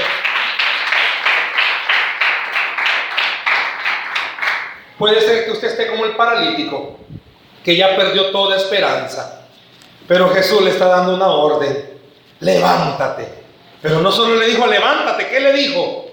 Puede 4.98 5.20
ser 5.20 5.46
que 5.46 5.52
usted 5.52 5.70
esté 5.70 5.88
como 5.88 6.06
el 6.06 6.12
paralítico 6.12 7.00
que 7.64 7.76
ya 7.76 7.96
perdió 7.96 8.32
toda 8.32 8.58
esperanza. 8.58 9.42
Pero 10.08 10.30
Jesús 10.30 10.62
le 10.62 10.72
está 10.72 10.88
dando 10.88 11.16
una 11.16 11.28
orden, 11.28 11.90
levántate. 12.40 13.42
Pero 13.82 14.02
no 14.02 14.12
solo 14.12 14.36
le 14.36 14.48
dijo, 14.48 14.68
levántate, 14.68 15.28
¿qué 15.28 15.40
le 15.40 15.54
dijo? 15.54 16.06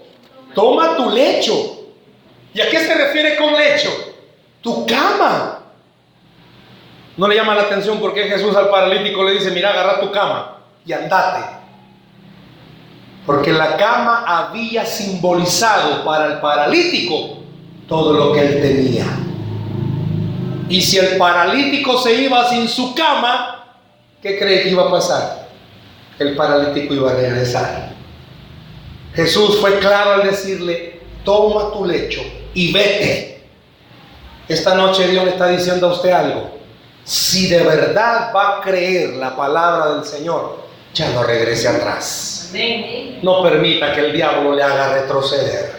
Toma 0.54 0.96
tu 0.96 1.10
lecho. 1.10 1.78
¿Y 2.54 2.60
a 2.60 2.70
qué 2.70 2.78
se 2.78 2.94
refiere 2.94 3.36
con 3.36 3.52
lecho? 3.54 3.90
Tu 4.62 4.86
cama. 4.86 5.60
No 7.16 7.26
le 7.28 7.34
llama 7.34 7.54
la 7.54 7.62
atención 7.62 7.98
porque 8.00 8.24
Jesús 8.24 8.54
al 8.56 8.70
paralítico 8.70 9.24
le 9.24 9.32
dice, 9.32 9.50
mira, 9.50 9.70
agarra 9.70 10.00
tu 10.00 10.10
cama 10.10 10.58
y 10.86 10.92
andate. 10.92 11.56
Porque 13.26 13.52
la 13.52 13.76
cama 13.76 14.24
había 14.26 14.86
simbolizado 14.86 16.04
para 16.04 16.26
el 16.26 16.40
paralítico 16.40 17.38
todo 17.86 18.12
lo 18.12 18.32
que 18.32 18.40
él 18.40 18.62
tenía. 18.62 19.04
Y 20.68 20.82
si 20.82 20.98
el 20.98 21.16
paralítico 21.16 21.98
se 21.98 22.14
iba 22.14 22.48
sin 22.48 22.68
su 22.68 22.94
cama, 22.94 23.64
¿qué 24.22 24.38
cree 24.38 24.62
que 24.62 24.70
iba 24.70 24.86
a 24.86 24.90
pasar? 24.90 25.48
El 26.18 26.36
paralítico 26.36 26.94
iba 26.94 27.10
a 27.10 27.14
regresar. 27.14 27.92
Jesús 29.14 29.58
fue 29.60 29.78
claro 29.78 30.14
al 30.14 30.24
decirle, 30.24 31.00
toma 31.24 31.72
tu 31.72 31.86
lecho 31.86 32.20
y 32.52 32.72
vete. 32.72 33.42
Esta 34.46 34.74
noche 34.74 35.08
Dios 35.08 35.24
le 35.24 35.30
está 35.30 35.48
diciendo 35.48 35.88
a 35.88 35.92
usted 35.92 36.10
algo. 36.10 36.58
Si 37.04 37.48
de 37.48 37.62
verdad 37.62 38.30
va 38.34 38.58
a 38.58 38.60
creer 38.60 39.14
la 39.14 39.34
palabra 39.34 39.94
del 39.94 40.04
Señor, 40.04 40.66
ya 40.92 41.08
no 41.10 41.22
regrese 41.22 41.68
atrás. 41.68 42.50
No 43.22 43.42
permita 43.42 43.94
que 43.94 44.00
el 44.00 44.12
diablo 44.12 44.54
le 44.54 44.62
haga 44.62 44.92
retroceder. 44.92 45.78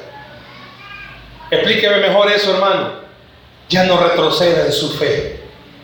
Explíqueme 1.52 1.98
mejor 1.98 2.32
eso, 2.32 2.56
hermano 2.56 3.09
ya 3.70 3.84
no 3.84 3.98
retroceda 3.98 4.66
en 4.66 4.74
su 4.74 4.90
fe. 4.98 5.40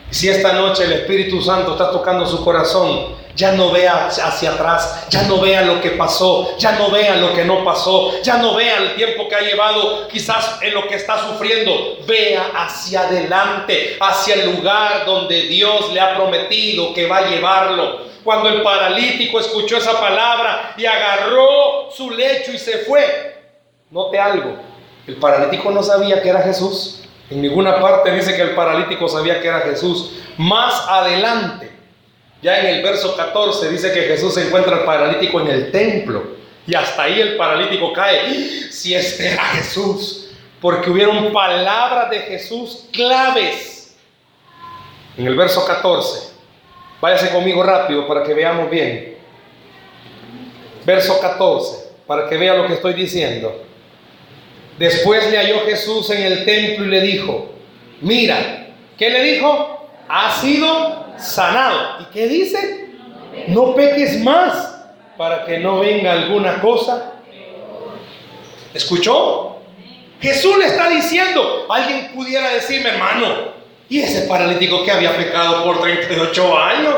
Si 0.09 0.27
esta 0.29 0.53
noche 0.53 0.85
el 0.85 0.93
Espíritu 0.93 1.41
Santo 1.41 1.73
está 1.73 1.91
tocando 1.91 2.25
su 2.25 2.43
corazón, 2.43 3.15
ya 3.35 3.51
no 3.51 3.71
vea 3.71 4.07
hacia 4.07 4.51
atrás, 4.51 5.07
ya 5.09 5.23
no 5.23 5.41
vea 5.41 5.61
lo 5.61 5.81
que 5.81 5.91
pasó, 5.91 6.57
ya 6.57 6.71
no 6.73 6.89
vea 6.89 7.15
lo 7.17 7.33
que 7.33 7.43
no 7.43 7.63
pasó, 7.63 8.21
ya 8.21 8.37
no 8.37 8.55
vea 8.55 8.77
el 8.77 8.95
tiempo 8.95 9.27
que 9.27 9.35
ha 9.35 9.41
llevado 9.41 10.07
quizás 10.07 10.57
en 10.61 10.73
lo 10.73 10.87
que 10.87 10.95
está 10.95 11.27
sufriendo, 11.27 11.97
vea 12.07 12.51
hacia 12.55 13.01
adelante, 13.01 13.97
hacia 13.99 14.35
el 14.35 14.55
lugar 14.55 15.05
donde 15.05 15.43
Dios 15.43 15.91
le 15.91 15.99
ha 15.99 16.15
prometido 16.15 16.93
que 16.93 17.07
va 17.07 17.17
a 17.17 17.29
llevarlo. 17.29 18.05
Cuando 18.23 18.49
el 18.49 18.63
paralítico 18.63 19.39
escuchó 19.39 19.77
esa 19.77 19.99
palabra 19.99 20.73
y 20.77 20.85
agarró 20.85 21.91
su 21.91 22.09
lecho 22.09 22.51
y 22.51 22.57
se 22.57 22.79
fue, 22.79 23.35
note 23.91 24.17
algo, 24.17 24.55
el 25.05 25.17
paralítico 25.17 25.69
no 25.71 25.83
sabía 25.83 26.21
que 26.21 26.29
era 26.29 26.41
Jesús. 26.41 27.04
En 27.29 27.41
ninguna 27.41 27.79
parte 27.79 28.11
dice 28.11 28.35
que 28.35 28.41
el 28.41 28.51
paralítico 28.51 29.07
sabía 29.07 29.41
que 29.41 29.47
era 29.47 29.61
Jesús. 29.61 30.11
Más 30.37 30.85
adelante, 30.87 31.71
ya 32.41 32.59
en 32.59 32.67
el 32.67 32.83
verso 32.83 33.15
14, 33.15 33.69
dice 33.69 33.91
que 33.91 34.01
Jesús 34.01 34.35
se 34.35 34.45
encuentra 34.45 34.77
al 34.77 34.85
paralítico 34.85 35.41
en 35.41 35.47
el 35.47 35.71
templo. 35.71 36.35
Y 36.67 36.75
hasta 36.75 37.03
ahí 37.03 37.19
el 37.19 37.37
paralítico 37.37 37.91
cae. 37.93 38.71
Si 38.71 38.93
este 38.93 39.33
era 39.33 39.43
Jesús. 39.43 40.29
Porque 40.61 40.89
hubieron 40.89 41.31
palabras 41.31 42.09
de 42.09 42.19
Jesús 42.19 42.85
claves. 42.91 43.95
En 45.17 45.25
el 45.25 45.35
verso 45.35 45.65
14. 45.65 46.33
Váyase 47.01 47.29
conmigo 47.29 47.63
rápido 47.63 48.07
para 48.07 48.23
que 48.23 48.33
veamos 48.33 48.69
bien. 48.69 49.17
Verso 50.85 51.19
14. 51.19 51.89
Para 52.05 52.29
que 52.29 52.37
vea 52.37 52.53
lo 52.53 52.67
que 52.67 52.73
estoy 52.73 52.93
diciendo. 52.93 53.64
Después 54.77 55.31
le 55.31 55.37
halló 55.37 55.61
Jesús 55.65 56.09
en 56.09 56.23
el 56.23 56.45
templo 56.45 56.85
y 56.85 56.89
le 56.89 57.01
dijo, 57.01 57.49
mira, 58.01 58.67
¿qué 58.97 59.09
le 59.09 59.23
dijo? 59.23 59.89
Ha 60.07 60.31
sido 60.41 61.05
sanado. 61.17 62.01
¿Y 62.01 62.13
qué 62.13 62.27
dice? 62.27 62.89
No 63.47 63.73
peques 63.73 64.21
más 64.21 64.85
para 65.17 65.45
que 65.45 65.59
no 65.59 65.79
venga 65.79 66.11
alguna 66.11 66.59
cosa. 66.59 67.13
¿Escuchó? 68.73 69.57
Jesús 70.19 70.57
le 70.57 70.65
está 70.65 70.89
diciendo, 70.89 71.65
alguien 71.69 72.11
pudiera 72.13 72.49
decirme, 72.49 72.89
hermano, 72.89 73.53
¿y 73.89 73.99
ese 73.99 74.27
paralítico 74.27 74.83
que 74.83 74.91
había 74.91 75.15
pecado 75.15 75.63
por 75.63 75.81
38 75.81 76.57
años? 76.57 76.95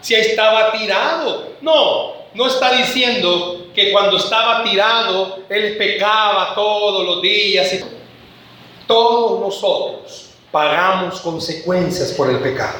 Si 0.00 0.14
estaba 0.14 0.70
tirado. 0.72 1.54
No, 1.60 2.12
no 2.34 2.46
está 2.46 2.72
diciendo 2.72 3.67
que 3.78 3.92
cuando 3.92 4.16
estaba 4.16 4.64
tirado, 4.64 5.38
él 5.48 5.76
pecaba 5.76 6.52
todos 6.52 7.06
los 7.06 7.22
días. 7.22 7.78
Todos 8.88 9.40
nosotros 9.40 10.30
pagamos 10.50 11.20
consecuencias 11.20 12.10
por 12.12 12.28
el 12.28 12.38
pecado. 12.38 12.78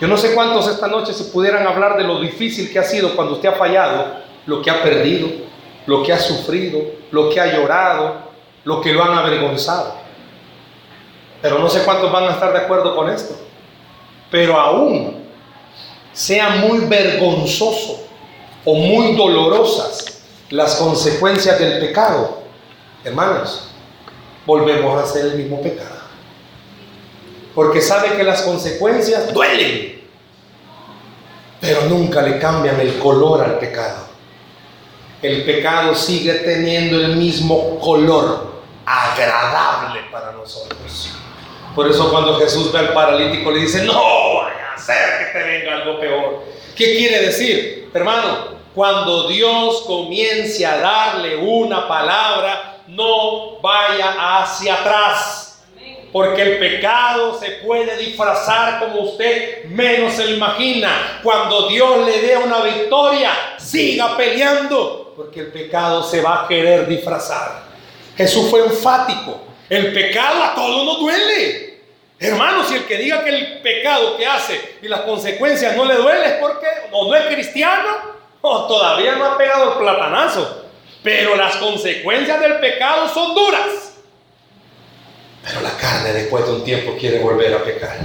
Yo 0.00 0.08
no 0.08 0.16
sé 0.16 0.34
cuántos 0.34 0.66
esta 0.68 0.88
noche 0.88 1.12
se 1.12 1.24
pudieran 1.24 1.66
hablar 1.66 1.98
de 1.98 2.04
lo 2.04 2.20
difícil 2.20 2.72
que 2.72 2.78
ha 2.78 2.84
sido 2.84 3.14
cuando 3.14 3.34
usted 3.34 3.50
ha 3.50 3.52
fallado, 3.52 4.16
lo 4.46 4.62
que 4.62 4.70
ha 4.70 4.82
perdido, 4.82 5.28
lo 5.84 6.02
que 6.02 6.12
ha 6.12 6.18
sufrido, 6.18 6.80
lo 7.10 7.28
que 7.28 7.38
ha 7.38 7.54
llorado, 7.54 8.30
lo 8.64 8.80
que 8.80 8.94
lo 8.94 9.04
han 9.04 9.12
avergonzado. 9.12 9.94
Pero 11.42 11.58
no 11.58 11.68
sé 11.68 11.84
cuántos 11.84 12.10
van 12.10 12.24
a 12.24 12.30
estar 12.30 12.50
de 12.52 12.60
acuerdo 12.60 12.96
con 12.96 13.10
esto. 13.10 13.34
Pero 14.30 14.58
aún 14.58 15.22
sea 16.12 16.48
muy 16.48 16.86
vergonzoso 16.86 18.11
o 18.64 18.74
muy 18.74 19.16
dolorosas 19.16 20.22
las 20.50 20.76
consecuencias 20.76 21.58
del 21.58 21.80
pecado, 21.80 22.42
hermanos, 23.04 23.68
volvemos 24.44 25.00
a 25.00 25.04
hacer 25.04 25.26
el 25.26 25.34
mismo 25.36 25.62
pecado. 25.62 26.02
Porque 27.54 27.80
sabe 27.80 28.16
que 28.16 28.22
las 28.22 28.42
consecuencias 28.42 29.32
duelen, 29.32 30.02
pero 31.60 31.82
nunca 31.82 32.22
le 32.22 32.38
cambian 32.38 32.80
el 32.80 32.98
color 32.98 33.42
al 33.42 33.58
pecado. 33.58 34.06
El 35.22 35.44
pecado 35.44 35.94
sigue 35.94 36.34
teniendo 36.34 36.98
el 36.98 37.16
mismo 37.16 37.78
color 37.78 38.52
agradable 38.84 40.00
para 40.10 40.32
nosotros. 40.32 41.10
Por 41.74 41.88
eso 41.88 42.10
cuando 42.10 42.38
Jesús 42.38 42.72
ve 42.72 42.80
al 42.80 42.92
paralítico 42.92 43.50
le 43.50 43.60
dice, 43.60 43.84
no 43.84 43.94
vaya 43.94 44.72
a 44.72 44.74
hacer 44.74 44.96
que 45.18 45.38
te 45.38 45.44
venga 45.44 45.76
algo 45.76 45.98
peor. 45.98 46.44
¿Qué 46.76 46.96
quiere 46.96 47.26
decir? 47.26 47.90
Hermano, 47.94 48.51
cuando 48.74 49.28
Dios 49.28 49.82
comience 49.82 50.64
a 50.64 50.78
darle 50.78 51.36
una 51.36 51.86
palabra, 51.86 52.80
no 52.86 53.60
vaya 53.60 54.40
hacia 54.40 54.74
atrás. 54.74 55.62
Porque 56.10 56.42
el 56.42 56.58
pecado 56.58 57.38
se 57.38 57.50
puede 57.64 57.96
disfrazar 57.96 58.80
como 58.80 59.00
usted 59.00 59.64
menos 59.64 60.12
se 60.12 60.30
imagina. 60.30 61.20
Cuando 61.22 61.68
Dios 61.68 62.06
le 62.06 62.20
dé 62.20 62.36
una 62.36 62.60
victoria, 62.62 63.30
siga 63.58 64.16
peleando. 64.16 65.14
Porque 65.16 65.40
el 65.40 65.46
pecado 65.52 66.02
se 66.02 66.20
va 66.20 66.44
a 66.44 66.48
querer 66.48 66.86
disfrazar. 66.86 67.62
Jesús 68.16 68.50
fue 68.50 68.60
enfático. 68.60 69.40
El 69.68 69.92
pecado 69.92 70.44
a 70.44 70.54
todos 70.54 70.84
nos 70.84 70.98
duele. 70.98 71.80
Hermano, 72.18 72.62
si 72.62 72.74
el 72.74 72.84
que 72.84 72.98
diga 72.98 73.24
que 73.24 73.30
el 73.30 73.62
pecado 73.62 74.16
que 74.16 74.26
hace 74.26 74.76
y 74.82 74.88
las 74.88 75.00
consecuencias 75.00 75.74
no 75.76 75.84
le 75.86 75.94
duele 75.94 76.26
es 76.26 76.32
porque 76.34 76.66
o 76.92 77.08
no 77.08 77.14
es 77.16 77.26
cristiano 77.34 78.21
o 78.44 78.66
todavía 78.66 79.16
no 79.16 79.24
ha 79.24 79.38
pegado 79.38 79.72
el 79.72 79.78
platanazo. 79.78 80.58
Pero 81.02 81.34
las 81.36 81.56
consecuencias 81.56 82.40
del 82.40 82.60
pecado 82.60 83.08
son 83.08 83.34
duras. 83.34 83.94
Pero 85.44 85.60
la 85.60 85.76
carne 85.76 86.12
después 86.12 86.46
de 86.46 86.52
un 86.52 86.64
tiempo 86.64 86.94
quiere 86.98 87.18
volver 87.18 87.54
a 87.54 87.64
pecar. 87.64 87.98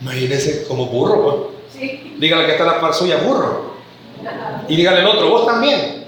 Imagínese 0.00 0.66
como 0.66 0.86
burro, 0.86 1.22
pues. 1.22 1.90
Dígale 2.18 2.44
que 2.44 2.52
está 2.52 2.64
la 2.64 2.80
par 2.80 2.92
suya, 2.92 3.16
burro. 3.18 3.76
Y 4.68 4.76
dígale 4.76 5.00
el 5.00 5.06
otro, 5.06 5.30
vos 5.30 5.46
también. 5.46 6.06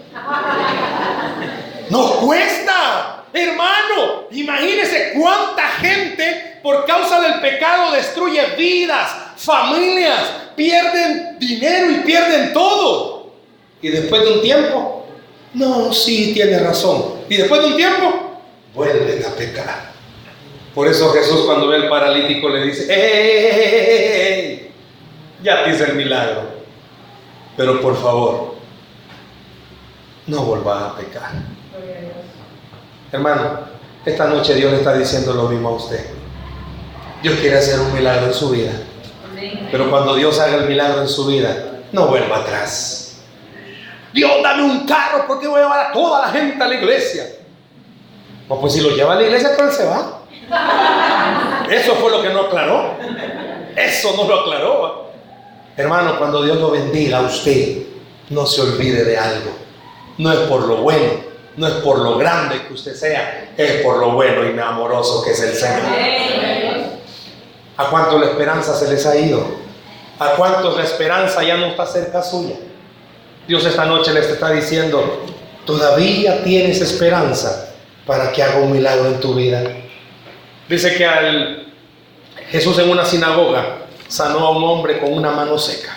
Nos 1.89 2.11
cuesta, 2.17 3.25
hermano. 3.33 4.25
Imagínese 4.31 5.15
cuánta 5.19 5.63
gente 5.81 6.61
por 6.63 6.85
causa 6.85 7.21
del 7.21 7.41
pecado 7.41 7.93
destruye 7.93 8.55
vidas, 8.57 9.11
familias, 9.37 10.42
pierden 10.55 11.39
dinero 11.39 11.91
y 11.91 11.95
pierden 12.01 12.53
todo. 12.53 13.33
Y 13.81 13.89
después 13.89 14.23
de 14.23 14.33
un 14.33 14.43
tiempo, 14.43 15.07
no, 15.55 15.93
sí, 15.93 16.33
tiene 16.33 16.59
razón. 16.59 17.23
Y 17.29 17.37
después 17.37 17.61
de 17.61 17.67
un 17.69 17.77
tiempo, 17.77 18.41
vuelven 18.75 19.25
a 19.25 19.31
pecar. 19.31 19.93
Por 20.75 20.89
eso 20.89 21.13
Jesús 21.13 21.43
cuando 21.45 21.69
ve 21.69 21.77
al 21.77 21.89
paralítico 21.89 22.49
le 22.49 22.65
dice, 22.65 22.87
¡Ey! 22.89 24.71
Ya 25.43 25.65
te 25.65 25.71
hice 25.71 25.85
el 25.85 25.97
milagro. 25.97 26.43
Pero 27.57 27.81
por 27.81 28.01
favor, 28.01 28.55
no 30.27 30.45
vuelvas 30.45 30.83
a 30.83 30.97
pecar. 30.97 31.33
Hermano, 33.11 33.61
esta 34.07 34.27
noche 34.29 34.55
Dios 34.55 34.73
le 34.73 34.79
está 34.79 34.97
diciendo 34.97 35.35
lo 35.35 35.49
mismo 35.49 35.69
a 35.69 35.73
usted. 35.73 36.07
Dios 37.23 37.39
quiere 37.41 37.59
hacer 37.59 37.79
un 37.79 37.93
milagro 37.93 38.27
en 38.27 38.35
su 38.35 38.51
vida. 38.51 38.73
Pero 39.71 39.91
cuando 39.91 40.15
Dios 40.15 40.39
haga 40.39 40.57
el 40.57 40.69
milagro 40.69 41.03
en 41.03 41.09
su 41.09 41.27
vida, 41.27 41.81
no 41.93 42.07
vuelva 42.07 42.39
atrás. 42.39 43.23
Dios, 44.13 44.31
dame 44.43 44.63
un 44.63 44.87
carro 44.87 45.25
porque 45.27 45.47
voy 45.47 45.61
a 45.61 45.65
llevar 45.65 45.87
a 45.87 45.93
toda 45.93 46.27
la 46.27 46.29
gente 46.29 46.63
a 46.63 46.69
la 46.69 46.75
iglesia. 46.75 47.25
Pues 48.49 48.75
si 48.75 48.81
lo 48.81 48.91
lleva 48.91 49.15
a 49.15 49.17
la 49.17 49.23
iglesia, 49.23 49.51
pues 49.57 49.75
se 49.75 49.87
va. 49.87 50.21
Eso 51.71 51.95
fue 51.95 52.11
lo 52.11 52.21
que 52.23 52.29
no 52.29 52.43
aclaró. 52.43 52.95
Eso 53.75 54.15
no 54.17 54.25
lo 54.25 54.41
aclaró. 54.41 55.13
Hermano, 55.77 56.19
cuando 56.19 56.43
Dios 56.43 56.59
lo 56.59 56.71
bendiga 56.71 57.19
a 57.19 57.23
usted, 57.23 57.79
no 58.29 58.45
se 58.45 58.61
olvide 58.61 59.05
de 59.05 59.17
algo. 59.17 59.51
No 60.19 60.31
es 60.31 60.41
por 60.41 60.67
lo 60.67 60.77
bueno, 60.77 61.13
no 61.57 61.67
es 61.67 61.75
por 61.75 61.99
lo 61.99 62.19
grande 62.19 62.67
que 62.67 62.75
usted 62.75 62.95
sea, 62.95 63.53
es 63.57 63.83
por 63.83 63.97
lo 63.99 64.11
bueno 64.13 64.45
y 64.45 64.59
amoroso 64.59 65.25
que 65.25 65.31
es 65.31 65.41
el 65.43 65.55
Señor. 65.55 66.72
¿A 67.83 67.91
cuánto 67.91 68.17
la 68.19 68.27
esperanza 68.27 68.75
se 68.75 68.89
les 68.89 69.05
ha 69.07 69.17
ido? 69.17 69.45
¿A 70.21 70.31
cuántos 70.37 70.77
la 70.77 70.85
esperanza 70.85 71.43
ya 71.43 71.57
no 71.57 71.67
está 71.67 71.85
cerca 71.85 72.23
suya? 72.23 72.55
Dios 73.49 73.65
esta 73.65 73.85
noche 73.85 74.13
les 74.13 74.27
está 74.29 74.51
diciendo, 74.51 75.25
todavía 75.67 76.45
tienes 76.45 76.81
esperanza 76.81 77.75
para 78.07 78.31
que 78.31 78.41
haga 78.41 78.59
un 78.59 78.71
milagro 78.71 79.07
en 79.07 79.19
tu 79.19 79.35
vida. 79.35 79.65
Dice 80.69 80.95
que 80.95 81.05
al 81.05 81.73
Jesús 82.51 82.79
en 82.79 82.89
una 82.89 83.05
sinagoga 83.05 83.79
sanó 84.07 84.47
a 84.47 84.51
un 84.51 84.63
hombre 84.63 85.01
con 85.01 85.13
una 85.13 85.33
mano 85.33 85.59
seca. 85.59 85.97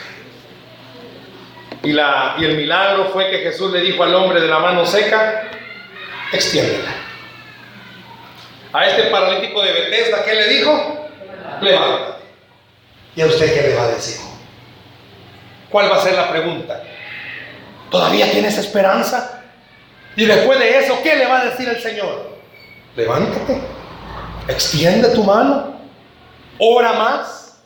Y, 1.83 1.91
la, 1.91 2.35
y 2.39 2.45
el 2.45 2.57
milagro 2.57 3.09
fue 3.13 3.29
que 3.29 3.39
Jesús 3.39 3.71
le 3.71 3.81
dijo 3.81 4.03
al 4.03 4.15
hombre 4.15 4.41
de 4.41 4.47
la 4.47 4.57
mano 4.57 4.87
seca, 4.87 5.51
extiéndela. 6.33 6.95
A 8.73 8.87
este 8.87 9.03
paralítico 9.03 9.61
de 9.61 9.71
Bethesda, 9.71 10.25
¿qué 10.25 10.33
le 10.33 10.47
dijo? 10.47 11.04
Levántate. 11.61 12.23
¿Y 13.15 13.21
a 13.21 13.25
usted 13.27 13.53
qué 13.53 13.69
le 13.69 13.75
va 13.75 13.83
a 13.83 13.87
decir? 13.89 14.17
¿Cuál 15.69 15.91
va 15.91 15.97
a 15.97 16.01
ser 16.01 16.13
la 16.13 16.29
pregunta? 16.29 16.83
¿Todavía 17.89 18.29
tienes 18.31 18.57
esperanza? 18.57 19.43
Y 20.15 20.25
después 20.25 20.59
de 20.59 20.79
eso, 20.79 20.99
¿qué 21.03 21.15
le 21.15 21.25
va 21.25 21.41
a 21.41 21.45
decir 21.45 21.67
el 21.67 21.81
Señor? 21.81 22.35
Levántate, 22.95 23.61
extiende 24.47 25.09
tu 25.09 25.23
mano, 25.23 25.77
ora 26.57 26.93
más, 26.93 27.57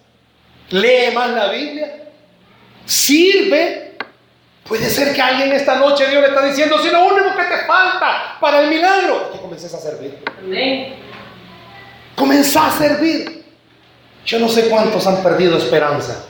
lee 0.70 1.12
más 1.14 1.30
la 1.30 1.52
Biblia, 1.52 2.10
sirve. 2.86 3.98
Puede 4.68 4.90
ser 4.90 5.14
que 5.16 5.22
alguien 5.22 5.52
esta 5.52 5.76
noche 5.76 6.08
Dios 6.10 6.22
le 6.22 6.30
está 6.30 6.46
diciendo, 6.46 6.80
si 6.80 6.90
lo 6.90 7.06
único 7.06 7.36
que 7.36 7.44
te 7.44 7.66
falta 7.66 8.38
para 8.40 8.62
el 8.62 8.70
milagro 8.70 9.26
es 9.26 9.36
que 9.36 9.42
comiences 9.42 9.74
a 9.74 9.80
servir. 9.80 10.24
Amén. 10.40 10.96
Comenzá 12.16 12.68
a 12.68 12.72
servir. 12.72 13.39
Yo 14.30 14.38
no 14.38 14.48
sé 14.48 14.70
cuántos 14.70 15.08
han 15.08 15.24
perdido 15.24 15.58
esperanza, 15.58 16.24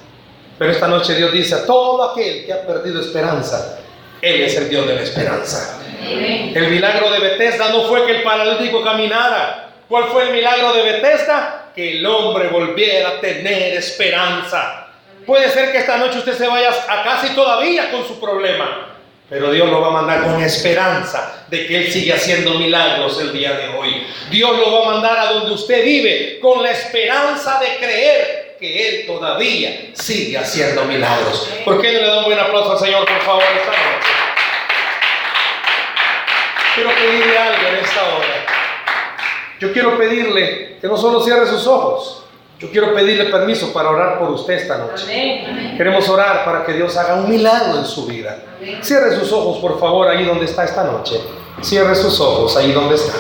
pero 0.58 0.72
esta 0.72 0.88
noche 0.88 1.16
Dios 1.16 1.34
dice 1.34 1.56
a 1.56 1.66
todo 1.66 2.12
aquel 2.12 2.46
que 2.46 2.54
ha 2.54 2.66
perdido 2.66 3.02
esperanza, 3.02 3.78
Él 4.22 4.42
es 4.42 4.56
el 4.56 4.70
Dios 4.70 4.88
de 4.88 4.96
la 4.96 5.02
esperanza. 5.02 5.82
El 6.02 6.70
milagro 6.70 7.12
de 7.12 7.20
Bethesda 7.20 7.68
no 7.68 7.90
fue 7.90 8.06
que 8.06 8.14
el 8.14 8.24
paralítico 8.24 8.82
caminara. 8.86 9.72
¿Cuál 9.90 10.06
fue 10.06 10.30
el 10.30 10.34
milagro 10.34 10.72
de 10.72 10.82
Bethesda? 10.82 11.72
Que 11.76 11.98
el 11.98 12.06
hombre 12.06 12.48
volviera 12.48 13.10
a 13.10 13.20
tener 13.20 13.74
esperanza. 13.74 14.88
Puede 15.26 15.50
ser 15.50 15.74
que 15.74 15.80
esta 15.80 15.98
noche 15.98 16.20
usted 16.20 16.38
se 16.38 16.48
vaya 16.48 16.70
a 16.70 17.04
casa 17.04 17.28
y 17.28 17.36
todavía 17.36 17.92
con 17.92 18.08
su 18.08 18.18
problema. 18.18 18.89
Pero 19.30 19.52
Dios 19.52 19.70
lo 19.70 19.80
va 19.80 19.90
a 19.90 19.92
mandar 19.92 20.24
con 20.24 20.42
esperanza 20.42 21.46
de 21.48 21.68
que 21.68 21.78
Él 21.78 21.92
sigue 21.92 22.14
haciendo 22.14 22.56
milagros 22.56 23.20
el 23.22 23.32
día 23.32 23.54
de 23.54 23.68
hoy. 23.70 24.08
Dios 24.32 24.58
lo 24.58 24.72
va 24.72 24.88
a 24.88 24.94
mandar 24.94 25.20
a 25.20 25.32
donde 25.34 25.54
usted 25.54 25.84
vive 25.84 26.40
con 26.42 26.64
la 26.64 26.72
esperanza 26.72 27.60
de 27.60 27.78
creer 27.78 28.58
que 28.60 28.90
Él 28.90 29.06
todavía 29.06 29.92
sigue 29.94 30.38
haciendo 30.38 30.84
milagros. 30.86 31.48
¿Por 31.64 31.80
qué 31.80 31.94
no 31.94 32.00
le 32.00 32.08
da 32.08 32.18
un 32.20 32.26
buen 32.26 32.40
aplauso 32.40 32.72
al 32.72 32.80
Señor, 32.80 33.06
por 33.06 33.22
favor, 33.22 33.44
esta 33.44 33.72
noche? 33.72 34.10
Quiero 36.74 36.90
pedirle 36.96 37.38
algo 37.38 37.68
en 37.68 37.76
esta 37.76 38.04
hora. 38.04 38.46
Yo 39.60 39.74
quiero 39.74 39.98
pedirle 39.98 40.78
que 40.82 40.88
no 40.88 40.98
solo 40.98 41.22
cierre 41.22 41.46
sus 41.46 41.68
ojos, 41.68 42.19
yo 42.60 42.70
quiero 42.70 42.94
pedirle 42.94 43.26
permiso 43.26 43.72
para 43.72 43.90
orar 43.90 44.20
por 44.20 44.32
usted 44.32 44.56
esta 44.56 44.78
noche. 44.78 45.06
Queremos 45.78 46.08
orar 46.10 46.44
para 46.44 46.66
que 46.66 46.74
Dios 46.74 46.96
haga 46.98 47.16
un 47.16 47.30
milagro 47.30 47.80
en 47.80 47.86
su 47.86 48.06
vida. 48.06 48.38
Cierre 48.82 49.16
sus 49.16 49.32
ojos, 49.32 49.60
por 49.60 49.80
favor, 49.80 50.10
ahí 50.10 50.26
donde 50.26 50.46
está 50.46 50.66
esta 50.66 50.84
noche. 50.84 51.22
Cierre 51.62 51.96
sus 51.96 52.20
ojos 52.20 52.58
ahí 52.58 52.74
donde 52.74 52.96
está. 52.96 53.14